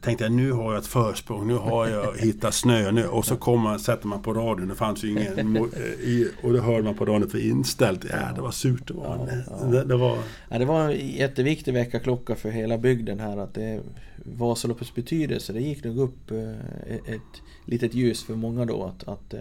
tänkte 0.02 0.24
jag 0.24 0.32
nu 0.32 0.52
har 0.52 0.74
jag 0.74 0.82
ett 0.82 0.88
försprång, 0.88 1.48
nu 1.48 1.54
har 1.54 1.88
jag 1.88 2.18
hittat 2.18 2.54
snö 2.54 2.92
nu. 2.92 3.08
Och 3.08 3.26
så 3.26 3.36
kommer 3.36 3.64
man, 3.64 3.80
sätter 3.80 4.08
man 4.08 4.22
på 4.22 4.34
radion, 4.34 4.68
det 4.68 4.76
fanns 4.76 5.04
ju 5.04 5.10
ingen 5.10 5.58
i, 6.00 6.28
och 6.42 6.54
då 6.54 6.60
hör 6.60 6.82
man 6.82 6.96
på 6.96 7.06
radion 7.06 7.30
för 7.30 7.50
inställt. 7.50 8.06
Ja, 8.10 8.34
det 8.36 8.42
var 8.42 8.52
surt 8.52 8.88
det 8.88 8.94
var. 8.94 9.28
Ja, 9.32 9.56
ja. 9.62 9.66
Det, 9.66 9.84
det, 9.84 9.98
var... 9.98 10.18
Ja, 10.50 10.60
det 10.60 10.66
var 10.66 10.90
en 10.90 11.10
jätteviktig 11.10 11.74
väckarklocka 11.74 12.36
för 12.36 12.50
hela 12.50 12.78
bygden 12.78 13.20
här 13.20 13.38
att 13.38 13.54
det 13.54 13.82
Vasaloppets 14.26 14.96
betydelse, 14.96 15.54
det 15.54 15.62
gick 15.62 15.84
nog 15.84 15.98
upp 15.98 16.32
eh, 16.32 16.96
ett 16.96 17.42
litet 17.66 17.94
ljus 17.94 18.24
för 18.24 18.36
många 18.36 18.66
då 18.66 18.84
att, 18.84 19.08
att 19.08 19.34
eh, 19.34 19.40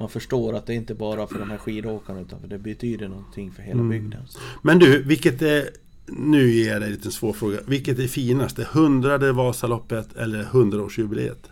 man 0.00 0.08
förstår 0.08 0.54
att 0.54 0.66
det 0.66 0.74
inte 0.74 0.94
bara 0.94 1.26
för 1.26 1.38
de 1.38 1.50
här 1.50 1.58
skidåkarna 1.58 2.20
utan 2.20 2.48
det 2.48 2.58
betyder 2.58 3.08
någonting 3.08 3.50
för 3.50 3.62
hela 3.62 3.80
mm. 3.80 3.88
bygden. 3.88 4.20
Men 4.62 4.78
du, 4.78 5.02
vilket 5.02 5.42
är 5.42 5.68
nu 6.08 6.50
ger 6.50 6.72
jag 6.72 6.80
dig 6.80 6.86
en 6.86 6.94
liten 6.94 7.12
svår 7.12 7.32
fråga. 7.32 7.58
Vilket 7.66 7.98
är 7.98 8.06
finast? 8.06 8.56
Det 8.56 8.64
hundrade 8.64 9.32
Vasaloppet 9.32 10.16
eller 10.16 10.42
hundraårsjubileet? 10.42 11.50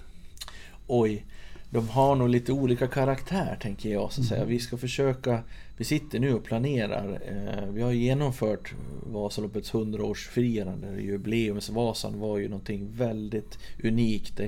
Oj, 0.87 1.27
de 1.71 1.89
har 1.89 2.17
nog 2.17 2.29
lite 2.29 2.53
olika 2.53 2.87
karaktär 2.87 3.59
tänker 3.63 3.89
jag. 3.89 4.13
Så 4.13 4.21
att 4.21 4.27
säga. 4.27 4.41
Mm. 4.41 4.51
Vi 4.51 4.59
ska 4.59 4.77
försöka, 4.77 5.41
vi 5.77 5.85
sitter 5.85 6.19
nu 6.21 6.35
och 6.35 6.45
planerar. 6.45 7.21
Eh, 7.27 7.71
vi 7.73 7.83
har 7.83 7.93
genomfört 7.93 8.75
Vasaloppets 9.07 9.73
100-årsfirande. 9.73 11.01
Jubileumsvasan 11.01 12.21
var 12.21 12.39
ju 12.39 12.49
någonting 12.49 12.89
väldigt 12.93 13.59
unikt 13.85 14.41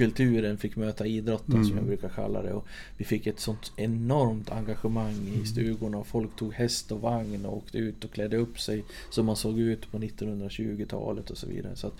kulturen 0.00 0.58
fick 0.58 0.76
möta 0.76 1.06
idrotten 1.06 1.54
mm. 1.54 1.64
som 1.64 1.76
jag 1.76 1.86
brukar 1.86 2.08
kalla 2.08 2.42
det. 2.42 2.52
Och 2.52 2.66
vi 2.96 3.04
fick 3.04 3.26
ett 3.26 3.40
sånt 3.40 3.72
enormt 3.76 4.50
engagemang 4.50 5.14
i 5.26 5.34
mm. 5.34 5.46
stugorna. 5.46 5.98
Och 5.98 6.06
folk 6.06 6.36
tog 6.36 6.54
häst 6.54 6.92
och 6.92 7.00
vagn 7.00 7.46
och 7.46 7.56
åkte 7.56 7.78
ut 7.78 8.04
och 8.04 8.10
klädde 8.10 8.36
upp 8.36 8.60
sig 8.60 8.84
som 9.10 9.26
man 9.26 9.36
såg 9.36 9.58
ut 9.58 9.92
på 9.92 9.98
1920-talet 9.98 11.30
och 11.30 11.38
så 11.38 11.46
vidare. 11.46 11.76
Så 11.76 11.90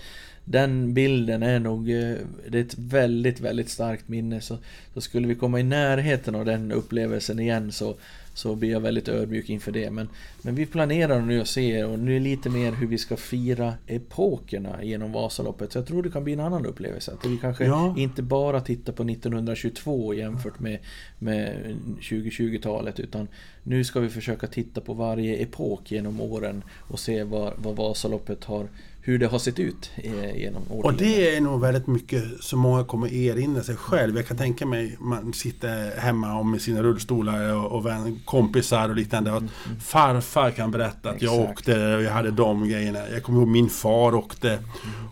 den 0.44 0.94
bilden 0.94 1.42
är 1.42 1.61
nog 1.61 1.90
eh, 1.90 2.17
det 2.48 2.59
är 2.59 2.65
ett 2.65 2.79
väldigt, 2.79 3.40
väldigt 3.40 3.71
starkt 3.71 4.09
minne. 4.09 4.40
Så, 4.40 4.59
så 4.94 5.00
skulle 5.00 5.29
vi 5.29 5.35
komma 5.35 5.61
i 5.61 5.63
närheten 5.63 6.35
av 6.35 6.44
den 6.44 6.73
upplevelsen 6.73 7.40
igen 7.40 7.73
så 7.73 7.96
så 8.41 8.55
blir 8.55 8.71
jag 8.71 8.81
väldigt 8.81 9.09
ödmjuk 9.09 9.51
inför 9.51 9.73
det. 9.73 9.91
Men, 9.91 10.09
men 10.43 10.55
vi 10.55 10.67
planerar 10.67 11.21
nu 11.21 11.41
att 11.41 11.49
se 11.49 11.85
och 11.85 11.99
nu 11.99 12.17
är 12.17 12.21
lite 12.21 12.51
mer 12.51 12.73
hur 12.73 12.87
vi 12.87 12.99
ska 12.99 13.17
fira 13.17 13.75
epokerna 13.87 14.85
genom 14.85 15.13
Vasaloppet. 15.13 15.73
Så 15.73 15.79
jag 15.79 15.87
tror 15.87 16.03
det 16.03 16.11
kan 16.11 16.25
bli 16.25 16.33
en 16.33 16.41
annan 16.41 16.67
upplevelse. 16.67 17.13
Att 17.13 17.27
vi 17.27 17.37
kanske 17.37 17.65
Ja. 17.65 17.95
inte 17.99 18.23
bara 18.23 18.61
tittar 18.61 18.93
på 18.93 19.03
1922 19.05 20.15
jämfört 20.15 20.61
med, 20.61 20.79
med 21.19 21.77
2020-talet 22.01 23.01
utan 23.01 23.29
nu 23.63 23.85
ska 23.85 24.01
vi 24.01 24.09
försöka 24.09 24.47
titta 24.47 24.81
på 24.81 24.95
varje 24.95 25.37
epok 25.37 25.93
genom 25.93 26.21
åren 26.21 26.63
och 26.88 26.99
se 27.01 27.25
vad, 27.25 27.53
vad 27.57 27.77
Vasaloppet 27.77 28.45
har, 28.45 28.69
hur 29.03 29.19
det 29.19 29.27
har 29.27 29.38
sett 29.38 29.59
ut 29.59 29.90
eh, 29.96 30.37
genom 30.37 30.63
åren. 30.71 30.85
Och 30.85 30.94
det 30.94 31.37
är 31.37 31.40
nog 31.40 31.61
väldigt 31.61 31.87
mycket 31.87 32.23
som 32.40 32.59
många 32.59 32.85
kommer 32.85 33.13
erinra 33.15 33.63
sig 33.63 33.77
själv. 33.77 34.17
Jag 34.17 34.27
kan 34.27 34.37
tänka 34.37 34.67
mig 34.67 34.96
man 35.01 35.33
sitter 35.33 36.01
hemma 36.01 36.38
och 36.38 36.46
med 36.46 36.63
sina 36.63 36.83
rullstolar 36.83 37.55
och, 37.55 37.73
och 37.87 37.90
kompisar 38.25 38.88
och 38.88 38.96
liknande. 38.96 39.33
Att 39.37 39.42
farfar 39.83 40.51
kan 40.51 40.71
berätta 40.71 41.11
att 41.11 41.23
jag 41.23 41.35
Mm, 41.35 41.42
Exakt. 41.42 41.59
åkte 41.69 41.96
och 41.96 42.03
jag 42.03 42.11
hade 42.13 42.31
de 42.31 42.69
grejerna. 42.69 42.98
Jag 43.13 43.23
kommer 43.23 43.38
ihåg 43.40 43.48
min 43.48 43.69
far 43.69 44.15
åkte. 44.15 44.59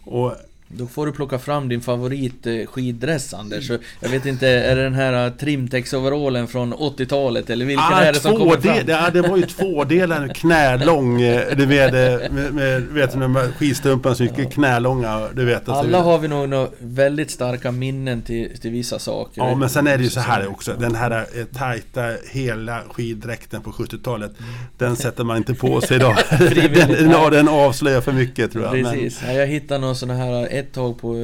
Och 0.05 0.33
Då 0.71 0.87
får 0.87 1.07
du 1.07 1.13
plocka 1.13 1.39
fram 1.39 1.69
din 1.69 1.81
favorit 1.81 2.47
eh, 2.47 2.67
skiddress 2.67 3.35
Anders. 3.35 3.71
Jag 4.01 4.09
vet 4.09 4.27
inte, 4.27 4.49
är 4.49 4.77
det 4.77 4.83
den 4.83 4.95
här 4.95 5.27
eh, 5.27 5.33
Trimtex-overallen 5.33 6.47
från 6.47 6.75
80-talet 6.75 7.51
eller 7.51 7.65
vilken 7.67 7.85
Ah, 7.85 8.01
är 8.01 8.13
det 8.13 8.21
som 8.21 8.37
kommer 8.37 8.57
del, 8.57 8.63
fram? 8.87 8.89
ja, 8.89 9.11
det 9.13 9.23
var 9.23 9.37
ju 9.37 9.43
tvådelad 9.47 10.35
knälång. 10.37 11.21
eh, 11.21 11.57
Du 11.57 11.67
vet, 11.67 11.93
med, 12.33 12.55
med, 12.55 12.83
vet 12.83 13.15
med 13.15 13.55
skidstumpan 13.57 14.17
så 14.17 14.25
gick 14.25 14.53
knälånga. 14.53 15.29
Du 15.35 15.45
vet, 15.45 15.57
alltså. 15.57 15.73
Alla 15.73 16.01
har 16.01 16.19
vi 16.19 16.29
nog 16.29 16.69
väldigt 16.79 17.31
starka 17.31 17.73
minnen 17.73 18.23
till, 18.23 18.59
till 18.61 18.71
vissa 18.71 18.99
saker. 18.99 19.43
Ja 19.43 19.55
men 19.55 19.71
sen 19.71 19.87
är 19.87 19.97
det 19.99 20.05
ju 20.05 20.11
så 20.11 20.21
här 20.21 20.47
också. 20.49 20.75
Den 20.79 20.95
här 20.95 21.27
tajta 21.55 22.03
hela 22.31 22.81
skiddräkten 22.93 23.63
på 23.63 23.71
70-talet. 23.71 24.33
Den 24.79 24.97
sätter 25.05 25.25
man 25.25 25.37
inte 25.37 25.55
på 25.55 25.81
sig 25.81 25.97
idag. 25.97 26.17
den, 26.39 26.89
den, 27.31 27.47
ja, 27.47 27.51
avslöjar 27.51 28.01
för 28.01 28.13
mycket 28.13 28.53
tror 28.53 28.65
jag. 28.65 28.73
Men, 28.79 28.85
Precis. 28.93 29.21
Ja, 29.27 29.33
jag 29.33 29.47
hittade 29.47 29.81
någon 29.81 29.97
sån 29.97 30.11
här 30.11 30.58
ett 30.59 30.73
tag 30.73 30.99
på... 30.99 31.17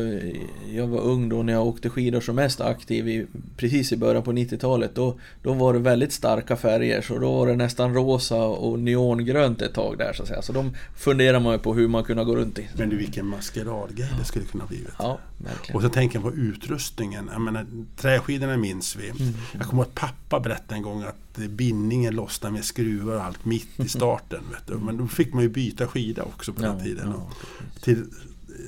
Jag 0.73 0.87
var 0.87 1.01
ung 1.01 1.29
då 1.29 1.43
när 1.43 1.53
jag 1.53 1.67
åkte 1.67 1.91
skidor 1.91 2.21
som 2.21 2.37
mest 2.37 2.61
aktiv 2.61 3.09
i, 3.09 3.27
precis 3.57 3.93
i 3.93 3.97
början 3.97 4.23
på 4.23 4.33
90-talet. 4.33 4.95
Då, 4.95 5.19
då 5.43 5.53
var 5.53 5.73
det 5.73 5.79
väldigt 5.79 6.13
starka 6.13 6.57
färger 6.57 7.03
så 7.03 7.19
då 7.19 7.33
var 7.33 7.47
det 7.47 7.57
nästan 7.57 7.95
rosa 7.95 8.37
och 8.37 8.79
neongrönt 8.79 9.63
ett 9.63 9.75
tag 9.75 9.99
där 9.99 10.13
så 10.13 10.23
att 10.23 10.29
säga. 10.29 10.43
Så 10.43 10.53
de 10.53 10.77
funderar 10.97 11.41
man 11.41 11.53
ju 11.53 11.59
på 11.59 11.75
hur 11.75 11.89
man 11.89 12.05
kunde 12.05 12.25
gå 12.25 12.37
runt 12.37 12.59
i. 12.59 12.69
men 12.77 12.89
du 12.89 12.97
vilken 12.97 13.27
maskeradgrej 13.27 14.09
det 14.19 14.25
skulle 14.25 14.45
kunna 14.45 14.67
blivit. 14.67 14.89
Ja, 14.99 15.19
verkligen. 15.39 15.77
Och 15.77 15.83
så 15.83 15.89
tänker 15.89 16.17
jag 16.17 16.25
på 16.25 16.33
utrustningen. 16.33 17.31
Jag 17.33 17.41
menar, 17.41 17.67
träskidorna 17.97 18.57
minns 18.57 18.97
vi. 18.97 19.11
Mm. 19.11 19.35
Jag 19.53 19.63
kommer 19.63 19.83
ihåg 19.83 19.89
att 19.89 19.95
pappa 19.95 20.41
berättade 20.41 20.75
en 20.75 20.83
gång 20.83 21.03
att 21.03 21.39
eh, 21.39 21.47
bindningen 21.47 22.15
lossnade 22.15 22.55
med 22.55 22.65
skruvar 22.65 23.15
och 23.15 23.25
allt 23.25 23.45
mitt 23.45 23.81
i 23.81 23.89
starten. 23.89 24.43
Du. 24.67 24.75
Men 24.75 24.97
då 24.97 25.07
fick 25.07 25.33
man 25.35 25.43
ju 25.43 25.49
byta 25.49 25.87
skida 25.87 26.23
också 26.23 26.53
på 26.53 26.63
den 26.63 26.85
tiden. 26.85 27.15
Till 27.81 28.05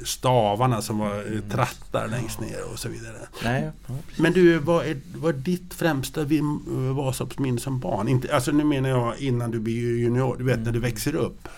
stavarna 0.04 0.82
som 0.82 0.98
var 0.98 1.40
trattar 1.50 2.08
längst 2.08 2.40
ner 2.40 2.72
och 2.72 2.78
så 2.78 2.88
vidare. 2.88 3.16
Nej, 3.44 3.70
ja. 3.86 3.94
Men 4.16 4.32
du, 4.32 4.58
vad 4.58 4.86
är, 4.86 4.96
vad 5.14 5.34
är 5.34 5.38
ditt 5.38 5.74
främsta 5.74 6.26
Vasaloppsminne 6.96 7.60
som 7.60 7.80
barn? 7.80 8.08
Inte, 8.08 8.34
alltså 8.34 8.52
nu 8.52 8.64
menar 8.64 8.88
jag 8.88 9.18
innan 9.18 9.50
du 9.50 9.60
blir 9.60 9.98
junior, 9.98 10.36
du 10.38 10.44
vet 10.44 10.60
när 10.60 10.72
du 10.72 10.80
växer 10.80 11.14
upp. 11.14 11.48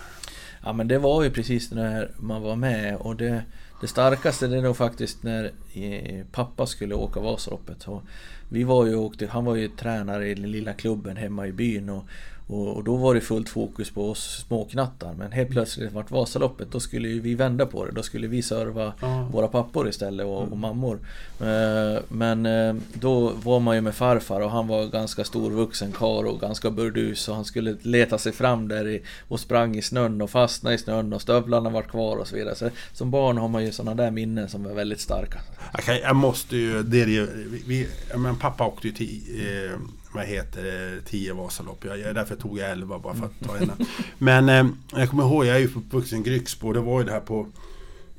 Ja 0.62 0.72
men 0.72 0.88
det 0.88 0.98
var 0.98 1.22
ju 1.22 1.30
precis 1.30 1.70
när 1.70 2.10
man 2.16 2.42
var 2.42 2.56
med 2.56 2.96
och 2.96 3.16
det, 3.16 3.42
det 3.80 3.86
starkaste 3.86 4.46
det 4.46 4.56
är 4.56 4.62
nog 4.62 4.76
faktiskt 4.76 5.22
när 5.22 5.52
eh, 5.72 6.24
pappa 6.32 6.66
skulle 6.66 6.94
åka 6.94 7.20
Vasaloppet. 7.20 7.88
Och 7.88 8.02
vi 8.48 8.64
var 8.64 8.86
ju 8.86 8.94
åkte, 8.94 9.26
han 9.26 9.44
var 9.44 9.54
ju 9.54 9.68
tränare 9.68 10.28
i 10.28 10.34
den 10.34 10.50
lilla 10.50 10.72
klubben 10.72 11.16
hemma 11.16 11.46
i 11.46 11.52
byn 11.52 11.88
och, 11.88 12.04
och, 12.50 12.76
och 12.76 12.84
då 12.84 12.96
var 12.96 13.14
det 13.14 13.20
fullt 13.20 13.48
fokus 13.48 13.90
på 13.90 14.10
oss 14.10 14.44
småknattar. 14.48 15.14
Men 15.18 15.32
helt 15.32 15.50
plötsligt 15.50 15.92
vart 15.92 16.10
Vasaloppet, 16.10 16.72
då 16.72 16.80
skulle 16.80 17.08
ju 17.08 17.20
vi 17.20 17.34
vända 17.34 17.66
på 17.66 17.84
det. 17.84 17.92
Då 17.92 18.02
skulle 18.02 18.26
vi 18.26 18.42
serva 18.42 18.92
Ja. 19.00 19.28
våra 19.32 19.48
pappor 19.48 19.88
istället 19.88 20.26
och, 20.26 20.42
och 20.52 20.58
mammor. 20.58 20.98
Eh, 21.40 22.02
Men 22.08 22.46
eh, 22.46 22.74
då 22.94 23.32
var 23.44 23.60
man 23.60 23.74
ju 23.74 23.80
med 23.80 23.94
farfar 23.94 24.40
och 24.40 24.50
han 24.50 24.68
var 24.68 24.86
ganska 24.86 25.24
stor 25.24 25.50
vuxen 25.50 25.92
karl 25.92 26.26
och 26.26 26.40
ganska 26.40 26.70
burdus 26.70 27.28
och 27.28 27.34
han 27.34 27.44
skulle 27.44 27.76
leta 27.82 28.18
sig 28.18 28.32
fram 28.32 28.68
där 28.68 28.88
i, 28.88 29.02
och 29.28 29.40
sprang 29.40 29.76
i 29.76 29.82
snön 29.82 30.22
och 30.22 30.30
fastnade 30.30 30.74
i 30.74 30.78
snön 30.78 31.12
och 31.12 31.22
stövlarna 31.22 31.70
var 31.70 31.82
kvar 31.82 32.16
och 32.16 32.26
så 32.28 32.36
vidare. 32.36 32.54
Så 32.54 32.70
som 32.92 33.10
barn 33.10 33.38
har 33.38 33.48
man 33.48 33.64
ju 33.64 33.72
sådana 33.72 34.02
där 34.02 34.10
minnen 34.10 34.48
som 34.48 34.66
är 34.66 34.74
väldigt 34.74 35.00
starka. 35.00 35.40
Jag, 35.72 35.82
kan, 35.84 35.96
jag 35.98 36.16
måste 36.16 36.56
ju, 36.56 36.82
det 36.82 37.02
är 37.02 37.06
det, 37.06 37.28
vi- 37.66 37.88
men 38.16 38.36
pappa 38.36 38.64
åkte 38.66 38.86
ju 38.88 38.92
till, 38.94 39.20
eh, 39.40 39.78
vad 40.12 40.24
heter 40.24 40.64
det, 40.64 41.00
10 41.00 41.32
Vasalopp. 41.34 41.84
Jag, 41.84 41.98
jag, 41.98 42.14
därför 42.14 42.36
tog 42.36 42.58
jag 42.58 42.70
11 42.70 42.98
bara 42.98 43.14
för 43.14 43.26
att 43.26 43.40
ta 43.48 43.56
en. 43.56 43.72
Men 44.18 44.48
eh, 44.48 44.66
jag 45.00 45.10
kommer 45.10 45.22
ihåg, 45.22 45.46
jag 45.46 45.56
är 45.56 45.60
ju 45.60 45.66
uppvuxen 45.66 46.18
i 46.18 46.22
Grycksbo. 46.22 46.72
Det 46.72 46.80
var 46.80 47.00
ju 47.00 47.06
det 47.06 47.12
här 47.12 47.20
på 47.20 47.46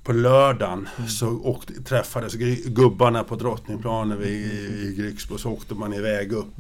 på 0.04 0.14
lördagen 0.14 0.90
så 1.08 1.28
åkte, 1.30 1.74
träffades 1.84 2.34
gubbarna 2.66 3.24
på 3.24 3.36
Drottningplanen 3.36 4.20
vid, 4.20 4.46
i 4.84 4.96
Grycksbo 4.98 5.38
så 5.38 5.52
åkte 5.52 5.76
man 5.76 5.94
iväg 5.94 6.32
upp. 6.32 6.54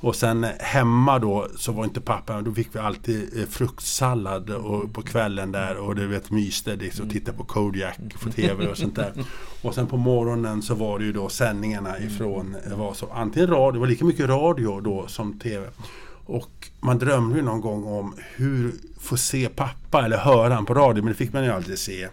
Och 0.00 0.16
sen 0.16 0.46
hemma 0.58 1.18
då 1.18 1.48
så 1.56 1.72
var 1.72 1.84
inte 1.84 2.00
pappa, 2.00 2.40
då 2.40 2.52
fick 2.52 2.74
vi 2.74 2.78
alltid 2.78 3.38
eh, 3.38 3.46
fruktsallad 3.46 4.50
och, 4.50 4.92
på 4.92 5.02
kvällen 5.02 5.52
där 5.52 5.76
och 5.76 5.94
du 5.94 6.06
vet 6.06 6.30
myste 6.30 6.76
liksom, 6.76 7.06
och 7.06 7.12
tittade 7.12 7.38
på 7.38 7.44
Kodiak 7.44 7.98
på 8.22 8.30
TV 8.30 8.66
och 8.66 8.76
sånt 8.76 8.96
där. 8.96 9.12
Och 9.62 9.74
sen 9.74 9.86
på 9.86 9.96
morgonen 9.96 10.62
så 10.62 10.74
var 10.74 10.98
det 10.98 11.04
ju 11.04 11.12
då 11.12 11.28
sändningarna 11.28 11.98
ifrån 11.98 12.56
eh, 12.66 12.78
var 12.78 12.94
så, 12.94 13.06
antingen 13.06 13.48
radio, 13.48 13.72
det 13.72 13.78
var 13.78 13.86
lika 13.86 14.04
mycket 14.04 14.28
radio 14.28 14.80
då 14.80 15.06
som 15.06 15.38
TV. 15.38 15.66
Och 16.28 16.68
man 16.80 16.98
drömde 16.98 17.36
ju 17.36 17.42
någon 17.42 17.60
gång 17.60 17.84
om 17.84 18.14
hur 18.36 18.72
få 19.00 19.16
se 19.16 19.48
pappa 19.48 20.04
eller 20.04 20.16
höra 20.16 20.54
han 20.54 20.66
på 20.66 20.74
radio, 20.74 21.04
men 21.04 21.12
det 21.12 21.18
fick 21.18 21.32
man 21.32 21.44
ju 21.44 21.50
aldrig 21.50 21.78
se. 21.78 22.08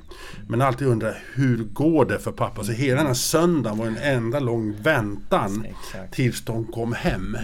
Men 0.48 0.62
alltid 0.62 0.88
undra 0.88 1.14
hur 1.34 1.58
går 1.58 2.06
det 2.06 2.20
för 2.20 2.32
pappa? 2.32 2.64
Så 2.64 2.72
hela 2.72 2.98
den 2.98 3.08
här 3.08 3.14
söndagen 3.14 3.78
var 3.78 3.86
en 3.86 3.98
enda 3.98 4.40
lång 4.40 4.74
väntan 4.82 5.66
Exakt. 5.66 6.14
tills 6.14 6.46
de 6.46 6.66
kom 6.66 6.94
hem. 6.94 7.38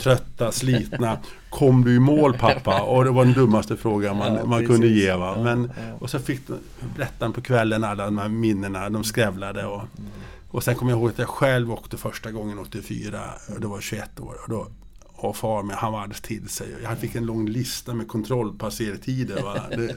Trötta, 0.00 0.52
slitna. 0.52 1.18
Kom 1.50 1.84
du 1.84 1.94
i 1.94 1.98
mål 1.98 2.38
pappa? 2.38 2.82
Och 2.82 3.04
det 3.04 3.10
var 3.10 3.24
den 3.24 3.34
dummaste 3.34 3.76
frågan 3.76 4.16
man, 4.16 4.34
Ja, 4.34 4.44
man 4.44 4.66
kunde 4.66 4.88
ge. 4.88 5.12
Va? 5.12 5.42
Men. 5.42 5.72
Och 5.98 6.10
så 6.10 6.18
fick 6.18 6.48
de 6.48 6.54
berätta 6.96 7.30
på 7.30 7.40
kvällen 7.40 7.84
alla 7.84 8.04
de 8.04 8.18
här 8.18 8.28
minnena, 8.28 8.90
de 8.90 9.04
skrävlade. 9.04 9.66
Och, 9.66 9.82
och 10.48 10.62
sen 10.62 10.74
kommer 10.74 10.92
jag 10.92 10.98
ihåg 10.98 11.10
att 11.10 11.18
jag 11.18 11.28
själv 11.28 11.72
åkte 11.72 11.96
första 11.96 12.30
gången 12.30 12.58
84, 12.58 13.20
och 13.54 13.60
det 13.60 13.66
var 13.66 13.80
21 13.80 14.20
år. 14.20 14.36
Och 14.44 14.50
då, 14.50 14.68
och 15.28 15.36
far 15.36 15.62
med, 15.62 15.76
han 15.76 15.92
var 15.92 16.00
alldeles 16.00 16.20
till 16.20 16.48
sig. 16.48 16.66
Jag 16.82 16.98
fick 16.98 17.14
en 17.14 17.26
lång 17.26 17.48
lista 17.48 17.94
med 17.94 18.08
kontrollpassertider. 18.08 19.42
Va? 19.42 19.60
Det, 19.76 19.94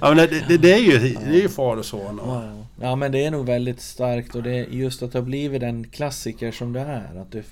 ja, 0.00 0.14
det, 0.14 0.48
det, 0.48 0.56
det, 0.56 0.72
är 0.72 0.78
ju, 0.78 0.98
det 0.98 1.36
är 1.38 1.42
ju 1.42 1.48
far 1.48 1.76
och 1.76 1.84
son. 1.84 2.20
Och, 2.20 2.42
Ja, 2.80 2.96
men 2.96 3.12
det 3.12 3.24
är 3.24 3.30
nog 3.30 3.46
väldigt 3.46 3.80
starkt 3.80 4.34
och 4.34 4.42
det 4.42 4.50
är 4.50 4.64
just 4.64 5.02
att 5.02 5.12
det 5.12 5.18
har 5.18 5.24
blivit 5.24 5.60
den 5.60 5.88
klassiker 5.88 6.52
som 6.52 6.72
det 6.72 6.80
är. 6.80 7.20
Att 7.20 7.32
det 7.32 7.44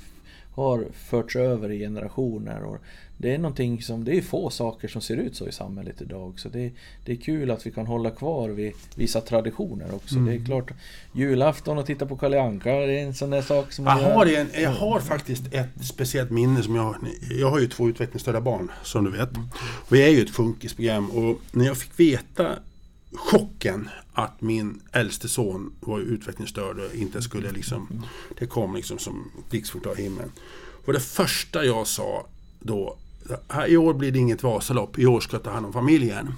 har 0.54 0.86
förts 0.94 1.36
över 1.36 1.70
i 1.70 1.78
generationer. 1.78 2.62
Och 2.62 2.76
det 3.20 3.34
är 3.34 3.38
någonting 3.38 3.82
som, 3.82 4.04
det 4.04 4.16
är 4.18 4.22
få 4.22 4.50
saker 4.50 4.88
som 4.88 5.02
ser 5.02 5.16
ut 5.16 5.36
så 5.36 5.48
i 5.48 5.52
samhället 5.52 6.00
idag. 6.02 6.40
Så 6.40 6.48
det, 6.48 6.72
det 7.04 7.12
är 7.12 7.16
kul 7.16 7.50
att 7.50 7.66
vi 7.66 7.70
kan 7.70 7.86
hålla 7.86 8.10
kvar 8.10 8.48
vid 8.48 8.72
vissa 8.94 9.20
traditioner 9.20 9.94
också. 9.94 10.14
Det 10.14 10.34
är 10.34 10.44
klart, 10.44 10.70
julafton 11.12 11.78
och 11.78 11.86
titta 11.86 12.06
på 12.06 12.16
Kalle 12.16 12.40
Anka, 12.42 12.70
det 12.70 13.00
är 13.00 13.04
en 13.04 13.14
sån 13.14 13.30
där 13.30 13.42
sak 13.42 13.72
som 13.72 13.84
Jag 13.84 13.92
har, 13.92 14.26
en, 14.26 14.48
jag 14.62 14.70
har 14.70 15.00
faktiskt 15.00 15.54
ett 15.54 15.68
speciellt 15.84 16.30
minne 16.30 16.62
som 16.62 16.74
jag 16.74 16.82
har. 16.82 16.96
Jag 17.30 17.50
har 17.50 17.58
ju 17.60 17.66
två 17.68 17.88
utvecklingsstörda 17.88 18.40
barn 18.40 18.70
som 18.82 19.04
du 19.04 19.10
vet. 19.10 19.30
Och 19.62 19.96
jag 19.96 20.08
är 20.08 20.12
ju 20.12 20.22
ett 20.22 20.30
funkisprogram 20.30 21.10
och 21.10 21.40
när 21.52 21.64
jag 21.66 21.76
fick 21.76 22.00
veta 22.00 22.58
chocken 23.12 23.88
att 24.12 24.40
min 24.40 24.80
äldste 24.92 25.28
son 25.28 25.72
var 25.80 26.00
utvecklingsstörd 26.00 26.78
och 26.78 26.94
inte 26.94 27.22
skulle 27.22 27.50
liksom 27.52 28.06
Det 28.38 28.46
kom 28.46 28.76
liksom 28.76 28.98
som 28.98 29.30
blixt 29.50 29.70
från 29.70 29.80
klar 29.82 29.94
himmel. 29.94 30.28
Och 30.86 30.92
det 30.92 31.00
första 31.00 31.64
jag 31.64 31.86
sa 31.86 32.26
då 32.60 32.84
"Här, 32.86 33.09
i 33.68 33.76
år 33.76 33.94
blir 33.94 34.12
det 34.12 34.18
inget 34.18 34.42
Vasalopp, 34.42 34.98
i 34.98 35.06
år 35.06 35.20
ska 35.20 35.36
jag 35.36 35.42
ta 35.42 35.50
hand 35.50 35.66
om 35.66 35.72
familjen. 35.72 36.34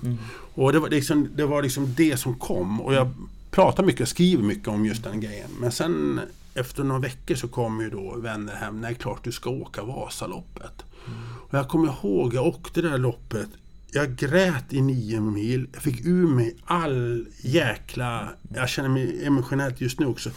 Och 0.55 0.73
det 0.73 0.79
var, 0.79 0.89
liksom, 0.91 1.29
det 1.35 1.47
var 1.47 1.63
liksom 1.63 1.95
det 1.97 2.17
som 2.17 2.35
kom. 2.35 2.81
Och 2.81 2.95
jag 2.95 3.11
pratar 3.51 3.85
mycket 3.85 4.01
och 4.01 4.09
skriver 4.09 4.43
mycket 4.43 4.69
om 4.69 4.87
just 4.87 5.05
den 5.05 5.21
grejen. 5.21 5.51
Men 5.61 5.73
sen 5.73 6.21
efter 6.55 6.85
några 6.85 7.01
veckor 7.01 7.35
så 7.35 7.49
kom 7.49 7.81
ju 7.81 7.91
då 7.91 8.17
vänner 8.17 8.55
hem. 8.55 8.81
Nej, 8.81 8.95
klart 8.95 9.25
du 9.25 9.33
ska 9.33 9.51
åka 9.51 9.83
Vasaloppet. 9.83 10.85
Och 11.49 11.59
jag 11.59 11.69
kommer 11.69 11.89
ihåg, 11.89 12.35
jag 12.35 12.47
åkte 12.47 12.83
det 12.83 12.91
där 12.91 12.99
loppet. 12.99 13.49
Jag 13.95 14.17
grät 14.17 14.73
i 14.73 14.81
nio 14.81 15.21
mil. 15.21 15.67
Jag 15.73 15.83
fick 15.83 16.07
ur 16.07 16.27
mig 16.27 16.57
all 16.65 17.27
jäkla... 17.41 18.29
Jag 18.55 18.69
känner 18.69 18.89
mig 18.89 19.27
emotionellt 19.27 19.81
just 19.81 20.01
nu 20.01 20.07
också. 20.07 20.31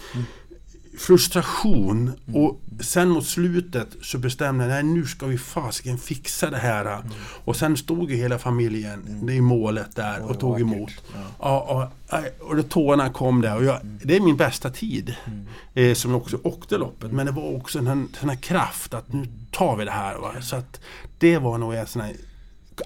Frustration 0.97 2.11
och 2.33 2.61
sen 2.79 3.09
mot 3.09 3.25
slutet 3.25 3.87
så 4.01 4.17
bestämde 4.17 4.63
jag 4.63 4.71
nej 4.71 4.83
nu 4.83 5.05
ska 5.05 5.25
vi 5.25 5.37
fasiken 5.37 5.97
fixa 5.97 6.49
det 6.49 6.57
här. 6.57 6.85
Mm. 6.85 7.07
Och 7.45 7.55
sen 7.55 7.77
stod 7.77 8.11
ju 8.11 8.17
hela 8.17 8.37
familjen 8.37 9.25
det 9.25 9.37
är 9.37 9.41
målet 9.41 9.95
där 9.95 10.21
och 10.21 10.31
Oj, 10.31 10.37
tog 10.37 10.51
vackert. 10.51 10.75
emot. 10.75 10.91
Ja. 11.13 11.19
Ja, 11.39 11.91
och, 12.09 12.49
och 12.49 12.55
det 12.55 12.63
tårarna 12.63 13.09
kom 13.09 13.41
där 13.41 13.55
och 13.55 13.63
jag, 13.63 13.79
det 13.83 14.15
är 14.15 14.19
min 14.19 14.37
bästa 14.37 14.69
tid. 14.69 15.15
Mm. 15.25 15.45
Eh, 15.73 15.93
som 15.93 16.11
jag 16.11 16.21
också 16.21 16.39
åkte 16.43 16.77
loppet. 16.77 17.11
Men 17.11 17.25
det 17.25 17.31
var 17.31 17.55
också 17.55 17.77
den 17.77 17.87
här, 17.87 18.05
den 18.19 18.29
här 18.29 18.37
kraft 18.37 18.93
att 18.93 19.13
nu 19.13 19.27
tar 19.51 19.75
vi 19.75 19.85
det 19.85 19.91
här. 19.91 20.15
Va? 20.15 20.31
Så 20.41 20.55
att 20.55 20.79
det 21.17 21.37
var 21.37 21.57
nog 21.57 21.73
en 21.73 21.87
sån 21.87 22.01
här 22.01 22.13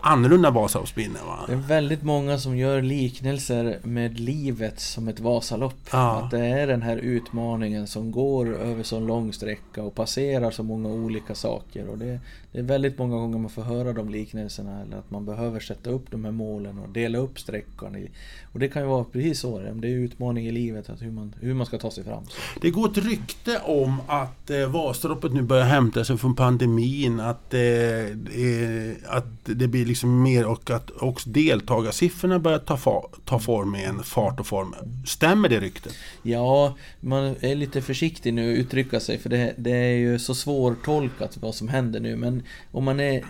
annorlunda 0.02 0.52
Vasaloppsminne. 0.52 1.20
Va? 1.26 1.40
Det 1.48 1.54
är 1.54 1.58
väldigt 1.58 2.04
många 2.04 2.38
som 2.38 2.58
gör 2.58 2.82
liknelser 2.82 3.80
med 3.84 4.20
livet 4.20 4.80
som 4.80 5.08
ett 5.08 5.20
Vasalopp. 5.20 5.90
Ja. 5.92 6.12
Att 6.12 6.32
det 6.32 6.46
är 6.46 6.68
den 6.68 6.82
här 6.82 6.98
utmaningen 6.98 7.88
som 7.88 8.12
går 8.12 8.56
över 8.56 8.84
så 8.84 9.00
lång 9.00 9.34
sträcka 9.34 9.84
och 9.84 9.96
passerar 9.96 10.52
så 10.52 10.64
många 10.64 10.90
olika 10.90 11.36
saker. 11.36 11.88
Och 11.88 11.98
det, 11.98 12.20
det 12.52 12.60
är 12.60 12.64
väldigt 12.64 12.98
många 12.98 13.16
gånger 13.16 13.38
man 13.38 13.50
får 13.50 13.62
höra 13.62 13.94
de 13.94 14.10
liknelserna. 14.10 14.82
Eller 14.82 14.98
att 14.98 15.12
man 15.12 15.26
behöver 15.26 15.60
sätta 15.60 15.90
upp 15.90 16.12
de 16.12 16.26
här 16.26 16.32
målen 16.32 16.80
och 16.80 16.90
dela 16.90 17.18
upp 17.18 17.40
sträckan. 17.40 17.96
I, 17.96 18.12
och 18.54 18.60
det 18.60 18.68
kan 18.68 18.82
ju 18.82 18.88
vara 18.88 19.04
precis 19.04 19.40
så. 19.40 19.60
Det 19.60 19.88
är 19.88 19.92
utmaning 19.92 20.48
i 20.48 20.52
livet, 20.52 20.90
att 20.90 21.02
hur, 21.02 21.12
man, 21.12 21.36
hur 21.40 21.54
man 21.54 21.66
ska 21.66 21.78
ta 21.78 21.92
sig 21.92 22.04
fram. 22.04 22.26
Så. 22.26 22.60
Det 22.62 22.70
går 22.72 22.90
ett 22.90 22.98
rykte 22.98 23.60
om 23.66 24.02
att 24.08 24.50
eh, 24.50 24.72
Vasaloppet 24.72 25.34
nu 25.34 25.42
börjar 25.42 25.66
hämta 25.66 26.06
sig 26.06 26.18
från 26.18 26.36
pandemin. 26.36 27.20
Att, 27.20 27.54
eh, 27.54 27.62
eh, 27.62 28.96
att 29.08 29.26
det 29.44 29.68
blir 29.68 29.79
blir 29.80 29.88
liksom 29.88 30.24
mer 30.24 30.46
och 30.46 30.70
att 30.70 30.92
också 30.92 31.30
deltagarsiffrorna 31.30 32.40
börjar 32.40 32.60
ta, 32.60 32.76
fa- 32.76 33.10
ta 33.26 33.40
form 33.40 33.76
igen, 33.76 34.04
fart 34.04 34.40
och 34.40 34.48
form. 34.48 34.76
Stämmer 35.06 35.50
det 35.50 35.60
ryktet? 35.60 35.94
Ja, 36.24 36.78
man 37.00 37.36
är 37.40 37.56
lite 37.56 37.82
försiktig 37.82 38.34
nu 38.34 38.54
att 38.54 38.58
uttrycka 38.58 39.00
sig 39.00 39.18
för 39.18 39.30
det, 39.30 39.54
det 39.58 39.72
är 39.72 39.98
ju 39.98 40.20
så 40.20 40.36
svårtolkat 40.36 41.38
vad 41.38 41.56
som 41.56 41.68
händer 41.68 42.00
nu. 42.00 42.16
Men 42.16 42.44
om 42.72 42.84
man 42.84 43.00
är 43.00 43.24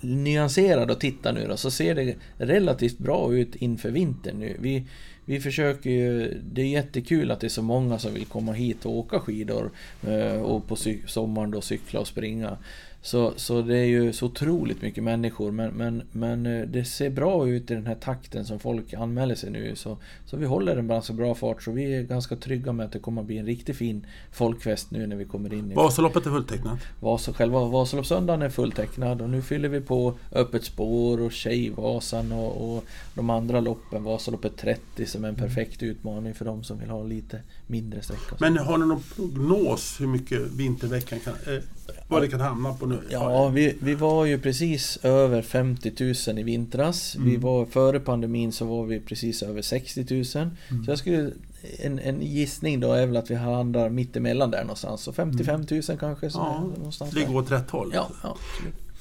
nyanserad 0.00 0.90
och 0.90 1.00
tittar 1.00 1.32
nu 1.32 1.46
då 1.48 1.56
så 1.56 1.70
ser 1.70 1.94
det 1.94 2.14
relativt 2.38 2.98
bra 2.98 3.34
ut 3.34 3.56
inför 3.56 3.90
vintern 3.90 4.38
nu. 4.38 4.56
Vi, 4.60 4.86
vi 5.24 5.40
försöker 5.40 5.90
ju, 5.90 6.40
det 6.52 6.62
är 6.62 6.66
jättekul 6.66 7.30
att 7.30 7.40
det 7.40 7.46
är 7.46 7.48
så 7.48 7.62
många 7.62 7.98
som 7.98 8.14
vill 8.14 8.26
komma 8.26 8.52
hit 8.52 8.86
och 8.86 8.98
åka 8.98 9.20
skidor 9.20 9.70
eh, 10.06 10.42
och 10.42 10.68
på 10.68 10.76
sommaren 11.06 11.50
då 11.50 11.60
cykla 11.60 12.00
och 12.00 12.06
springa. 12.06 12.56
Så, 13.02 13.32
så 13.36 13.62
det 13.62 13.78
är 13.78 13.84
ju 13.84 14.12
så 14.12 14.26
otroligt 14.26 14.82
mycket 14.82 15.04
människor 15.04 15.50
men, 15.50 15.70
men, 15.70 16.02
men 16.12 16.46
eh, 16.46 16.66
det 16.66 16.84
ser 16.84 17.10
bra 17.10 17.48
ut 17.48 17.70
i 17.70 17.74
den 17.74 17.86
här 17.86 17.94
takten 17.94 18.44
som 18.44 18.58
folk 18.58 18.94
anmäler 18.94 19.34
sig 19.34 19.50
nu. 19.50 19.76
Så, 19.76 19.98
så 20.26 20.36
vi 20.36 20.46
håller 20.46 20.76
en 20.76 20.88
ganska 20.88 21.12
bra 21.12 21.34
fart 21.34 21.62
så 21.62 21.72
vi 21.72 21.94
är 21.94 22.02
ganska 22.02 22.36
trygga 22.36 22.72
med 22.72 22.86
att 22.86 22.92
det 22.92 22.98
kommer 22.98 23.20
att 23.20 23.26
bli 23.26 23.38
en 23.38 23.46
riktigt 23.46 23.76
fin 23.76 24.06
folkfest 24.32 24.90
nu 24.90 25.06
när 25.06 25.16
vi 25.16 25.24
kommer 25.24 25.54
in 25.54 25.72
i 25.72 25.74
Vasaloppet 25.74 26.26
är 26.26 26.30
fulltecknat. 26.30 26.78
Vas, 27.00 27.28
själva 27.28 27.64
Vasaloppssöndagen 27.64 28.42
är 28.42 28.48
fulltecknad 28.48 29.22
och 29.22 29.30
nu 29.30 29.42
fyller 29.42 29.68
vi 29.68 29.80
på 29.80 30.14
Öppet 30.32 30.64
spår 30.64 31.20
och 31.20 31.32
Tjejvasan 31.32 32.32
och, 32.32 32.76
och 32.76 32.84
de 33.14 33.30
andra 33.30 33.60
loppen. 33.60 34.04
Vasaloppet 34.04 34.56
30 34.56 35.06
som 35.06 35.24
är 35.24 35.28
en 35.28 35.34
perfekt 35.34 35.82
utmaning 35.82 36.34
för 36.34 36.44
de 36.44 36.64
som 36.64 36.78
vill 36.78 36.90
ha 36.90 37.02
lite 37.02 37.40
mindre 37.66 38.02
sträcka. 38.02 38.36
Men 38.38 38.58
har 38.58 38.78
ni 38.78 38.86
någon 38.86 39.02
prognos 39.16 40.00
hur 40.00 40.06
mycket 40.06 40.40
vinterveckan 40.40 41.20
kan, 41.20 41.34
eh, 41.54 41.62
vad 42.10 42.22
det 42.22 42.28
kan 42.28 42.40
hamna 42.40 42.74
på 42.74 42.86
nu? 42.86 42.98
Ja, 43.10 43.48
vi, 43.48 43.76
vi 43.80 43.94
var 43.94 44.24
ju 44.24 44.38
precis 44.38 44.98
över 45.02 45.42
50 45.42 45.92
000 46.28 46.38
i 46.38 46.42
vintras. 46.42 47.16
Vi 47.18 47.30
Mm. 47.30 47.40
var, 47.40 47.66
före 47.66 48.00
pandemin 48.00 48.52
så 48.52 48.64
var 48.64 48.84
vi 48.86 49.00
precis 49.00 49.42
över 49.42 49.62
60 49.62 50.00
000. 50.10 50.24
Mm. 50.70 50.84
Så 50.84 50.90
jag 50.90 50.98
skulle, 50.98 51.30
en, 51.78 51.98
en 51.98 52.22
gissning 52.22 52.80
då 52.80 52.92
är 52.92 53.06
väl 53.06 53.16
att 53.16 53.30
vi 53.30 53.34
handlar 53.34 53.90
mittemellan 53.90 54.50
där 54.50 54.60
någonstans. 54.62 55.02
Så 55.02 55.12
55 55.12 55.66
000 55.70 55.82
kanske. 56.00 56.30
Så 56.30 56.38
Ja, 56.38 56.60
någonstans 56.78 57.14
Det 57.14 57.24
går 57.24 57.36
åt 57.42 57.50
rätt 57.50 57.70
håll. 57.70 57.90
Ja, 57.94 58.10
ja. 58.22 58.36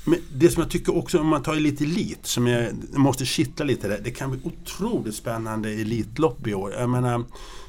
Men 0.05 0.19
det 0.33 0.49
som 0.49 0.61
jag 0.61 0.71
tycker 0.71 0.97
också, 0.97 1.19
om 1.19 1.27
man 1.27 1.43
tar 1.43 1.55
lite 1.55 1.83
elit, 1.83 2.19
som 2.25 2.47
jag 2.47 2.67
måste 2.93 3.25
kittla 3.25 3.65
lite 3.65 3.87
där. 3.87 3.99
Det 4.03 4.11
kan 4.11 4.31
bli 4.31 4.39
otroligt 4.43 5.15
spännande 5.15 5.69
elitlopp 5.69 6.47
i 6.47 6.53
år. 6.53 6.73
Jag 6.73 6.89
menar, 6.89 7.23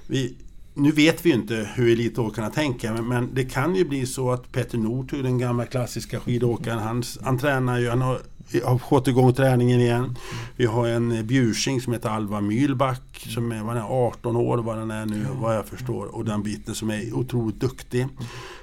vi, 0.07 0.35
nu 0.75 0.93
vet 0.93 1.27
vi 1.27 1.31
inte 1.31 1.69
hur 1.75 1.93
elitåkarna 1.93 2.51
tänker, 2.51 2.93
men, 2.93 3.09
men 3.09 3.35
det 3.35 3.45
kan 3.45 3.75
ju 3.75 3.85
bli 3.85 4.07
så 4.07 4.31
att 4.31 4.53
Petter 4.53 4.79
Northug, 4.79 5.25
den 5.25 5.39
gamla 5.39 5.67
klassiska 5.67 6.21
skidåkaren, 6.21 6.79
han, 6.79 7.03
han 7.23 7.39
tränar 7.39 7.79
ju, 7.79 7.89
han 7.89 8.03
har, 8.03 8.21
har 8.65 8.79
fått 8.79 9.09
igång 9.09 9.35
träningen 9.35 9.81
igen. 9.81 10.17
Vi 10.57 10.67
har 10.67 10.89
en 10.89 11.27
bjursing 11.27 11.81
som 11.81 11.93
heter 11.93 12.09
Alva 12.09 12.41
Mylback, 12.41 13.27
som 13.29 13.53
är, 13.53 13.63
vad 13.63 13.77
är 13.77 14.07
18 14.07 14.37
år, 14.37 14.59
vad 14.59 14.79
den 14.79 14.91
är 14.91 15.07
nu, 15.07 15.27
vad 15.41 15.57
jag 15.57 15.67
förstår, 15.67 16.15
och 16.15 16.25
den 16.25 16.43
biten 16.43 16.75
som 16.75 16.91
är 16.91 17.15
otroligt 17.15 17.61
duktig. 17.61 18.07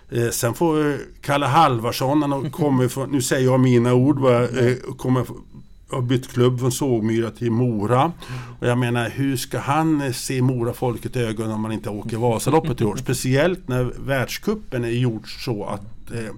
Eh, 0.10 0.30
sen 0.30 0.54
får 0.54 0.92
eh, 0.92 0.96
Kalle 1.22 1.46
Halvarsson, 1.46 2.22
han 2.22 2.52
kommer 2.52 2.88
från, 2.88 3.10
nu 3.10 3.22
säger 3.22 3.46
jag 3.46 3.60
mina 3.60 3.94
ord, 3.94 4.20
va, 4.20 4.44
eh, 4.44 4.78
kommer 4.98 5.26
har 5.90 6.02
bytt 6.02 6.28
klubb 6.28 6.60
från 6.60 6.72
Sågmyra 6.72 7.32
till 7.32 7.52
Mora. 7.52 8.12
Och 8.60 8.68
jag 8.68 8.78
menar, 8.78 9.10
hur 9.10 9.38
ska 9.38 9.60
han 9.60 10.14
se 10.14 10.42
Mora-folket 10.42 11.16
i 11.16 11.20
ögonen 11.20 11.52
om 11.52 11.62
man 11.62 11.72
inte 11.72 11.90
åker 11.90 12.18
Vasaloppet 12.18 12.82
i 12.82 12.86
år? 12.86 12.96
Speciellt 12.96 13.68
när 13.68 13.84
världskuppen 13.84 14.86
är 14.86 14.90
gjord 14.90 15.44
så 15.46 15.66
att 15.66 16.12
eh, 16.12 16.34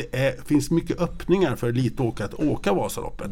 det 0.00 0.18
är, 0.18 0.34
finns 0.46 0.70
mycket 0.70 1.00
öppningar 1.00 1.56
för 1.56 1.68
elitåkare 1.68 2.26
att 2.26 2.34
åka 2.34 2.72
Vasaloppet. 2.72 3.30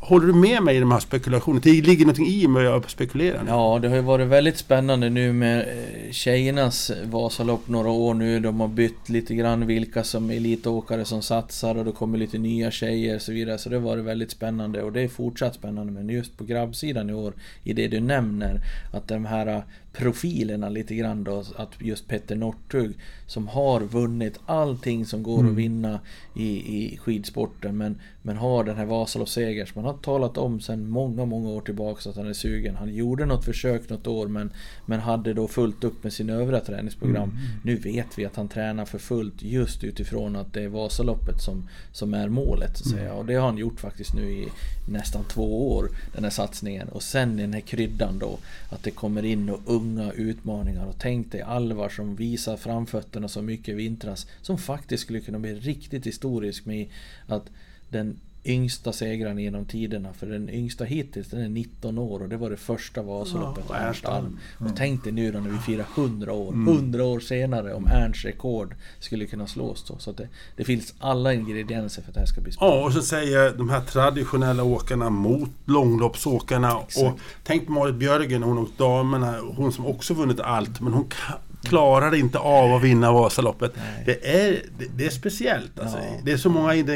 Håller 0.00 0.26
du 0.26 0.32
med 0.32 0.62
mig 0.62 0.76
i 0.76 0.80
de 0.80 0.92
här 0.92 1.00
spekulationerna? 1.00 1.60
Det 1.64 1.82
ligger 1.82 2.04
någonting 2.04 2.26
i 2.26 2.48
mig 2.48 2.64
jag 2.64 2.90
spekulerar? 2.90 3.42
nu. 3.42 3.50
Ja, 3.50 3.78
det 3.82 3.88
har 3.88 3.96
ju 3.96 4.02
varit 4.02 4.28
väldigt 4.28 4.58
spännande 4.58 5.10
nu 5.10 5.32
med 5.32 5.60
eh, 5.60 6.12
tjejernas 6.12 6.90
Vasalopp 7.04 7.68
några 7.68 7.90
år 7.90 8.14
nu. 8.14 8.40
De 8.40 8.60
har 8.60 8.68
bytt 8.68 9.08
lite 9.08 9.34
grann 9.34 9.66
vilka 9.66 10.04
som 10.04 10.30
elitåkare 10.30 11.04
som 11.04 11.22
satsar 11.22 11.74
och 11.74 11.84
det 11.84 11.92
kommer 11.92 12.18
lite 12.18 12.38
nya 12.38 12.70
tjejer 12.70 13.14
och 13.14 13.22
så 13.22 13.32
vidare. 13.32 13.58
Så 13.58 13.68
det 13.68 13.76
har 13.76 13.82
varit 13.82 14.04
väldigt 14.04 14.30
spännande 14.30 14.82
och 14.82 14.92
det 14.92 15.00
är 15.00 15.08
fortsatt 15.08 15.54
spännande. 15.54 15.92
Men 15.92 16.08
just 16.08 16.38
på 16.38 16.44
grabbsidan 16.44 17.10
i 17.10 17.12
år, 17.12 17.32
i 17.64 17.72
det 17.72 17.88
du 17.88 18.00
nämner, 18.00 18.60
att 18.92 19.08
de 19.08 19.24
här 19.24 19.62
profilerna 19.92 20.68
lite 20.68 20.94
grann 20.94 21.24
då, 21.24 21.44
att 21.56 21.70
just 21.78 22.08
Petter 22.08 22.36
Northug 22.36 22.94
som 23.26 23.48
har 23.48 23.80
vunnit 23.80 24.38
allting 24.46 25.06
som 25.06 25.22
går 25.22 25.46
att 25.46 25.54
vinna 25.54 26.00
i, 26.36 26.48
i 26.48 26.98
skidsporten 26.98 27.76
men, 27.76 28.00
men 28.22 28.36
har 28.36 28.64
den 28.64 28.76
här 28.76 28.84
Vasaloppssegern 28.84 29.66
som 29.66 29.84
han 29.84 29.94
har 29.94 30.02
talat 30.02 30.38
om 30.38 30.60
sedan 30.60 30.88
många, 30.88 31.24
många 31.24 31.48
år 31.48 31.60
tillbaka 31.60 32.10
att 32.10 32.16
han 32.16 32.26
är 32.26 32.32
sugen. 32.32 32.76
Han 32.76 32.94
gjorde 32.94 33.26
något 33.26 33.44
försök 33.44 33.88
något 33.88 34.06
år 34.06 34.28
men, 34.28 34.50
men 34.86 35.00
hade 35.00 35.34
då 35.34 35.48
fullt 35.48 35.84
upp 35.84 36.04
med 36.04 36.12
sina 36.12 36.32
övriga 36.32 36.60
träningsprogram. 36.60 37.38
Nu 37.64 37.76
vet 37.76 38.18
vi 38.18 38.26
att 38.26 38.36
han 38.36 38.48
tränar 38.48 38.84
för 38.84 38.98
fullt 38.98 39.42
just 39.42 39.84
utifrån 39.84 40.36
att 40.36 40.52
det 40.52 40.62
är 40.62 40.68
Vasaloppet 40.68 41.42
som, 41.42 41.68
som 41.92 42.14
är 42.14 42.28
målet 42.28 42.76
så 42.76 42.84
att 42.84 42.90
säga. 42.90 43.14
Och 43.14 43.26
det 43.26 43.34
har 43.34 43.46
han 43.46 43.58
gjort 43.58 43.80
faktiskt 43.80 44.14
nu 44.14 44.30
i 44.30 44.48
nästan 44.88 45.24
två 45.24 45.76
år, 45.76 45.88
den 46.14 46.24
här 46.24 46.30
satsningen. 46.30 46.88
Och 46.88 47.02
sen 47.02 47.36
den 47.36 47.52
här 47.52 47.60
kryddan 47.60 48.18
då, 48.18 48.38
att 48.70 48.82
det 48.82 48.90
kommer 48.90 49.24
in 49.24 49.50
och 49.50 49.60
tunga 49.82 50.12
utmaningar. 50.12 50.86
Och 50.86 50.98
tänk 50.98 51.32
dig 51.32 51.42
Alvar 51.42 51.88
som 51.88 52.16
visar 52.16 52.56
framfötterna 52.56 53.28
så 53.28 53.42
mycket 53.42 53.68
i 53.68 53.72
vintras, 53.72 54.26
som 54.42 54.58
faktiskt 54.58 55.02
skulle 55.02 55.20
kunna 55.20 55.38
bli 55.38 55.54
riktigt 55.54 56.06
historisk 56.06 56.66
med 56.66 56.88
att 57.26 57.50
den 57.88 58.20
yngsta 58.44 58.92
segraren 58.92 59.38
genom 59.38 59.64
tiderna, 59.64 60.12
för 60.12 60.26
den 60.26 60.50
yngsta 60.50 60.84
hittills, 60.84 61.28
den 61.28 61.40
är 61.42 61.48
19 61.48 61.98
år 61.98 62.22
och 62.22 62.28
det 62.28 62.36
var 62.36 62.50
det 62.50 62.56
första 62.56 63.02
Vasaloppet 63.02 63.64
Ja, 63.68 63.74
av 63.74 63.80
Ernst 63.82 64.04
Ernst 64.04 64.04
Alm. 64.04 64.38
Alm. 64.58 64.70
Och 64.70 64.76
tänk 64.76 65.04
dig 65.04 65.12
nu 65.12 65.32
då 65.32 65.38
när 65.40 65.50
vi 65.50 65.58
firar 65.58 65.86
100 65.96 66.32
år, 66.32 66.52
100 66.52 67.04
år 67.04 67.20
senare 67.20 67.74
om 67.74 67.86
Ernsts 67.86 68.24
rekord 68.24 68.74
skulle 69.00 69.26
kunna 69.26 69.46
slås 69.46 69.84
då. 69.88 69.98
Så 69.98 70.12
det, 70.12 70.28
det 70.56 70.64
finns 70.64 70.94
alla 70.98 71.34
ingredienser 71.34 72.02
för 72.02 72.08
att 72.10 72.14
det 72.14 72.20
här 72.20 72.26
ska 72.26 72.40
bli 72.40 72.52
spännande. 72.52 72.78
Ja, 72.78 72.84
och 72.86 72.92
så 72.92 73.02
säger 73.02 73.54
de 73.58 73.70
här 73.70 73.80
traditionella 73.80 74.62
åkarna 74.64 75.10
mot 75.10 75.50
långloppsåkarna. 75.64 76.76
Och 76.76 77.18
tänk 77.44 77.68
Marit 77.68 77.94
Björgen, 77.94 78.42
hon 78.42 78.58
och 78.58 78.68
damerna, 78.76 79.38
hon 79.56 79.72
som 79.72 79.86
också 79.86 80.14
vunnit 80.14 80.40
allt, 80.40 80.80
men 80.80 80.92
hon 80.92 81.04
ka- 81.04 81.38
klarar 81.62 82.14
inte 82.14 82.38
av 82.38 82.74
att 82.74 82.82
vinna 82.82 83.12
Vasaloppet. 83.12 83.72
Nej. 83.76 84.02
Det 84.06 84.46
är, 84.46 84.62
det, 84.78 84.86
det 84.96 85.06
är 85.06 85.10
speciellt. 85.10 85.78
Alltså. 85.78 85.98
Ja. 85.98 86.20
Det 86.24 86.32
är 86.32 86.36
så 86.36 86.48
många... 86.48 86.86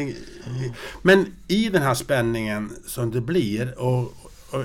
Men 1.02 1.26
i 1.48 1.68
den 1.68 1.82
här 1.82 1.94
spänningen 1.94 2.72
som 2.86 3.10
det 3.10 3.20
blir, 3.20 3.78
och, 3.78 4.14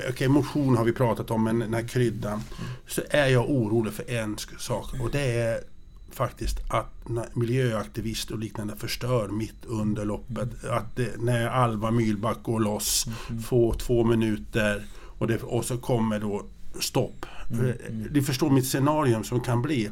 okej, 0.09 0.27
motion 0.27 0.77
har 0.77 0.85
vi 0.85 0.93
pratat 0.93 1.31
om, 1.31 1.43
men 1.43 1.59
den 1.59 1.73
här 1.73 1.87
kryddan, 1.87 2.43
så 2.87 3.01
är 3.09 3.27
jag 3.27 3.49
orolig 3.49 3.93
för 3.93 4.11
en 4.11 4.37
sak. 4.59 4.85
Och 5.01 5.11
det 5.11 5.37
är 5.37 5.59
faktiskt 6.11 6.59
att 6.69 7.07
miljöaktivister 7.33 8.33
och 8.33 8.39
liknande 8.39 8.75
förstör 8.75 9.27
mitt 9.27 9.65
under 9.65 10.05
loppet. 10.05 10.65
Att 10.69 10.95
det, 10.95 11.21
när 11.21 11.47
Alva 11.47 11.91
Mylback 11.91 12.43
går 12.43 12.59
loss, 12.59 13.05
får 13.45 13.73
två 13.73 14.03
minuter 14.03 14.85
och, 15.17 15.27
det, 15.27 15.43
och 15.43 15.65
så 15.65 15.77
kommer 15.77 16.19
då 16.19 16.45
stopp. 16.79 17.25
För, 17.57 17.77
Ni 18.11 18.21
förstår 18.21 18.49
mitt 18.49 18.67
scenarium 18.67 19.23
som 19.23 19.39
kan 19.39 19.61
bli. 19.61 19.89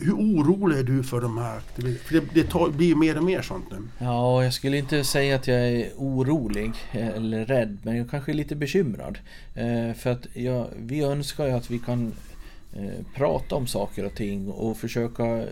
Hur 0.00 0.12
orolig 0.12 0.78
är 0.78 0.82
du 0.82 1.02
för 1.02 1.20
de 1.20 1.38
här 1.38 1.56
aktivisterna? 1.56 2.04
För 2.04 2.14
det, 2.14 2.42
det 2.42 2.50
tar, 2.50 2.68
blir 2.68 2.94
mer 2.94 3.18
och 3.18 3.24
mer 3.24 3.42
sånt 3.42 3.64
nu. 3.70 3.76
Ja, 3.98 4.44
jag 4.44 4.54
skulle 4.54 4.78
inte 4.78 5.04
säga 5.04 5.36
att 5.36 5.46
jag 5.46 5.58
är 5.68 5.90
orolig 5.96 6.72
eller 6.92 7.44
rädd, 7.46 7.78
men 7.82 7.96
jag 7.96 8.10
kanske 8.10 8.32
är 8.32 8.34
lite 8.34 8.56
bekymrad. 8.56 9.18
Eh, 9.54 9.94
för 9.94 10.10
att 10.10 10.26
jag, 10.34 10.68
vi 10.76 11.02
önskar 11.02 11.46
ju 11.46 11.52
att 11.52 11.70
vi 11.70 11.78
kan 11.78 12.06
eh, 12.06 12.12
Eh, 12.76 13.04
prata 13.14 13.54
om 13.54 13.66
saker 13.66 14.06
och 14.06 14.14
ting 14.14 14.50
och 14.50 14.76
försöka 14.76 15.38
eh, 15.38 15.46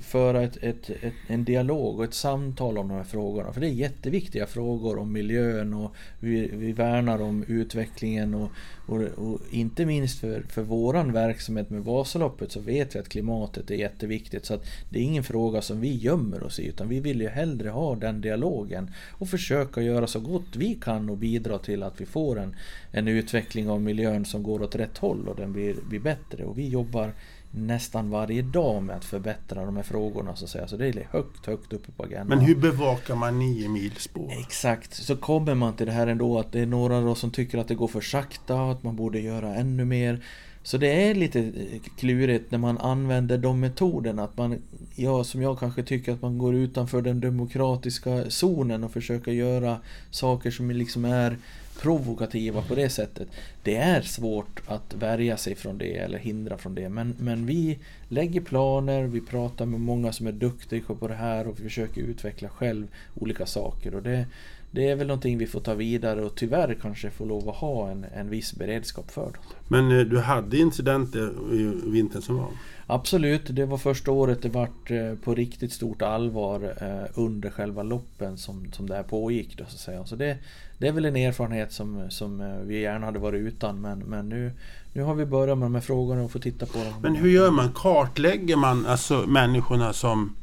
föra 0.00 0.42
ett, 0.42 0.56
ett, 0.56 0.90
ett, 0.90 1.14
en 1.26 1.44
dialog 1.44 1.98
och 1.98 2.04
ett 2.04 2.14
samtal 2.14 2.78
om 2.78 2.88
de 2.88 2.94
här 2.94 3.04
frågorna. 3.04 3.52
För 3.52 3.60
det 3.60 3.66
är 3.66 3.72
jätteviktiga 3.72 4.46
frågor 4.46 4.98
om 4.98 5.12
miljön 5.12 5.74
och 5.74 5.94
vi, 6.20 6.50
vi 6.52 6.72
värnar 6.72 7.22
om 7.22 7.44
utvecklingen 7.48 8.34
och, 8.34 8.50
och, 8.86 9.02
och, 9.02 9.40
inte 9.50 9.86
minst 9.86 10.18
för, 10.18 10.42
för 10.42 10.62
våran 10.62 11.12
verksamhet 11.12 11.70
med 11.70 11.84
Vasaloppet 11.84 12.52
så 12.52 12.60
vet 12.60 12.94
vi 12.94 12.98
att 12.98 13.08
klimatet 13.08 13.70
är 13.70 13.74
jätteviktigt. 13.74 14.46
Så 14.46 14.54
att 14.54 14.66
det 14.90 14.98
är 14.98 15.02
ingen 15.02 15.24
fråga 15.24 15.62
som 15.62 15.80
vi 15.80 15.96
gömmer 15.96 16.42
oss 16.42 16.60
i 16.60 16.66
utan 16.66 16.88
vi 16.88 17.00
vill 17.00 17.20
ju 17.20 17.28
hellre 17.28 17.68
ha 17.68 17.94
den 17.94 18.20
dialogen 18.20 18.90
och 19.10 19.28
försöka 19.28 19.82
göra 19.82 20.06
så 20.06 20.20
gott 20.20 20.56
vi 20.56 20.74
kan 20.74 21.10
och 21.10 21.18
bidra 21.18 21.58
till 21.58 21.82
att 21.82 22.00
vi 22.00 22.06
får 22.06 22.38
en, 22.38 22.56
en 22.92 23.08
utveckling 23.08 23.70
av 23.70 23.80
miljön 23.80 24.24
som 24.24 24.42
går 24.42 24.62
åt 24.62 24.74
rätt 24.74 24.98
håll 24.98 25.28
och 25.28 25.36
den 25.36 25.52
blir, 25.52 25.74
blir 25.88 26.00
bättre. 26.00 26.45
Och 26.46 26.58
vi 26.58 26.68
jobbar 26.68 27.12
nästan 27.50 28.10
varje 28.10 28.42
dag 28.42 28.82
med 28.82 28.96
att 28.96 29.04
förbättra 29.04 29.64
de 29.64 29.76
här 29.76 29.82
frågorna 29.82 30.36
så 30.36 30.44
att 30.44 30.50
säga. 30.50 30.68
Så 30.68 30.76
det 30.76 30.86
är 30.86 31.08
högt, 31.10 31.46
högt 31.46 31.72
uppe 31.72 31.92
på 31.92 32.02
agendan. 32.02 32.26
Men 32.28 32.40
hur 32.40 32.56
bevakar 32.56 33.14
man 33.14 33.38
nio 33.38 33.68
mil 33.68 33.92
spår? 33.96 34.32
Exakt, 34.40 34.94
så 34.94 35.16
kommer 35.16 35.54
man 35.54 35.76
till 35.76 35.86
det 35.86 35.92
här 35.92 36.06
ändå 36.06 36.38
att 36.38 36.52
det 36.52 36.60
är 36.60 36.66
några 36.66 37.00
då 37.00 37.14
som 37.14 37.30
tycker 37.30 37.58
att 37.58 37.68
det 37.68 37.74
går 37.74 37.88
för 37.88 38.00
sakta 38.00 38.62
och 38.62 38.72
att 38.72 38.82
man 38.82 38.96
borde 38.96 39.20
göra 39.20 39.54
ännu 39.54 39.84
mer. 39.84 40.20
Så 40.62 40.78
det 40.78 41.08
är 41.08 41.14
lite 41.14 41.52
klurigt 41.98 42.50
när 42.50 42.58
man 42.58 42.78
använder 42.78 43.38
de 43.38 43.60
metoderna. 43.60 44.24
Att 44.24 44.36
man, 44.38 44.62
ja, 44.94 45.24
som 45.24 45.42
jag 45.42 45.58
kanske 45.58 45.82
tycker 45.82 46.12
att 46.12 46.22
man 46.22 46.38
går 46.38 46.54
utanför 46.54 47.02
den 47.02 47.20
demokratiska 47.20 48.30
zonen 48.30 48.84
och 48.84 48.92
försöker 48.92 49.32
göra 49.32 49.78
saker 50.10 50.50
som 50.50 50.70
liksom 50.70 51.04
är 51.04 51.38
provokativa 51.82 52.62
på 52.62 52.74
det 52.74 52.88
sättet. 52.88 53.28
Det 53.62 53.76
är 53.76 54.02
svårt 54.02 54.62
att 54.66 54.94
värja 54.94 55.36
sig 55.36 55.54
från 55.54 55.78
det 55.78 55.96
eller 55.96 56.18
hindra 56.18 56.58
från 56.58 56.74
det. 56.74 56.88
Men, 56.88 57.14
men 57.18 57.46
vi 57.46 57.78
lägger 58.08 58.40
planer, 58.40 59.02
vi 59.04 59.20
pratar 59.20 59.66
med 59.66 59.80
många 59.80 60.12
som 60.12 60.26
är 60.26 60.32
duktiga 60.32 60.94
på 61.00 61.08
det 61.08 61.14
här 61.14 61.46
och 61.46 61.58
vi 61.60 61.62
försöker 61.62 62.00
utveckla 62.00 62.48
själv 62.48 62.86
olika 63.14 63.46
saker. 63.46 63.94
Och 63.94 64.02
det, 64.02 64.26
det 64.70 64.90
är 64.90 64.96
väl 64.96 65.06
någonting 65.06 65.38
vi 65.38 65.46
får 65.46 65.60
ta 65.60 65.74
vidare 65.74 66.24
och 66.24 66.34
tyvärr 66.34 66.76
kanske 66.82 67.10
får 67.10 67.26
lov 67.26 67.48
att 67.48 67.56
ha 67.56 67.90
en, 67.90 68.06
en 68.14 68.30
viss 68.30 68.54
beredskap 68.54 69.10
för. 69.10 69.30
Men 69.68 69.98
eh, 69.98 70.04
du 70.04 70.18
hade 70.18 70.58
incidenter 70.58 71.32
i 71.52 71.90
vintern 71.90 72.22
som 72.22 72.36
var? 72.36 72.48
Absolut, 72.86 73.42
det 73.46 73.66
var 73.66 73.78
första 73.78 74.10
året 74.10 74.42
det 74.42 74.48
vart 74.48 74.90
eh, 74.90 75.14
på 75.24 75.34
riktigt 75.34 75.72
stort 75.72 76.02
allvar 76.02 76.74
eh, 76.80 77.10
under 77.14 77.50
själva 77.50 77.82
loppen 77.82 78.38
som, 78.38 78.72
som 78.72 78.88
det 78.88 78.94
här 78.94 79.02
pågick. 79.02 79.58
Då, 79.58 79.64
så 79.64 79.74
att 79.74 79.80
säga. 79.80 80.04
Så 80.04 80.16
det, 80.16 80.38
det 80.78 80.88
är 80.88 80.92
väl 80.92 81.04
en 81.04 81.16
erfarenhet 81.16 81.72
som, 81.72 82.10
som 82.10 82.60
vi 82.66 82.80
gärna 82.80 83.06
hade 83.06 83.18
varit 83.18 83.40
utan 83.40 83.80
men, 83.80 83.98
men 83.98 84.28
nu, 84.28 84.52
nu 84.92 85.02
har 85.02 85.14
vi 85.14 85.26
börjat 85.26 85.58
med 85.58 85.66
de 85.66 85.74
här 85.74 85.82
frågorna 85.82 86.22
och 86.22 86.30
får 86.30 86.40
titta 86.40 86.66
på 86.66 86.78
dem. 86.78 86.94
Men 87.02 87.14
hur 87.14 87.30
gör 87.30 87.50
man? 87.50 87.72
Kartlägger 87.74 88.56
man 88.56 88.86
alltså 88.86 89.24
människorna 89.26 89.92
som 89.92 90.36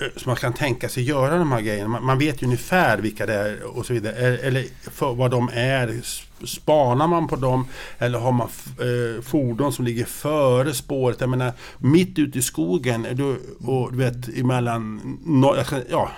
Eh, 0.00 0.08
så 0.16 0.28
man 0.28 0.36
kan 0.36 0.52
tänka 0.52 0.88
sig 0.88 1.02
göra 1.02 1.38
de 1.38 1.52
här 1.52 1.60
grejerna. 1.60 1.88
Man, 1.88 2.04
man 2.04 2.18
vet 2.18 2.42
ju 2.42 2.46
ungefär 2.46 2.98
vilka 2.98 3.26
det 3.26 3.34
är 3.34 3.76
och 3.76 3.86
så 3.86 3.92
vidare. 3.92 4.38
Eller 4.38 4.64
för 4.90 5.14
vad 5.14 5.30
de 5.30 5.50
är. 5.52 6.00
Spanar 6.46 7.06
man 7.06 7.28
på 7.28 7.36
dem 7.36 7.68
eller 7.98 8.18
har 8.18 8.32
man 8.32 8.48
eh, 8.80 9.22
fordon 9.22 9.72
som 9.72 9.84
ligger 9.84 10.04
före 10.04 10.74
spåret? 10.74 11.20
Jag 11.20 11.30
menar 11.30 11.52
mitt 11.78 12.18
ute 12.18 12.38
i 12.38 12.42
skogen 12.42 13.06
du, 13.12 13.40
och 13.66 13.92
du 13.92 13.98
vet 13.98 14.38
emellan, 14.38 15.18
no, 15.24 15.56
ja, 15.90 16.10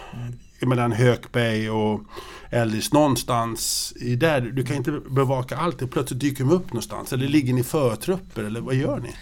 emellan 0.60 0.92
Hökberg 0.92 1.70
och 1.70 2.00
Eldis 2.50 2.92
någonstans 2.92 3.92
i 3.96 4.16
där. 4.16 4.40
Du 4.40 4.64
kan 4.64 4.76
inte 4.76 5.00
bevaka 5.10 5.56
allt 5.56 5.90
plötsligt 5.90 6.20
dyker 6.20 6.44
de 6.44 6.52
upp 6.52 6.66
någonstans. 6.66 7.12
Eller 7.12 7.28
ligger 7.28 7.52
ni 7.52 7.64
förtrupper 7.64 8.42
eller 8.42 8.60
vad 8.60 8.74
gör 8.74 8.98
ni? 8.98 9.14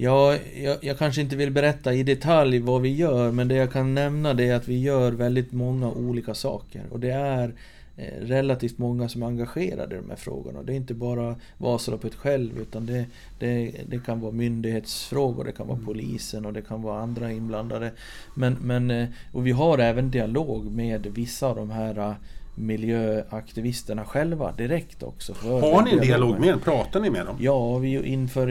Ja, 0.00 0.36
jag, 0.54 0.78
jag, 0.80 0.98
kanske 0.98 1.20
inte 1.20 1.36
vill 1.36 1.50
berätta 1.50 1.94
i 1.94 2.02
detalj 2.02 2.58
vad 2.58 2.82
vi 2.82 2.94
gör, 2.94 3.32
men 3.32 3.48
det 3.48 3.54
jag 3.54 3.72
kan 3.72 3.94
nämna 3.94 4.34
det 4.34 4.48
är 4.48 4.54
att 4.54 4.68
vi 4.68 4.80
gör 4.80 5.12
väldigt 5.12 5.52
många 5.52 5.90
olika 5.90 6.34
saker. 6.34 6.82
Och 6.90 7.00
det 7.00 7.10
är 7.10 7.54
eh, 7.96 8.20
relativt 8.20 8.78
många 8.78 9.08
som 9.08 9.22
är 9.22 9.26
engagerade 9.26 9.94
i 9.94 9.98
de 9.98 10.10
här 10.10 10.16
frågorna. 10.16 10.62
Det 10.62 10.72
är 10.72 10.76
inte 10.76 10.94
bara 10.94 11.36
Vasaloppet 11.56 12.14
själv, 12.14 12.58
utan 12.60 12.86
det, 12.86 13.06
det, 13.38 13.72
det 13.88 14.04
kan 14.04 14.20
vara 14.20 14.32
myndighetsfrågor, 14.32 15.44
det 15.44 15.52
kan 15.52 15.66
vara 15.66 15.76
mm. 15.76 15.86
polisen 15.86 16.46
och 16.46 16.52
det 16.52 16.62
kan 16.62 16.82
vara 16.82 17.00
andra 17.00 17.32
inblandade. 17.32 17.92
Men, 18.34 18.56
men, 18.62 18.90
eh, 18.90 19.08
och 19.32 19.46
vi 19.46 19.50
har 19.50 19.78
även 19.78 20.10
dialog 20.10 20.72
med 20.72 21.06
vissa 21.06 21.46
av 21.46 21.56
de 21.56 21.70
här 21.70 22.14
miljöaktivisterna 22.58 24.04
själva 24.04 24.52
direkt 24.52 25.02
också. 25.02 25.34
Har 25.42 25.82
ni 25.82 25.90
en 25.90 26.00
dialog 26.00 26.40
med 26.40 26.48
dem? 26.48 26.60
Pratar 26.60 27.00
ni 27.00 27.10
med 27.10 27.26
dem? 27.26 27.36
Ja, 27.40 27.78
vi 27.78 28.06
inför 28.06 28.46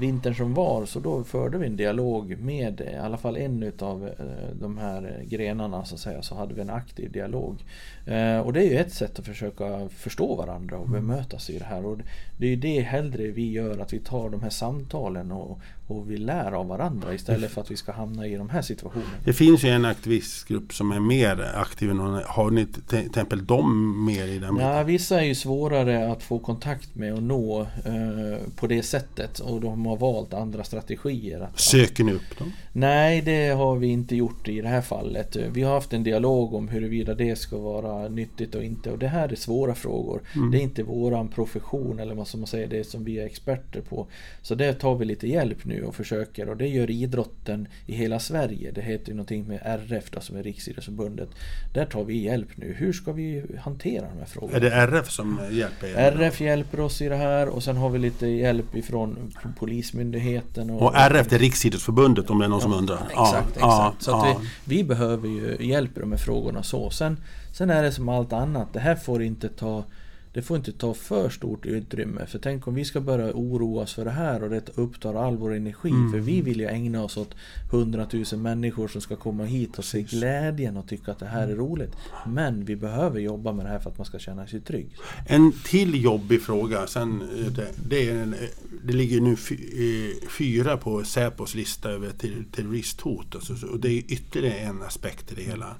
vintern 0.00 0.34
som 0.34 0.54
var 0.54 0.86
så 0.86 1.00
då 1.00 1.24
förde 1.24 1.58
vi 1.58 1.66
en 1.66 1.76
dialog 1.76 2.38
med 2.40 2.80
i 2.80 2.96
alla 2.96 3.16
fall 3.16 3.36
en 3.36 3.62
utav 3.62 4.06
eh, 4.06 4.56
de 4.60 4.78
här 4.78 5.22
grenarna 5.24 5.84
så 5.84 5.94
att 5.94 6.00
säga. 6.00 6.22
Så 6.22 6.34
hade 6.34 6.54
vi 6.54 6.60
en 6.60 6.70
aktiv 6.70 7.12
dialog. 7.12 7.64
Eh, 8.06 8.38
och 8.40 8.52
det 8.52 8.60
är 8.60 8.70
ju 8.70 8.78
ett 8.78 8.92
sätt 8.92 9.18
att 9.18 9.26
försöka 9.26 9.88
förstå 9.88 10.34
varandra 10.34 10.78
och 10.78 10.88
bemötas 10.88 11.50
i 11.50 11.58
det 11.58 11.64
här. 11.64 11.86
Och 11.86 11.98
det 12.36 12.46
är 12.46 12.50
ju 12.50 12.56
det 12.56 12.80
hellre 12.80 13.26
vi 13.26 13.50
gör, 13.50 13.78
att 13.78 13.92
vi 13.92 13.98
tar 13.98 14.30
de 14.30 14.42
här 14.42 14.50
samtalen 14.50 15.32
och, 15.32 15.60
och 15.96 16.10
vi 16.10 16.16
lär 16.16 16.52
av 16.52 16.66
varandra 16.66 17.14
istället 17.14 17.50
för 17.50 17.60
att 17.60 17.70
vi 17.70 17.76
ska 17.76 17.92
hamna 17.92 18.26
i 18.26 18.36
de 18.36 18.50
här 18.50 18.62
situationerna. 18.62 19.10
Det 19.24 19.32
finns 19.32 19.64
ju 19.64 19.68
en 19.68 19.84
aktivistgrupp 19.84 20.74
som 20.74 20.92
är 20.92 21.00
mer 21.00 21.52
aktiv 21.54 21.90
än 21.90 21.96
någon. 21.96 22.22
Har 22.26 22.50
ni 22.50 22.66
till 22.66 23.06
exempel 23.06 23.46
dem 23.46 24.04
mer 24.04 24.26
i 24.26 24.38
den? 24.38 24.56
Ja, 24.56 24.82
vissa 24.82 25.20
är 25.20 25.24
ju 25.24 25.34
svårare 25.34 26.12
att 26.12 26.22
få 26.22 26.38
kontakt 26.38 26.94
med 26.94 27.14
och 27.14 27.22
nå 27.22 27.60
eh, 27.60 28.38
på 28.56 28.66
det 28.66 28.82
sättet 28.82 29.38
och 29.38 29.60
de 29.60 29.86
har 29.86 29.96
valt 29.96 30.34
andra 30.34 30.64
strategier. 30.64 31.40
Att, 31.40 31.60
Söker 31.60 32.04
ni 32.04 32.12
upp 32.12 32.38
dem? 32.38 32.52
Nej, 32.72 33.22
det 33.22 33.48
har 33.48 33.76
vi 33.76 33.86
inte 33.86 34.16
gjort 34.16 34.48
i 34.48 34.60
det 34.60 34.68
här 34.68 34.80
fallet. 34.80 35.36
Vi 35.52 35.62
har 35.62 35.74
haft 35.74 35.92
en 35.92 36.04
dialog 36.04 36.54
om 36.54 36.68
huruvida 36.68 37.14
det 37.14 37.36
ska 37.36 37.58
vara 37.58 38.08
nyttigt 38.08 38.54
och 38.54 38.64
inte 38.64 38.90
och 38.90 38.98
det 38.98 39.08
här 39.08 39.28
är 39.32 39.36
svåra 39.36 39.74
frågor. 39.74 40.22
Mm. 40.34 40.50
Det 40.50 40.58
är 40.58 40.62
inte 40.62 40.82
våran 40.82 41.28
profession 41.28 41.98
eller 41.98 42.14
vad 42.14 42.28
som 42.28 42.40
man 42.40 42.46
säger, 42.46 42.66
det 42.66 42.84
som 42.84 43.04
vi 43.04 43.18
är 43.18 43.26
experter 43.26 43.80
på. 43.80 44.06
Så 44.42 44.54
det 44.54 44.72
tar 44.72 44.94
vi 44.94 45.04
lite 45.04 45.28
hjälp 45.28 45.64
nu 45.64 45.81
och 45.84 45.94
försöker 45.94 46.48
och 46.48 46.56
det 46.56 46.68
gör 46.68 46.90
idrotten 46.90 47.68
i 47.86 47.94
hela 47.94 48.18
Sverige. 48.18 48.70
Det 48.70 48.80
heter 48.80 49.08
ju 49.08 49.14
någonting 49.14 49.48
med 49.48 49.60
RF 49.64 50.10
då, 50.10 50.20
som 50.20 50.36
är 50.36 50.42
Riksidrottsförbundet. 50.42 51.28
Där 51.74 51.84
tar 51.84 52.04
vi 52.04 52.16
hjälp 52.16 52.48
nu. 52.54 52.74
Hur 52.78 52.92
ska 52.92 53.12
vi 53.12 53.44
hantera 53.60 54.08
de 54.08 54.18
här 54.18 54.26
frågorna? 54.26 54.56
Är 54.56 54.60
det 54.60 54.70
RF 54.70 55.10
som 55.10 55.40
hjälper 55.50 55.86
er? 55.86 55.96
RF 55.96 56.40
hjälper 56.40 56.80
oss 56.80 57.02
i 57.02 57.08
det 57.08 57.16
här 57.16 57.48
och 57.48 57.62
sen 57.62 57.76
har 57.76 57.90
vi 57.90 57.98
lite 57.98 58.26
hjälp 58.26 58.76
ifrån 58.76 59.32
Polismyndigheten. 59.58 60.70
Och, 60.70 60.82
och 60.82 60.96
RF 60.96 61.28
det 61.28 61.36
är 61.36 61.40
Riksidrottsförbundet 61.40 62.30
om 62.30 62.38
det 62.38 62.44
är 62.44 62.48
någon 62.48 62.58
ja, 62.58 62.62
som 62.62 62.72
undrar? 62.72 63.06
Exakt, 63.10 63.56
ja, 63.60 63.94
exakt. 63.98 64.06
Ja, 64.06 64.34
så 64.34 64.40
vi, 64.64 64.76
vi, 64.76 64.84
behöver 64.84 65.28
ju 65.28 65.56
hjälp 65.60 65.96
i 65.96 66.00
de 66.00 66.12
här 66.12 66.18
frågorna 66.18 66.62
så. 66.62 66.90
Sen, 66.90 67.16
sen 67.52 67.70
är 67.70 67.82
det 67.82 67.92
som 67.92 68.08
allt 68.08 68.32
annat. 68.32 68.72
Det 68.72 68.80
här 68.80 68.96
får 68.96 69.22
inte 69.22 69.48
ta 69.48 69.84
det 70.32 70.42
får 70.42 70.56
inte 70.56 70.72
ta 70.72 70.94
för 70.94 71.30
stort 71.30 71.66
utrymme. 71.66 72.26
För 72.26 72.38
tänk 72.38 72.66
om 72.66 72.74
vi 72.74 72.84
ska 72.84 73.00
börja 73.00 73.32
oroa 73.34 73.82
oss 73.82 73.94
för 73.94 74.04
det 74.04 74.10
här 74.10 74.42
och 74.42 74.50
det 74.50 74.68
upptar 74.74 75.14
all 75.14 75.36
vår 75.36 75.54
energi. 75.54 75.90
Mm. 75.90 76.12
För 76.12 76.18
vi 76.18 76.40
vill 76.40 76.60
ju 76.60 76.66
ägna 76.66 77.04
oss 77.04 77.16
åt 77.16 77.34
hundratusen 77.70 78.42
människor 78.42 78.88
som 78.88 79.00
ska 79.00 79.16
komma 79.16 79.44
hit 79.44 79.78
och 79.78 79.84
se 79.84 80.02
glädjen 80.02 80.76
och 80.76 80.88
tycka 80.88 81.12
att 81.12 81.18
det 81.18 81.26
här 81.26 81.48
är 81.48 81.56
roligt. 81.56 81.96
Men 82.26 82.64
vi 82.64 82.76
behöver 82.76 83.20
jobba 83.20 83.52
med 83.52 83.66
det 83.66 83.68
här 83.68 83.78
för 83.78 83.90
att 83.90 83.98
man 83.98 84.06
ska 84.06 84.18
känna 84.18 84.46
sig 84.46 84.60
trygg. 84.60 84.96
En 85.26 85.52
till 85.64 86.04
jobbig 86.04 86.42
fråga. 86.42 86.86
Sen, 86.86 87.22
eh, 87.22 87.64
det, 87.88 88.08
är 88.08 88.14
en, 88.14 88.34
eh, 88.34 88.40
det 88.84 88.92
ligger 88.92 89.20
nu 89.20 89.32
eh, 89.32 90.28
fyra 90.38 90.76
på 90.76 91.04
Säpos 91.04 91.54
lista 91.54 91.90
över 91.90 92.10
terroristhot. 92.52 93.34
Alltså, 93.34 93.66
och 93.66 93.80
det 93.80 93.88
är 93.88 94.12
ytterligare 94.12 94.58
en 94.58 94.82
aspekt 94.82 95.32
i 95.32 95.34
det 95.34 95.42
hela. 95.42 95.76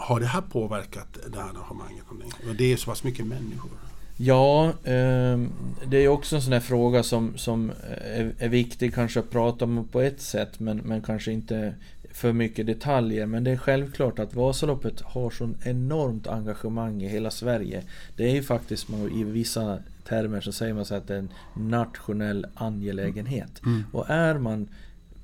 Har 0.00 0.20
det 0.20 0.26
här 0.26 0.40
påverkat 0.40 1.18
det 1.32 1.38
här 1.38 1.48
arrangemanget? 1.48 2.04
Det 2.58 2.72
är 2.72 2.76
så 2.76 2.90
pass 2.90 3.04
mycket 3.04 3.26
människor. 3.26 3.70
Ja, 4.16 4.68
eh, 4.68 5.38
det 5.86 5.96
är 5.96 6.08
också 6.08 6.36
en 6.36 6.42
sån 6.42 6.52
här 6.52 6.60
fråga 6.60 7.02
som, 7.02 7.38
som 7.38 7.72
är, 8.04 8.32
är, 8.38 8.48
viktig 8.48 8.94
kanske 8.94 9.20
att 9.20 9.30
prata 9.30 9.64
om 9.64 9.88
på 9.92 10.00
ett 10.00 10.20
sätt 10.20 10.60
men, 10.60 10.76
men 10.76 11.02
kanske 11.02 11.32
inte 11.32 11.74
för 12.12 12.32
mycket 12.32 12.66
detaljer. 12.66 13.26
Men 13.26 13.44
det 13.44 13.50
är 13.50 13.56
självklart 13.56 14.18
att 14.18 14.34
Vasaloppet 14.34 15.00
har 15.00 15.30
sån 15.30 15.56
enormt 15.64 16.26
engagemang 16.26 17.02
i 17.02 17.08
hela 17.08 17.30
Sverige. 17.30 17.82
Det 18.16 18.30
är 18.30 18.34
ju 18.34 18.42
faktiskt 18.42 18.86
i 19.14 19.24
vissa 19.24 19.78
termer 20.08 20.40
så 20.40 20.52
säger 20.52 20.74
man 20.74 20.84
så 20.84 20.94
att 20.94 21.08
det 21.08 21.14
är 21.14 21.18
en 21.18 21.32
nationell 21.54 22.46
angelägenhet. 22.54 23.62
Mm. 23.64 23.84
Och 23.92 24.10
är 24.10 24.38
man 24.38 24.68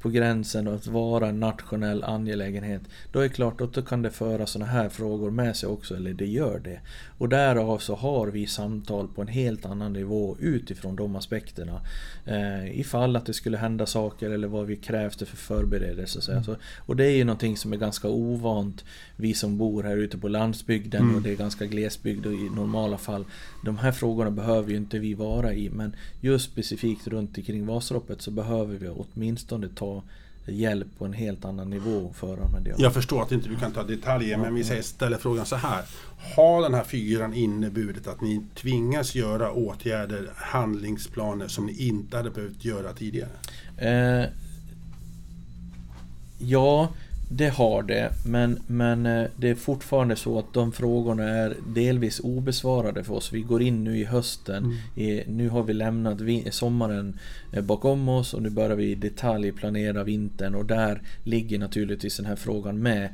på 0.06 0.10
gränsen 0.10 0.68
att 0.68 0.86
vara 0.86 1.26
en 1.28 1.40
nationell 1.40 2.04
angelägenhet, 2.04 2.82
då 3.12 3.18
är 3.18 3.22
det 3.22 3.28
klart 3.28 3.60
att 3.60 3.72
då 3.72 3.82
kan 3.82 4.02
det 4.02 4.10
föra 4.10 4.46
sådana 4.46 4.70
här 4.70 4.88
frågor 4.88 5.30
med 5.30 5.56
sig 5.56 5.68
också, 5.68 5.96
eller 5.96 6.14
det 6.14 6.26
gör 6.26 6.58
det. 6.58 6.80
Och 7.18 7.28
därav 7.28 7.78
så 7.78 7.94
har 7.94 8.26
vi 8.26 8.46
samtal 8.46 9.08
på 9.08 9.22
en 9.22 9.28
helt 9.28 9.66
annan 9.66 9.92
nivå 9.92 10.36
utifrån 10.40 10.96
de 10.96 11.16
aspekterna. 11.16 11.80
Eh, 12.24 12.80
ifall 12.80 13.16
att 13.16 13.26
det 13.26 13.34
skulle 13.34 13.56
hända 13.56 13.86
saker 13.86 14.30
eller 14.30 14.48
vad 14.48 14.66
vi 14.66 14.76
krävs 14.76 15.16
det 15.16 15.26
för 15.26 15.36
förberedelser. 15.36 16.20
Så, 16.20 16.32
mm. 16.32 16.60
och 16.78 16.96
det 16.96 17.04
är 17.04 17.16
ju 17.16 17.24
någonting 17.24 17.56
som 17.56 17.72
är 17.72 17.76
ganska 17.76 18.08
ovant, 18.08 18.84
vi 19.16 19.34
som 19.34 19.58
bor 19.58 19.82
här 19.82 19.96
ute 19.96 20.18
på 20.18 20.28
landsbygden 20.28 21.02
mm. 21.02 21.16
och 21.16 21.22
det 21.22 21.30
är 21.30 21.36
ganska 21.36 21.66
glesbygd 21.66 22.26
och 22.26 22.32
i 22.32 22.50
normala 22.56 22.98
fall. 22.98 23.24
De 23.64 23.78
här 23.78 23.92
frågorna 23.92 24.30
behöver 24.30 24.70
ju 24.70 24.76
inte 24.76 24.98
vi 24.98 25.14
vara 25.14 25.54
i, 25.54 25.70
men 25.70 25.96
just 26.20 26.52
specifikt 26.52 27.06
runt 27.06 27.38
omkring 27.38 27.66
Vasaloppet 27.66 28.22
så 28.22 28.30
behöver 28.30 28.76
vi 28.76 28.88
åtminstone 28.88 29.68
ta 29.68 30.02
hjälp 30.46 30.86
på 30.98 31.04
en 31.04 31.12
helt 31.12 31.44
annan 31.44 31.70
nivå 31.70 32.12
för 32.14 32.36
med 32.36 32.62
det. 32.62 32.74
Jag 32.78 32.94
förstår 32.94 33.22
att 33.22 33.32
inte 33.32 33.48
du 33.48 33.56
kan 33.56 33.72
ta 33.72 33.82
detaljer, 33.82 34.38
men 34.38 34.54
vi 34.54 34.64
säger, 34.64 34.82
ställer 34.82 35.18
frågan 35.18 35.46
så 35.46 35.56
här. 35.56 35.82
Har 36.36 36.62
den 36.62 36.74
här 36.74 36.84
fyran 36.84 37.34
inneburit 37.34 38.06
att 38.06 38.20
ni 38.20 38.42
tvingas 38.54 39.14
göra 39.14 39.52
åtgärder, 39.52 40.30
handlingsplaner 40.36 41.48
som 41.48 41.66
ni 41.66 41.86
inte 41.86 42.16
hade 42.16 42.30
behövt 42.30 42.64
göra 42.64 42.92
tidigare? 42.92 43.30
Eh, 43.78 44.30
ja, 46.38 46.88
det 47.28 47.48
har 47.48 47.82
det, 47.82 48.12
men, 48.26 48.62
men 48.66 49.06
eh, 49.06 49.26
det 49.36 49.48
är 49.48 49.54
fortfarande 49.54 50.16
så 50.16 50.38
att 50.38 50.52
de 50.52 50.72
frågorna 50.72 51.28
är 51.28 51.56
delvis 51.66 52.20
obesvarade 52.20 53.04
för 53.04 53.14
oss. 53.14 53.32
Vi 53.32 53.40
går 53.40 53.62
in 53.62 53.84
nu 53.84 53.98
i 53.98 54.04
hösten, 54.04 54.64
mm. 54.64 54.76
i, 54.94 55.24
nu 55.26 55.48
har 55.48 55.62
vi 55.62 55.72
lämnat 55.74 56.18
sommaren 56.50 57.18
eh, 57.52 57.62
bakom 57.62 58.08
oss 58.08 58.34
och 58.34 58.42
nu 58.42 58.50
börjar 58.50 58.76
vi 58.76 58.90
i 58.90 58.94
detalj 58.94 59.52
planera 59.52 60.04
vintern 60.04 60.54
och 60.54 60.64
där 60.64 61.02
ligger 61.22 61.58
naturligtvis 61.58 62.16
den 62.16 62.26
här 62.26 62.36
frågan 62.36 62.78
med. 62.78 63.04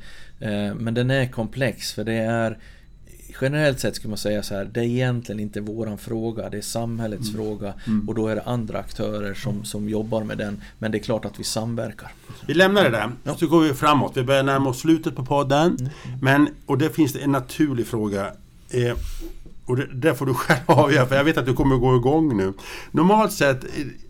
Eh, 0.41 0.75
men 0.75 0.95
den 0.95 1.11
är 1.11 1.27
komplex 1.27 1.93
för 1.93 2.05
det 2.05 2.15
är 2.15 2.59
generellt 3.41 3.81
sett 3.81 3.97
skulle 3.97 4.11
man 4.11 4.19
säga 4.19 4.43
så 4.43 4.55
här, 4.55 4.65
det 4.65 4.81
är 4.81 4.85
egentligen 4.85 5.41
inte 5.41 5.61
våran 5.61 5.99
fråga, 5.99 6.51
det 6.51 6.57
är 6.57 6.63
samhällets 6.63 7.29
mm. 7.29 7.45
fråga 7.45 7.75
mm. 7.87 8.09
och 8.09 8.15
då 8.15 8.29
är 8.29 8.37
det 8.37 8.43
andra 8.43 8.79
aktörer 8.79 9.35
som, 9.35 9.65
som 9.65 9.89
jobbar 9.89 10.25
med 10.25 10.39
den. 10.39 10.63
Men 10.79 10.93
det 10.93 10.99
är 10.99 11.03
klart 11.03 11.25
att 11.25 11.41
vi 11.41 11.45
samverkar. 11.45 12.13
Vi 12.47 12.55
lämnar 12.55 12.85
det 12.85 12.91
där, 12.91 13.11
ja. 13.25 13.37
så 13.37 13.47
går 13.47 13.61
vi 13.61 13.75
framåt. 13.75 14.17
Vi 14.17 14.23
börjar 14.23 14.43
närma 14.43 14.71
oss 14.71 14.81
slutet 14.81 15.17
på 15.17 15.25
podden. 15.25 15.77
Mm. 15.77 16.19
Men, 16.23 16.49
och 16.67 16.79
det 16.79 16.91
finns 16.91 17.17
en 17.17 17.33
naturlig 17.33 17.87
fråga. 17.87 18.27
Eh, 18.71 18.97
och 19.65 19.77
det, 19.77 19.87
det 19.95 20.15
får 20.15 20.27
du 20.27 20.35
själv 20.35 20.61
avgöra, 20.67 21.07
för 21.07 21.17
jag 21.17 21.25
vet 21.25 21.39
att 21.39 21.47
du 21.47 21.55
kommer 21.55 21.77
gå 21.77 21.97
igång 21.97 22.37
nu. 22.37 22.53
Normalt 22.91 23.33
sett, 23.33 23.65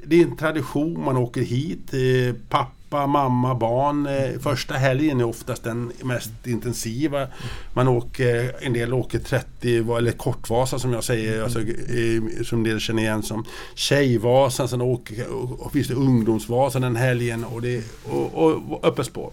det 0.04 0.20
är 0.20 0.24
en 0.24 0.36
tradition, 0.36 1.04
man 1.04 1.16
åker 1.16 1.42
hit. 1.42 1.94
Eh, 1.94 2.34
pappa 2.48 2.81
pappa, 2.92 3.06
mamma, 3.06 3.54
barn. 3.54 4.06
Eh, 4.06 4.38
första 4.40 4.74
helgen 4.74 5.20
är 5.20 5.24
oftast 5.24 5.64
den 5.64 5.92
mest 6.02 6.46
intensiva. 6.46 7.26
Man 7.72 7.88
åker, 7.88 8.52
en 8.60 8.72
del 8.72 8.94
åker 8.94 9.18
30, 9.18 9.96
eller 9.98 10.12
Kortvasa 10.12 10.78
som 10.78 10.92
jag 10.92 11.04
säger, 11.04 11.42
alltså, 11.42 11.60
eh, 11.60 12.42
som 12.44 12.58
en 12.58 12.64
del 12.64 12.80
känner 12.80 13.02
igen 13.02 13.22
som 13.22 13.44
Tjejvasan. 13.74 14.68
Sen 14.68 14.80
åker, 14.80 15.26
och 15.62 15.72
finns 15.72 15.88
det 15.88 15.94
Ungdomsvasan 15.94 16.82
den 16.82 16.96
helgen 16.96 17.44
och, 17.44 17.62
det, 17.62 17.84
och, 18.04 18.34
och, 18.34 18.72
och 18.72 18.84
öppet 18.84 19.06
spår. 19.06 19.32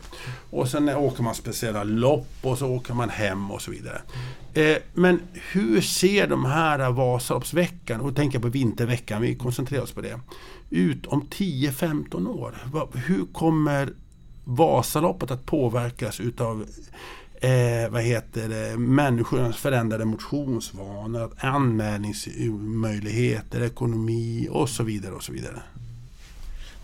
Och 0.50 0.68
sen 0.68 0.90
åker 0.90 1.24
man 1.24 1.36
speciella 1.36 1.84
lopp 1.84 2.28
och 2.42 2.58
så 2.58 2.68
åker 2.68 2.94
man 2.94 3.10
hem 3.10 3.52
och 3.52 3.62
så 3.62 3.72
vidare. 3.72 4.02
Eh, 4.54 4.78
men 4.94 5.20
hur 5.52 5.82
ser 5.82 6.28
de 6.28 6.46
här 6.46 6.92
Vasaloppsveckan, 6.92 8.02
och 8.02 8.16
tänker 8.16 8.40
på 8.40 8.48
vinterveckan, 8.48 9.22
vi 9.22 9.36
koncentrerar 9.36 9.84
oss 9.84 9.92
på 9.92 10.02
det 10.02 10.20
ut 10.70 11.06
om 11.06 11.22
10-15 11.22 12.28
år? 12.28 12.56
Hur 12.94 13.26
kommer 13.26 13.90
Vasaloppet 14.44 15.32
att 15.32 15.46
påverkas 15.46 16.20
utav 16.20 16.66
eh, 17.42 17.90
vad 17.90 18.02
heter 18.02 18.50
det, 18.50 18.78
människornas 18.78 19.58
förändrade 19.58 20.06
motionsvanor, 20.06 21.32
anmälningsmöjligheter, 21.40 23.62
ekonomi 23.62 24.48
och 24.52 24.70
så 24.70 24.84
vidare. 24.84 25.14
och 25.14 25.24
så 25.24 25.32
vidare. 25.32 25.62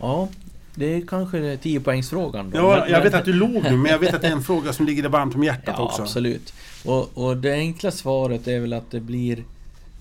Ja, 0.00 0.28
det 0.74 0.94
är 0.94 1.06
kanske 1.06 1.56
10 1.56 1.80
poängsfrågan 1.80 2.50
då. 2.50 2.58
Ja, 2.58 2.88
jag 2.88 3.02
vet 3.02 3.14
att 3.14 3.24
du 3.24 3.32
låg 3.32 3.62
nu, 3.62 3.76
men 3.76 3.92
jag 3.92 3.98
vet 3.98 4.14
att 4.14 4.20
det 4.20 4.28
är 4.28 4.32
en 4.32 4.42
fråga 4.42 4.72
som 4.72 4.86
ligger 4.86 5.02
dig 5.02 5.10
varmt 5.10 5.34
om 5.34 5.44
hjärtat 5.44 5.74
ja, 5.78 5.84
också. 5.84 6.02
absolut. 6.02 6.54
Och, 6.84 7.18
och 7.18 7.36
det 7.36 7.52
enkla 7.52 7.90
svaret 7.90 8.48
är 8.48 8.60
väl 8.60 8.72
att 8.72 8.90
det 8.90 9.00
blir 9.00 9.44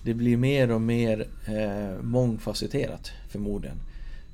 det 0.06 0.14
blir 0.14 0.38
mer 0.38 0.72
och 0.72 0.82
mer 0.82 1.28
eh, 1.48 2.04
mångfacetterat 2.04 3.12
förmodligen. 3.30 3.78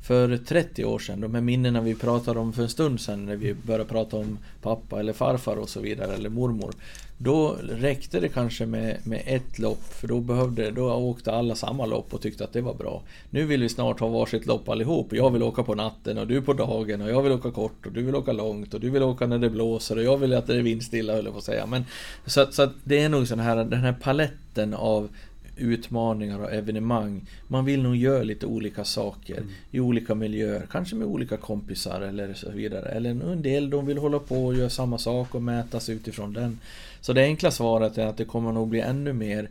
För 0.01 0.37
30 0.37 0.85
år 0.85 0.99
sedan, 0.99 1.21
de 1.21 1.35
här 1.35 1.41
minnena 1.41 1.81
vi 1.81 1.95
pratade 1.95 2.39
om 2.39 2.53
för 2.53 2.63
en 2.63 2.69
stund 2.69 3.01
sedan 3.01 3.25
när 3.25 3.35
vi 3.35 3.53
började 3.53 3.85
prata 3.85 4.17
om 4.17 4.37
pappa 4.61 4.99
eller 4.99 5.13
farfar 5.13 5.55
och 5.55 5.69
så 5.69 5.79
vidare, 5.79 6.13
eller 6.13 6.29
mormor. 6.29 6.73
Då 7.17 7.57
räckte 7.69 8.19
det 8.19 8.29
kanske 8.29 8.65
med, 8.65 8.97
med 9.03 9.21
ett 9.25 9.59
lopp, 9.59 9.83
för 9.83 10.07
då, 10.07 10.19
behövde, 10.19 10.71
då 10.71 10.93
åkte 10.93 11.31
alla 11.31 11.55
samma 11.55 11.85
lopp 11.85 12.13
och 12.13 12.21
tyckte 12.21 12.43
att 12.43 12.53
det 12.53 12.61
var 12.61 12.73
bra. 12.73 13.01
Nu 13.29 13.45
vill 13.45 13.61
vi 13.61 13.69
snart 13.69 13.99
ha 13.99 14.07
varsitt 14.07 14.45
lopp 14.45 14.69
allihop. 14.69 15.13
Jag 15.13 15.29
vill 15.29 15.43
åka 15.43 15.63
på 15.63 15.75
natten 15.75 16.17
och 16.17 16.27
du 16.27 16.41
på 16.41 16.53
dagen 16.53 17.01
och 17.01 17.09
jag 17.09 17.21
vill 17.21 17.31
åka 17.31 17.51
kort 17.51 17.85
och 17.85 17.91
du 17.91 18.03
vill 18.03 18.15
åka 18.15 18.31
långt 18.31 18.73
och 18.73 18.79
du 18.79 18.89
vill 18.89 19.03
åka 19.03 19.27
när 19.27 19.37
det 19.37 19.49
blåser 19.49 19.97
och 19.97 20.03
jag 20.03 20.17
vill 20.17 20.33
att 20.33 20.47
det 20.47 20.55
är 20.55 20.61
vindstilla 20.61 21.13
höll 21.13 21.25
jag 21.25 21.33
på 21.33 21.39
att 21.39 21.43
säga. 21.43 21.65
Men, 21.65 21.85
så, 22.25 22.47
så 22.51 22.69
det 22.83 22.99
är 22.99 23.09
nog 23.09 23.27
sån 23.27 23.39
här, 23.39 23.55
den 23.55 23.79
här 23.79 23.95
paletten 24.01 24.73
av 24.73 25.09
utmaningar 25.57 26.39
och 26.39 26.53
evenemang. 26.53 27.21
Man 27.47 27.65
vill 27.65 27.81
nog 27.81 27.95
göra 27.95 28.23
lite 28.23 28.45
olika 28.45 28.83
saker 28.83 29.37
mm. 29.37 29.49
i 29.71 29.79
olika 29.79 30.15
miljöer, 30.15 30.67
kanske 30.71 30.95
med 30.95 31.07
olika 31.07 31.37
kompisar 31.37 32.01
eller 32.01 32.33
så 32.33 32.51
vidare. 32.51 32.89
Eller 32.89 33.09
en 33.09 33.41
del 33.41 33.69
de 33.69 33.85
vill 33.85 33.97
hålla 33.97 34.19
på 34.19 34.45
och 34.45 34.55
göra 34.55 34.69
samma 34.69 34.97
sak 34.97 35.35
och 35.35 35.41
mätas 35.41 35.89
utifrån 35.89 36.33
den. 36.33 36.59
Så 37.01 37.13
det 37.13 37.23
enkla 37.23 37.51
svaret 37.51 37.97
är 37.97 38.05
att 38.05 38.17
det 38.17 38.25
kommer 38.25 38.51
nog 38.51 38.67
bli 38.67 38.79
ännu 38.79 39.13
mer, 39.13 39.49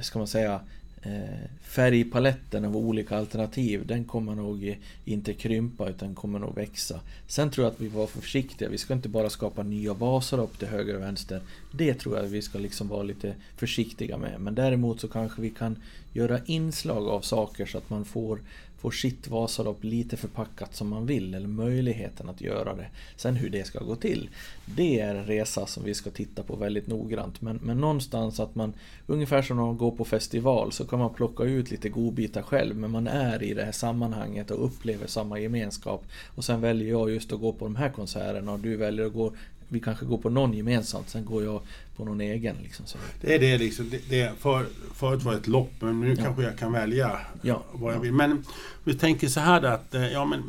ska 0.00 0.18
man 0.18 0.28
säga, 0.28 0.60
Eh, 1.04 1.48
färgpaletten 1.62 2.64
av 2.64 2.76
olika 2.76 3.16
alternativ, 3.16 3.86
den 3.86 4.04
kommer 4.04 4.34
nog 4.34 4.78
inte 5.04 5.34
krympa 5.34 5.88
utan 5.88 6.14
kommer 6.14 6.38
nog 6.38 6.54
växa. 6.54 7.00
Sen 7.26 7.50
tror 7.50 7.64
jag 7.64 7.72
att 7.72 7.80
vi 7.80 7.88
var 7.88 8.06
för 8.06 8.20
försiktiga. 8.20 8.68
Vi 8.68 8.78
ska 8.78 8.94
inte 8.94 9.08
bara 9.08 9.30
skapa 9.30 9.62
nya 9.62 9.94
baser 9.94 10.40
upp 10.40 10.58
till 10.58 10.68
höger 10.68 10.96
och 10.96 11.02
vänster. 11.02 11.40
Det 11.72 11.94
tror 11.94 12.16
jag 12.16 12.24
att 12.24 12.30
vi 12.30 12.42
ska 12.42 12.58
liksom 12.58 12.88
vara 12.88 13.02
lite 13.02 13.34
försiktiga 13.56 14.18
med. 14.18 14.40
Men 14.40 14.54
däremot 14.54 15.00
så 15.00 15.08
kanske 15.08 15.42
vi 15.42 15.50
kan 15.50 15.76
göra 16.12 16.40
inslag 16.46 17.08
av 17.08 17.20
saker 17.20 17.66
så 17.66 17.78
att 17.78 17.90
man 17.90 18.04
får 18.04 18.40
får 18.82 18.90
sitt 18.90 19.28
Vasalopp 19.28 19.84
lite 19.84 20.16
förpackat 20.16 20.74
som 20.74 20.88
man 20.88 21.06
vill, 21.06 21.34
eller 21.34 21.48
möjligheten 21.48 22.28
att 22.28 22.40
göra 22.40 22.74
det. 22.74 22.86
Sen 23.16 23.36
hur 23.36 23.50
det 23.50 23.66
ska 23.66 23.84
gå 23.84 23.96
till, 23.96 24.28
det 24.66 25.00
är 25.00 25.14
en 25.14 25.24
resa 25.24 25.66
som 25.66 25.84
vi 25.84 25.94
ska 25.94 26.10
titta 26.10 26.42
på 26.42 26.56
väldigt 26.56 26.86
noggrant. 26.86 27.40
Men, 27.40 27.60
men 27.62 27.80
någonstans 27.80 28.40
att 28.40 28.54
man, 28.54 28.72
ungefär 29.06 29.42
som 29.42 29.56
när 29.56 29.64
man 29.64 29.76
går 29.76 29.90
på 29.90 30.04
festival, 30.04 30.72
så 30.72 30.84
kan 30.84 30.98
man 30.98 31.14
plocka 31.14 31.44
ut 31.44 31.70
lite 31.70 31.88
godbitar 31.88 32.42
själv, 32.42 32.76
men 32.76 32.90
man 32.90 33.06
är 33.06 33.42
i 33.42 33.54
det 33.54 33.64
här 33.64 33.72
sammanhanget 33.72 34.50
och 34.50 34.64
upplever 34.64 35.06
samma 35.06 35.38
gemenskap. 35.38 36.04
Och 36.34 36.44
sen 36.44 36.60
väljer 36.60 36.90
jag 36.90 37.10
just 37.10 37.32
att 37.32 37.40
gå 37.40 37.52
på 37.52 37.64
de 37.64 37.76
här 37.76 37.90
konserterna 37.90 38.52
och 38.52 38.60
du 38.60 38.76
väljer 38.76 39.06
att 39.06 39.12
gå 39.12 39.32
vi 39.72 39.80
kanske 39.80 40.04
går 40.04 40.18
på 40.18 40.30
någon 40.30 40.54
gemensamt, 40.54 41.08
sen 41.08 41.24
går 41.24 41.44
jag 41.44 41.60
på 41.96 42.04
någon 42.04 42.20
egen. 42.20 42.56
Liksom, 42.62 42.86
så. 42.86 42.98
Det 43.20 43.34
är 43.34 43.38
det 43.38 43.58
liksom. 43.58 43.90
Det, 43.90 44.00
det, 44.08 44.32
för, 44.38 44.66
förut 44.94 45.22
var 45.22 45.32
det 45.32 45.38
ett 45.38 45.46
lopp, 45.46 45.72
men 45.80 46.00
nu 46.00 46.14
ja. 46.14 46.22
kanske 46.24 46.42
jag 46.42 46.58
kan 46.58 46.72
välja 46.72 47.18
ja. 47.42 47.62
vad 47.72 47.94
jag 47.94 48.00
vill. 48.00 48.12
Men 48.12 48.44
vi 48.84 48.94
tänker 48.94 49.28
så 49.28 49.40
här 49.40 49.62
att, 49.62 49.94
eh, 49.94 50.12
ja 50.12 50.24
men 50.24 50.42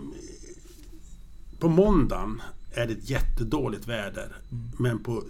på 1.60 1.70
måndagen 1.70 2.42
är 2.74 2.88
det 2.88 2.94
ett 2.94 3.10
jättedåligt 3.10 3.88
väder. 3.88 4.28
Mm. 4.52 4.72
Men 4.78 5.04
på 5.04 5.24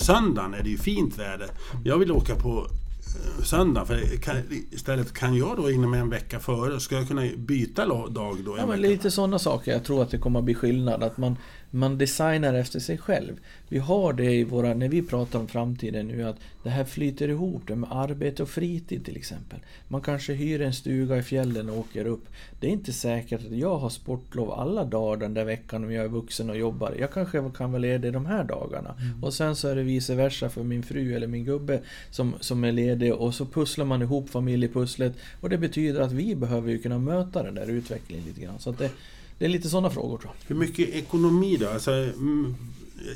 söndagen 0.00 0.54
är 0.54 0.62
det 0.62 0.70
ju 0.70 0.78
fint 0.78 1.18
väder. 1.18 1.48
Jag 1.84 1.98
vill 1.98 2.12
åka 2.12 2.34
på 2.34 2.58
eh, 2.58 3.42
söndag. 3.42 3.84
För 3.84 4.16
kan, 4.16 4.36
istället 4.70 5.12
kan 5.12 5.36
jag 5.36 5.56
då 5.56 5.70
inom 5.70 5.94
en 5.94 6.10
vecka 6.10 6.40
före, 6.40 6.80
ska 6.80 6.94
jag 6.94 7.08
kunna 7.08 7.22
byta 7.36 7.86
dag 8.08 8.38
då? 8.44 8.56
Ja, 8.58 8.66
men 8.66 8.80
lite 8.80 9.10
sådana 9.10 9.38
saker. 9.38 9.72
Jag 9.72 9.84
tror 9.84 10.02
att 10.02 10.10
det 10.10 10.18
kommer 10.18 10.38
att 10.38 10.44
bli 10.44 10.54
skillnad. 10.54 11.02
Att 11.02 11.16
man, 11.16 11.36
man 11.70 11.98
designar 11.98 12.54
efter 12.54 12.80
sig 12.80 12.98
själv. 12.98 13.36
Vi 13.68 13.78
har 13.78 14.12
det 14.12 14.34
i 14.34 14.44
våra, 14.44 14.74
när 14.74 14.88
vi 14.88 15.02
pratar 15.02 15.38
om 15.38 15.48
framtiden 15.48 16.06
nu, 16.06 16.22
att 16.24 16.36
det 16.62 16.70
här 16.70 16.84
flyter 16.84 17.28
ihop 17.28 17.62
det 17.66 17.76
med 17.76 17.92
arbete 17.92 18.42
och 18.42 18.48
fritid 18.48 19.04
till 19.04 19.16
exempel. 19.16 19.58
Man 19.88 20.00
kanske 20.00 20.32
hyr 20.32 20.60
en 20.60 20.72
stuga 20.72 21.16
i 21.16 21.22
fjällen 21.22 21.70
och 21.70 21.78
åker 21.78 22.06
upp. 22.06 22.28
Det 22.60 22.66
är 22.66 22.70
inte 22.70 22.92
säkert 22.92 23.46
att 23.46 23.56
jag 23.58 23.78
har 23.78 23.90
sportlov 23.90 24.52
alla 24.52 24.84
dagar 24.84 25.16
den 25.16 25.34
där 25.34 25.44
veckan 25.44 25.84
om 25.84 25.92
jag 25.92 26.04
är 26.04 26.08
vuxen 26.08 26.50
och 26.50 26.58
jobbar. 26.58 26.94
Jag 26.98 27.12
kanske 27.12 27.50
kan 27.56 27.72
vara 27.72 27.80
ledig 27.80 28.12
de 28.12 28.26
här 28.26 28.44
dagarna. 28.44 28.94
Mm. 29.00 29.24
Och 29.24 29.34
sen 29.34 29.56
så 29.56 29.68
är 29.68 29.76
det 29.76 29.82
vice 29.82 30.14
versa 30.14 30.48
för 30.48 30.62
min 30.62 30.82
fru 30.82 31.14
eller 31.14 31.26
min 31.26 31.44
gubbe 31.44 31.80
som, 32.10 32.34
som 32.40 32.64
är 32.64 32.72
ledig 32.72 33.14
och 33.14 33.34
så 33.34 33.46
pusslar 33.46 33.84
man 33.84 34.02
ihop 34.02 34.30
familjepusslet. 34.30 35.12
Och 35.40 35.48
det 35.48 35.58
betyder 35.58 36.00
att 36.00 36.12
vi 36.12 36.36
behöver 36.36 36.70
ju 36.70 36.78
kunna 36.78 36.98
möta 36.98 37.42
den 37.42 37.54
där 37.54 37.70
utvecklingen 37.70 38.24
lite 38.24 38.40
grann. 38.40 38.58
Så 38.58 38.70
att 38.70 38.78
det, 38.78 38.90
det 39.38 39.44
är 39.44 39.48
lite 39.48 39.68
sådana 39.68 39.90
frågor 39.90 40.18
tror 40.18 40.32
jag. 40.40 40.48
Hur 40.48 40.60
mycket 40.60 40.88
ekonomi 40.88 41.56
då? 41.60 41.68
Alltså, 41.68 42.08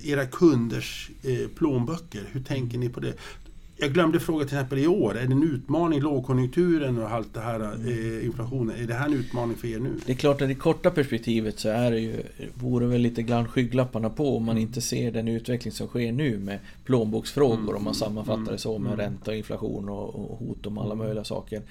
era 0.05 0.27
kunders 0.27 1.11
eh, 1.23 1.49
plånböcker, 1.55 2.29
hur 2.33 2.41
tänker 2.43 2.79
ni 2.79 2.89
på 2.89 3.01
det? 3.01 3.15
jag 3.83 3.93
glömde 3.93 4.21
fråga 4.21 4.45
till 4.47 4.57
exempel 4.57 4.79
i 4.79 4.87
år, 4.87 5.11
är 5.17 5.27
det 5.27 5.33
en 5.33 5.43
utmaning 5.43 6.01
lågkonjunkturen 6.01 6.99
och 6.99 7.11
allt 7.11 7.35
det 7.35 7.41
här 7.41 7.75
Mm. 7.75 8.19
eh, 8.19 8.25
inflationen? 8.27 8.77
Är 8.77 8.87
det 8.87 8.95
här 8.95 9.07
en 9.07 9.15
utmaning 9.15 9.57
för 9.57 9.69
er 9.69 9.79
nu? 9.79 9.91
Det 10.07 10.13
är 10.13 10.17
klart 10.17 10.43
att 10.43 10.51
i 10.51 10.55
korta 10.55 10.91
perspektivet 10.91 11.59
så 11.59 11.69
är 11.69 11.91
det 11.91 12.01
ju, 12.01 12.23
vore 12.55 12.87
väl 12.87 13.01
lite 13.01 13.23
grann 13.23 13.49
skygglapparna 13.49 14.11
på 14.11 14.37
om 14.37 14.45
man 14.45 14.59
inte 14.59 14.81
ser 14.81 15.11
den 15.13 15.29
utveckling 15.29 15.73
som 15.73 15.87
sker 15.87 16.13
nu 16.13 16.39
med 16.39 16.59
plånboksfrågor 16.85 17.75
om 17.77 17.85
man 17.85 17.95
sammanfattar 17.95 18.53
det 18.53 18.59
så 18.59 18.79
med 18.79 18.99
ränta 18.99 19.31
och 19.31 19.37
inflation 19.37 19.89
och, 19.89 20.15
och 20.15 20.39
hot 20.39 20.67
om 20.67 20.79
alla 20.79 20.95
möjliga 20.95 21.25
saker. 21.25 21.63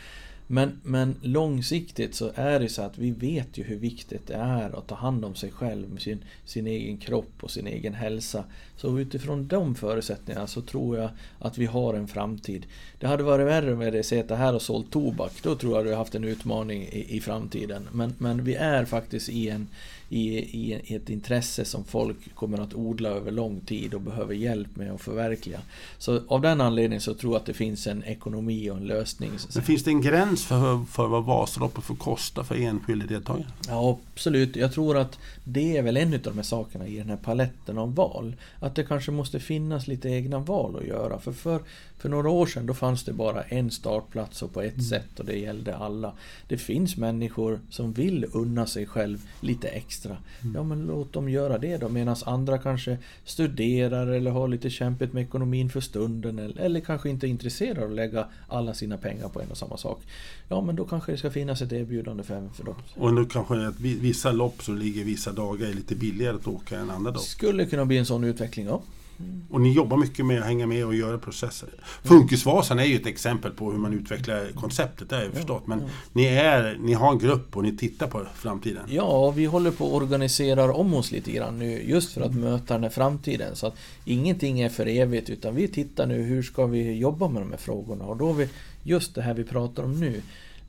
Men, 0.51 0.79
men 0.83 1.15
långsiktigt 1.21 2.15
så 2.15 2.31
är 2.35 2.59
det 2.59 2.69
så 2.69 2.81
att 2.81 2.97
vi 2.97 3.11
vet 3.11 3.57
ju 3.57 3.63
hur 3.63 3.75
viktigt 3.75 4.27
det 4.27 4.33
är 4.33 4.77
att 4.77 4.87
ta 4.87 4.95
hand 4.95 5.25
om 5.25 5.35
sig 5.35 5.51
själv, 5.51 5.89
med 5.89 6.01
sin, 6.01 6.23
sin 6.45 6.67
egen 6.67 6.97
kropp 6.97 7.43
och 7.43 7.51
sin 7.51 7.67
egen 7.67 7.93
hälsa. 7.93 8.43
Så 8.77 8.99
utifrån 8.99 9.47
de 9.47 9.75
förutsättningarna 9.75 10.47
så 10.47 10.61
tror 10.61 10.97
jag 10.97 11.09
att 11.39 11.57
vi 11.57 11.65
har 11.65 11.93
en 11.93 12.07
framtid. 12.07 12.65
Det 12.99 13.07
hade 13.07 13.23
varit 13.23 13.47
värre 13.47 13.73
om 13.73 13.79
vi 13.79 13.85
hade 13.85 14.03
suttit 14.03 14.31
här 14.31 14.55
och 14.55 14.61
sålt 14.61 14.91
tobak. 14.91 15.31
Då 15.43 15.55
tror 15.55 15.73
jag 15.73 15.81
att 15.81 15.91
vi 15.91 15.95
haft 15.95 16.15
en 16.15 16.23
utmaning 16.23 16.83
i, 16.83 17.17
i 17.17 17.21
framtiden. 17.21 17.87
Men, 17.91 18.13
men 18.17 18.43
vi 18.43 18.55
är 18.55 18.85
faktiskt 18.85 19.29
i, 19.29 19.49
en, 19.49 19.67
i, 20.09 20.37
i 20.37 20.95
ett 20.95 21.09
intresse 21.09 21.65
som 21.65 21.83
folk 21.83 22.35
kommer 22.35 22.57
att 22.57 22.73
odla 22.73 23.09
över 23.09 23.31
lång 23.31 23.59
tid 23.59 23.93
och 23.93 24.01
behöver 24.01 24.33
hjälp 24.33 24.75
med 24.75 24.91
att 24.91 25.01
förverkliga. 25.01 25.59
Så 25.97 26.21
av 26.27 26.41
den 26.41 26.61
anledningen 26.61 27.01
så 27.01 27.13
tror 27.13 27.33
jag 27.33 27.39
att 27.39 27.45
det 27.45 27.53
finns 27.53 27.87
en 27.87 28.03
ekonomi 28.03 28.69
och 28.69 28.77
en 28.77 28.87
lösning. 28.87 29.31
Men 29.53 29.63
finns 29.63 29.83
det 29.83 29.91
en 29.91 30.01
gräns 30.01 30.45
för, 30.45 30.85
för 30.85 31.07
vad 31.07 31.25
Vasaloppet 31.25 31.83
får 31.83 31.95
kosta 31.95 32.43
för 32.43 32.55
enskilda 32.55 33.05
deltagare? 33.05 33.47
Ja, 33.67 33.99
absolut. 34.13 34.55
Jag 34.55 34.73
tror 34.73 34.97
att 34.97 35.19
det 35.43 35.77
är 35.77 35.81
väl 35.81 35.97
en 35.97 36.13
av 36.13 36.19
de 36.19 36.35
här 36.35 36.43
sakerna 36.43 36.87
i 36.87 36.97
den 36.97 37.09
här 37.09 37.17
paletten 37.17 37.77
av 37.77 37.95
val. 37.95 38.35
Att 38.59 38.75
det 38.75 38.83
kanske 38.83 39.11
måste 39.11 39.39
finnas 39.39 39.87
lite 39.87 40.09
egna 40.09 40.39
val 40.39 40.75
att 40.75 40.87
göra. 40.87 41.19
För, 41.19 41.31
för, 41.31 41.59
för 41.99 42.09
några 42.09 42.29
år 42.29 42.45
sedan 42.45 42.65
då 42.65 42.73
fanns 42.73 43.03
det 43.03 43.13
bara 43.13 43.41
en 43.43 43.71
startplats 43.71 44.41
och 44.41 44.53
på 44.53 44.61
ett 44.61 44.83
sätt 44.83 45.19
och 45.19 45.25
det 45.25 45.39
gällde 45.39 45.75
alla. 45.77 46.13
Det 46.47 46.57
finns 46.57 46.97
människor 46.97 47.59
som 47.69 47.93
vill 47.93 48.25
unna 48.33 48.65
sig 48.67 48.85
själv 48.85 49.17
lite 49.41 49.67
extra. 49.67 50.17
Ja, 50.55 50.63
men 50.63 50.85
låt 50.85 51.13
dem 51.13 51.29
göra 51.29 51.57
det 51.57 51.77
då. 51.77 51.89
Medan 51.89 52.15
andra 52.25 52.57
kanske 52.57 52.97
studerar 53.25 54.07
eller 54.07 54.31
har 54.31 54.47
lite 54.47 54.69
kämpigt 54.69 55.13
med 55.13 55.23
ekonomin 55.23 55.69
för 55.69 55.81
stunden. 55.81 56.39
Eller, 56.39 56.61
eller 56.61 56.79
kanske 56.79 57.09
inte 57.09 57.27
är 57.27 57.29
intresserade 57.29 57.83
av 57.83 57.89
att 57.89 57.95
lägga 57.95 58.25
alla 58.47 58.73
sina 58.73 58.97
pengar 58.97 59.27
på 59.29 59.41
en 59.41 59.51
och 59.51 59.57
samma 59.57 59.77
sak. 59.77 60.01
Ja, 60.49 60.61
men 60.61 60.75
då 60.75 60.85
kanske 60.85 61.11
det 61.11 61.17
ska 61.17 61.31
finnas 61.31 61.61
ett 61.61 61.71
erbjudande 61.73 62.23
för, 62.23 62.49
för 62.53 62.63
dem. 62.63 62.75
Och 62.97 63.13
nu 63.13 63.25
kanske 63.25 63.67
att 63.67 63.79
vi- 63.79 63.99
vissa 63.99 64.31
lopp 64.31 64.63
som 64.63 64.77
ligger 64.77 65.03
vissa 65.03 65.31
dagar 65.31 65.67
är 65.67 65.73
lite 65.73 65.95
billigare 65.95 66.35
att 66.35 66.47
åka 66.47 66.79
än 66.79 66.89
andra 66.89 67.11
dagar. 67.11 67.23
Skulle 67.23 67.65
kunna 67.65 67.85
bli 67.85 67.97
en 67.97 68.05
sån 68.05 68.23
utveckling, 68.23 68.65
ja. 68.65 68.81
Och 69.49 69.61
ni 69.61 69.73
jobbar 69.73 69.97
mycket 69.97 70.25
med 70.25 70.39
att 70.39 70.45
hänga 70.45 70.67
med 70.67 70.85
och 70.85 70.95
göra 70.95 71.17
processer. 71.17 71.69
Funkisvasan 72.03 72.79
är 72.79 72.83
ju 72.83 72.95
ett 72.95 73.05
exempel 73.05 73.51
på 73.51 73.71
hur 73.71 73.77
man 73.77 73.93
utvecklar 73.93 74.51
konceptet, 74.55 75.09
det 75.09 75.15
har 75.15 75.23
jag 75.23 75.33
förstått. 75.33 75.67
Men 75.67 75.83
ni, 76.13 76.25
är, 76.25 76.77
ni 76.79 76.93
har 76.93 77.11
en 77.11 77.19
grupp 77.19 77.57
och 77.57 77.63
ni 77.63 77.77
tittar 77.77 78.07
på 78.07 78.25
framtiden. 78.35 78.83
Ja, 78.89 79.31
vi 79.31 79.45
håller 79.45 79.71
på 79.71 79.87
att 79.87 80.01
organisera 80.01 80.73
om 80.73 80.93
oss 80.93 81.11
lite 81.11 81.31
grann 81.31 81.59
nu 81.59 81.83
just 81.83 82.13
för 82.13 82.21
att 82.21 82.35
möta 82.35 82.73
den 82.73 82.83
här 82.83 82.89
framtiden. 82.89 83.55
Så 83.55 83.67
att 83.67 83.75
ingenting 84.05 84.61
är 84.61 84.69
för 84.69 84.85
evigt 84.85 85.29
utan 85.29 85.55
vi 85.55 85.67
tittar 85.67 86.05
nu 86.05 86.21
hur 86.21 86.43
ska 86.43 86.65
vi 86.65 86.97
jobba 86.97 87.27
med 87.27 87.41
de 87.41 87.51
här 87.51 87.57
frågorna 87.57 88.05
och 88.05 88.17
då 88.17 88.27
har 88.27 88.33
vi 88.33 88.49
just 88.83 89.15
det 89.15 89.21
här 89.21 89.33
vi 89.33 89.43
pratar 89.43 89.83
om 89.83 89.99
nu. 89.99 90.21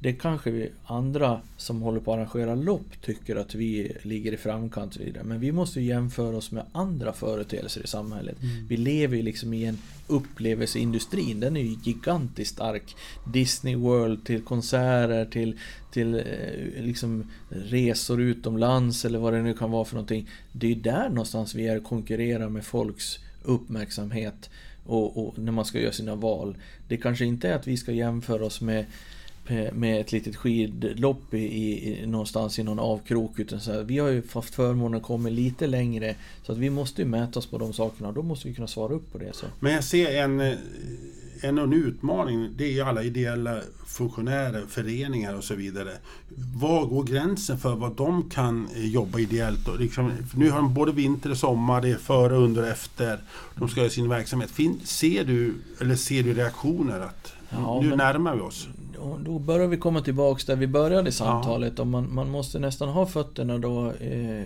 Det 0.03 0.13
kanske 0.13 0.51
vi 0.51 0.71
andra 0.85 1.41
som 1.57 1.83
håller 1.83 2.01
på 2.01 2.13
att 2.13 2.19
arrangera 2.19 2.55
lopp 2.55 3.03
tycker 3.03 3.37
att 3.37 3.55
vi 3.55 3.97
ligger 4.03 4.33
i 4.33 4.37
framkant 4.37 4.97
och 4.97 5.03
vidare. 5.03 5.25
Men 5.25 5.41
vi 5.41 5.53
måste 5.53 5.81
ju 5.81 5.87
jämföra 5.87 6.37
oss 6.37 6.51
med 6.51 6.65
andra 6.73 7.13
företeelser 7.13 7.85
i 7.85 7.87
samhället. 7.87 8.37
Vi 8.69 8.77
lever 8.77 9.17
ju 9.17 9.23
liksom 9.23 9.55
i 9.55 9.65
en 9.65 9.79
upplevelseindustrin. 10.07 11.41
Den 11.41 11.57
är 11.57 11.61
ju 11.61 11.77
gigantiskt 11.83 12.55
stark. 12.55 12.97
Disney 13.33 13.77
World 13.77 14.25
till 14.25 14.43
konserter 14.43 15.25
till, 15.25 15.59
till 15.93 16.15
eh, 16.15 16.85
liksom 16.85 17.31
resor 17.49 18.21
utomlands 18.21 19.05
eller 19.05 19.19
vad 19.19 19.33
det 19.33 19.43
nu 19.43 19.55
kan 19.55 19.71
vara 19.71 19.85
för 19.85 19.95
någonting. 19.95 20.29
Det 20.53 20.67
är 20.67 20.71
ju 20.71 20.81
där 20.81 21.09
någonstans 21.09 21.55
vi 21.55 21.69
är 21.69 21.77
och 21.77 21.85
konkurrerar 21.85 22.49
med 22.49 22.65
folks 22.65 23.19
uppmärksamhet 23.43 24.51
och, 24.87 25.27
och 25.27 25.39
när 25.39 25.53
man 25.53 25.65
ska 25.65 25.81
göra 25.81 25.93
sina 25.93 26.15
val. 26.15 26.57
Det 26.89 26.97
kanske 26.97 27.25
inte 27.25 27.49
är 27.49 27.55
att 27.55 27.67
vi 27.67 27.77
ska 27.77 27.93
jämföra 27.93 28.45
oss 28.45 28.61
med 28.61 28.85
med 29.73 30.01
ett 30.01 30.13
litet 30.13 30.37
skidlopp 30.37 31.35
i, 31.35 31.39
i, 31.39 32.07
någonstans 32.07 32.59
i 32.59 32.63
någon 32.63 32.79
avkrok. 32.79 33.39
Utan 33.39 33.61
så 33.61 33.73
här, 33.73 33.83
vi 33.83 33.99
har 33.99 34.09
ju 34.09 34.23
haft 34.33 34.55
förmånen 34.55 35.01
att 35.01 35.07
komma 35.07 35.29
lite 35.29 35.67
längre. 35.67 36.15
Så 36.43 36.53
att 36.53 36.59
vi 36.59 36.71
måste 36.71 37.03
ju 37.03 37.09
mäta 37.09 37.39
oss 37.39 37.47
på 37.47 37.59
de 37.59 37.73
sakerna 37.73 38.09
och 38.09 38.15
då 38.15 38.23
måste 38.23 38.49
vi 38.49 38.55
kunna 38.55 38.67
svara 38.69 38.93
upp 38.93 39.13
på 39.13 39.19
det. 39.19 39.33
Så. 39.37 39.47
Men 39.61 39.73
jag 39.73 39.85
ser 39.85 40.17
en, 40.25 40.41
eh, 40.41 40.53
en, 41.41 41.59
en 41.59 41.73
utmaning. 41.73 42.49
Det 42.57 42.65
är 42.65 42.71
ju 42.73 42.81
alla 42.81 43.03
ideella 43.03 43.61
funktionärer, 43.87 44.65
föreningar 44.69 45.35
och 45.35 45.45
så 45.45 45.55
vidare. 45.55 45.91
Var 46.61 46.87
går 46.87 47.05
gränsen 47.05 47.59
för 47.59 47.75
vad 47.77 47.97
de 47.97 48.31
kan 48.31 48.69
eh, 48.77 48.87
jobba 48.87 49.19
ideellt? 49.19 49.69
Och 49.69 49.81
liksom, 49.81 50.13
nu 50.37 50.51
har 50.51 50.57
de 50.59 50.75
både 50.75 50.93
vinter 50.93 51.31
och 51.31 51.37
sommar, 51.37 51.83
det 51.83 51.89
är 51.91 51.97
före, 51.97 52.37
under 52.37 52.63
och 52.63 52.69
efter. 52.69 53.19
De 53.59 53.69
ska 53.69 53.81
göra 53.81 53.91
sin 53.91 54.09
verksamhet. 54.09 54.51
Fin, 54.51 54.81
ser, 54.85 55.25
du, 55.25 55.55
eller 55.81 55.97
ser 55.97 56.23
du 56.23 56.35
reaktioner 56.35 57.01
att 57.01 57.33
Ja, 57.53 57.81
nu 57.83 57.89
men- 57.89 57.99
närmar 57.99 58.35
vi 58.35 58.41
oss? 58.41 58.69
Och 59.01 59.21
då 59.21 59.39
börjar 59.39 59.67
vi 59.67 59.77
komma 59.77 60.01
tillbaks 60.01 60.45
där 60.45 60.57
vi 60.57 60.67
började 60.67 61.13
samtalet. 61.13 61.79
Och 61.79 61.87
man, 61.87 62.15
man 62.15 62.31
måste 62.31 62.59
nästan 62.59 62.89
ha 62.89 63.07
fötterna 63.07 63.59
då 63.59 63.91
eh, 63.93 64.45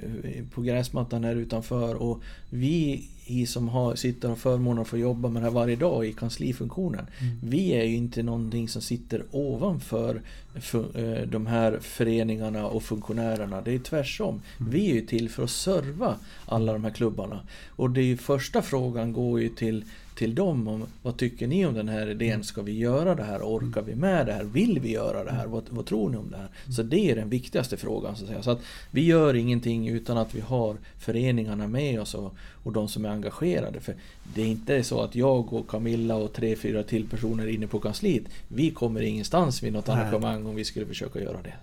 på 0.55 0.63
gräsmattan 0.63 1.25
här 1.25 1.37
utanför. 1.37 1.95
Och 1.95 2.23
vi 2.51 3.09
i 3.27 3.47
som 3.47 3.69
har, 3.69 3.95
sitter 3.95 4.31
och 4.31 4.39
förmånen 4.39 4.83
att 4.83 4.89
få 4.89 4.99
jobba 4.99 5.29
med 5.29 5.43
det 5.43 5.47
här 5.47 5.55
varje 5.55 5.77
dag 5.77 6.07
i 6.07 6.13
kanslifunktionen. 6.13 7.07
Vi 7.43 7.73
är 7.73 7.85
ju 7.85 7.97
inte 7.97 8.23
någonting 8.23 8.69
som 8.69 8.83
sitter 8.83 9.23
ovanför 9.31 10.21
fu- 10.55 11.21
eh, 11.23 11.27
de 11.29 11.47
här 11.47 11.79
föreningarna 11.81 12.67
och 12.67 12.83
funktionärerna. 12.83 13.61
Det 13.61 13.75
är 13.75 13.79
tvärsom. 13.79 14.41
Vi 14.71 14.91
är 14.91 14.95
ju 14.95 15.01
till 15.07 15.31
för 15.31 15.43
att 15.45 15.51
serva 15.51 16.17
alla 16.47 16.73
de 16.73 16.85
här 16.85 16.91
klubbarna. 16.91 17.41
Och 17.69 17.91
det 17.91 18.01
är 18.01 18.17
första 18.17 18.63
frågan 18.63 19.13
går 19.13 19.41
ju 19.41 19.49
till 19.49 19.85
till 20.15 20.35
dem 20.35 20.69
om 20.69 20.87
vad 21.03 21.17
tycker 21.17 21.47
ni 21.47 21.67
om 21.67 21.75
den 21.75 21.89
här 21.89 22.11
idén? 22.11 22.45
Ska 22.45 22.62
vi 22.62 22.79
göra 22.79 23.15
det 23.15 23.23
här? 23.23 23.41
Orkar 23.43 23.83
vi 23.83 23.95
med 23.95 24.27
det 24.27 24.33
här? 24.33 24.45
Vill 24.45 24.81
vi 24.81 24.91
göra 24.91 25.25
det 25.25 25.33
här? 25.33 25.47
Vad, 25.47 25.65
vad 25.71 25.87
tror 25.87 26.11
ni 26.11 26.17
om 26.17 26.31
det 26.31 26.37
här? 26.37 26.49
Så 26.73 26.83
det 26.83 27.11
är 27.11 27.17
den 27.17 27.29
viktigaste 27.29 27.77
frågan. 27.77 28.17
Så 28.17 28.25
att, 28.25 28.29
säga. 28.31 28.43
så 28.43 28.51
att 28.51 28.61
vi 28.91 29.05
gör 29.05 29.35
ingenting 29.35 29.89
utan 29.89 30.19
att 30.19 30.35
vi 30.35 30.41
har 30.41 30.77
föreningarna 30.99 31.69
med 31.69 32.01
oss 32.01 32.15
och, 32.15 32.35
och 32.62 32.73
de 32.73 32.89
som 32.89 33.05
är 33.05 33.09
engagerade. 33.09 33.81
För 33.81 33.95
det 34.35 34.43
är 34.43 34.47
inte 34.47 34.85
så 34.85 35.01
att 35.01 35.15
jag 35.15 35.53
och 35.53 35.69
Camilla 35.69 36.17
och 36.17 36.33
tre, 36.33 36.57
fyra 36.57 36.83
till 36.83 37.09
personer 37.09 37.47
inne 37.47 37.67
på 37.67 37.81
kansliet, 37.81 38.25
vi 38.49 38.71
kommer 38.71 39.03
ingenstans 39.03 39.62
vid 39.62 39.73
något 39.73 39.87
Nej. 39.87 39.97
engagemang 39.97 40.47
om 40.47 40.55
vi 40.55 40.65
skulle 40.65 40.87
försöka 40.87 41.21
göra 41.21 41.43
det. 41.43 41.55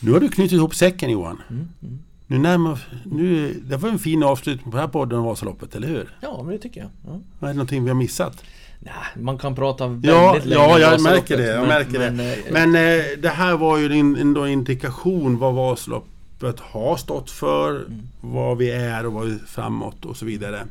Nu 0.00 0.12
har 0.12 0.20
du 0.20 0.28
knutit 0.28 0.52
ihop 0.52 0.74
säcken 0.74 1.10
Johan. 1.10 1.42
Mm, 1.50 1.68
mm. 1.82 1.98
Nu 2.32 2.38
närmar, 2.38 2.78
nu, 3.04 3.52
det 3.64 3.76
var 3.76 3.88
en 3.88 3.98
fin 3.98 4.22
avslutning 4.22 4.64
på 4.64 4.76
den 4.76 4.80
här 4.80 4.92
podden 4.92 5.18
om 5.18 5.24
Vasaloppet, 5.24 5.74
eller 5.74 5.88
hur? 5.88 6.16
Ja, 6.20 6.42
men 6.42 6.52
det 6.52 6.58
tycker 6.58 6.80
jag. 6.80 6.90
Ja. 7.06 7.20
Är 7.40 7.46
det 7.46 7.52
någonting 7.52 7.82
vi 7.84 7.88
har 7.90 7.94
missat? 7.96 8.44
Nej, 8.80 8.92
man 9.24 9.38
kan 9.38 9.54
prata 9.54 9.86
väldigt 9.88 10.10
Ja, 10.10 10.32
länge 10.44 10.54
ja 10.54 10.78
jag 10.78 11.02
märker 11.02 11.36
det. 11.36 11.46
Jag 11.46 11.58
men- 11.60 11.68
märker 11.68 11.98
men, 11.98 12.16
det. 12.16 12.34
eh, 12.34 12.52
Men 12.52 12.74
eh, 12.74 13.04
det 13.22 13.28
här 13.28 13.56
var 13.56 13.78
ju 13.78 13.92
en, 14.00 14.16
en 14.16 14.46
indikation 14.48 15.38
vad 15.38 15.54
Vasaloppet 15.54 16.60
har 16.60 16.96
stått 16.96 17.30
för, 17.30 17.76
Mm. 17.76 18.00
vad 18.20 18.58
vi 18.58 18.70
är 18.70 19.06
och 19.06 19.12
vad 19.12 19.26
vi 19.26 19.32
är 19.34 19.38
framåt 19.46 20.04
och 20.04 20.16
så 20.16 20.24
vidare. 20.24 20.66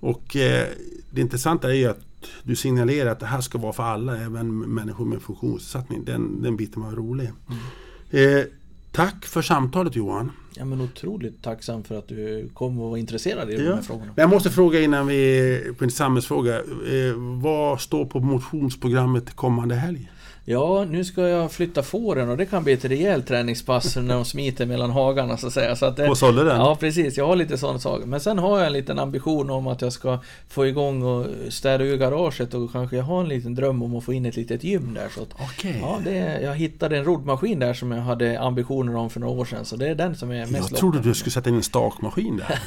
Och 0.00 0.36
eh, 0.36 0.66
det 1.10 1.20
intressanta 1.20 1.68
är 1.70 1.74
ju 1.74 1.86
att 1.90 2.00
du 2.42 2.56
signalerar 2.56 3.10
att 3.12 3.20
det 3.20 3.26
här 3.26 3.40
ska 3.40 3.58
vara 3.58 3.72
för 3.72 3.82
alla, 3.82 4.16
även 4.16 4.58
människor 4.58 5.04
med 5.04 5.22
funktionsnedsättning. 5.22 6.04
Den, 6.04 6.42
den 6.42 6.56
biten 6.56 6.82
var 6.82 6.90
rolig. 6.92 7.30
Mm. 8.10 8.38
Eh, 8.38 8.44
tack 8.92 9.24
för 9.24 9.42
samtalet 9.42 9.96
Johan. 9.96 10.32
Ja 10.54 10.64
men 10.64 10.80
otroligt 10.80 11.42
tacksam 11.42 11.84
för 11.84 11.98
att 11.98 12.08
du 12.08 12.48
kom 12.54 12.80
och 12.80 12.90
var 12.90 12.96
intresserad 12.96 13.50
i 13.50 13.56
de 13.56 13.62
Ja. 13.64 13.74
här 13.74 13.82
frågorna. 13.82 14.12
Men 14.16 14.22
jag 14.22 14.30
måste 14.30 14.50
fråga 14.50 14.80
innan 14.80 15.06
vi 15.06 15.74
på 15.78 15.84
en 15.84 15.90
samhällsfråga. 15.90 16.56
Eh, 16.56 16.62
vad 17.42 17.80
står 17.80 18.04
på 18.06 18.20
motionsprogrammet 18.20 19.34
kommande 19.36 19.74
helg? 19.74 20.10
Ja, 20.44 20.84
nu 20.88 21.04
ska 21.04 21.28
jag 21.28 21.52
flytta 21.52 21.82
fåren 21.82 22.28
och 22.28 22.36
det 22.36 22.46
kan 22.46 22.64
bli 22.64 22.72
ett 22.72 22.84
rejält 22.84 23.26
träningspass 23.26 23.96
när 23.96 24.14
de 24.14 24.24
smiter 24.24 24.66
mellan 24.66 24.90
hagarna 24.90 25.36
så 25.36 25.46
att 25.46 25.52
säga. 25.52 25.76
Så 25.76 25.86
att 25.86 25.96
det, 25.96 26.06
På 26.06 26.14
Solleren? 26.14 26.56
Ja, 26.60 26.76
precis. 26.80 27.16
Jag 27.16 27.26
har 27.26 27.36
lite 27.36 27.58
sådana 27.58 27.78
saker. 27.78 28.06
Men 28.06 28.20
sen 28.20 28.38
har 28.38 28.58
jag 28.58 28.66
en 28.66 28.72
liten 28.72 28.98
ambition 28.98 29.50
om 29.50 29.66
att 29.66 29.82
jag 29.82 29.92
ska 29.92 30.18
få 30.48 30.66
igång 30.66 31.02
och 31.02 31.26
städa 31.48 31.84
ur 31.84 31.96
garaget 31.96 32.54
och 32.54 32.72
kanske 32.72 32.96
jag 32.96 33.04
har 33.04 33.20
en 33.20 33.28
liten 33.28 33.54
dröm 33.54 33.82
om 33.82 33.96
att 33.96 34.04
få 34.04 34.12
in 34.12 34.26
ett 34.26 34.36
litet 34.36 34.64
gym 34.64 34.94
där. 34.94 35.08
Så 35.14 35.22
att, 35.22 35.28
Okej. 35.40 35.78
ja, 35.82 35.98
det, 36.04 36.40
jag 36.42 36.54
hittade 36.54 36.96
en 36.96 37.04
roddmaskin 37.04 37.58
där 37.58 37.74
som 37.74 37.92
jag 37.92 38.02
hade 38.02 38.40
ambitioner 38.40 38.96
om 38.96 39.10
för 39.10 39.20
några 39.20 39.40
år 39.40 39.44
sedan. 39.44 39.64
Så 39.64 39.76
det 39.76 39.88
är 39.88 39.94
den 39.94 40.16
som 40.16 40.30
är 40.30 40.46
mest 40.46 40.52
Jag 40.70 40.78
trodde 40.78 40.96
lockande. 40.96 41.08
du 41.08 41.14
skulle 41.14 41.32
sätta 41.32 41.50
in 41.50 41.56
en 41.56 41.62
stakmaskin 41.62 42.36
där. 42.36 42.58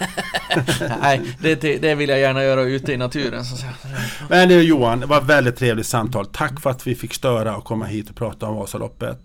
Nej, 1.02 1.22
det, 1.42 1.56
det 1.56 1.96
vill 1.96 2.10
jag 2.10 2.20
gärna 2.20 2.44
göra 2.44 2.62
ute 2.62 2.94
i 2.94 2.98
naturen. 2.98 3.46
Så 3.46 3.54
att 3.54 3.60
säga. 3.60 3.74
Men 4.30 4.66
Johan, 4.66 5.00
det 5.00 5.06
var 5.06 5.18
ett 5.18 5.24
väldigt 5.28 5.56
trevligt 5.56 5.88
samtal. 5.88 6.26
Tack 6.26 6.62
för 6.62 6.70
att 6.70 6.88
vi 6.88 6.96
fick 6.96 7.14
störa 7.14 7.56
och 7.58 7.65
komma 7.66 7.86
hit 7.86 8.10
och 8.10 8.16
prata 8.16 8.48
om 8.48 8.56
Vasaloppet. 8.56 9.20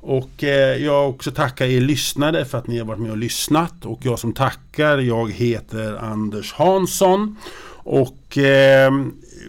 Och 0.00 0.44
eh, 0.44 0.84
jag 0.84 1.10
också 1.10 1.30
tackar 1.30 1.66
er 1.66 1.80
lyssnare 1.80 2.44
för 2.44 2.58
att 2.58 2.66
ni 2.66 2.78
har 2.78 2.86
varit 2.86 3.00
med 3.00 3.10
och 3.10 3.16
lyssnat. 3.16 3.84
Och 3.84 3.98
jag 4.02 4.18
som 4.18 4.32
tackar, 4.32 4.98
jag 4.98 5.32
heter 5.32 5.96
Anders 5.96 6.52
Hansson. 6.52 7.36
Och 7.84 8.38
eh, 8.38 8.92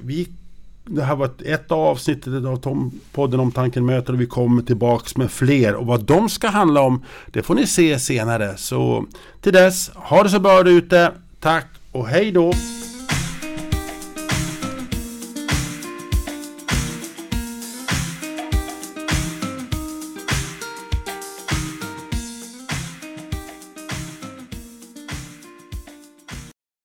vi 0.01 0.27
det 0.87 1.03
här 1.03 1.15
var 1.15 1.29
ett 1.45 1.71
av 1.71 1.79
avsnittet 1.79 2.45
av 2.45 2.57
Tom, 2.57 2.91
podden 3.11 3.39
om 3.39 3.51
tanken 3.51 3.85
möter 3.85 4.13
och 4.13 4.21
vi 4.21 4.25
kommer 4.25 4.61
tillbaks 4.61 5.17
med 5.17 5.31
fler. 5.31 5.75
Och 5.75 5.85
vad 5.85 6.03
de 6.03 6.29
ska 6.29 6.47
handla 6.47 6.81
om, 6.81 7.03
det 7.27 7.43
får 7.43 7.55
ni 7.55 7.67
se 7.67 7.99
senare. 7.99 8.57
Så 8.57 9.05
till 9.41 9.53
dess, 9.53 9.89
ha 9.95 10.23
det 10.23 10.29
så 10.29 10.39
bra 10.39 10.69
ute. 10.69 11.11
Tack 11.39 11.67
och 11.91 12.07
hej 12.07 12.31
då! 12.31 12.53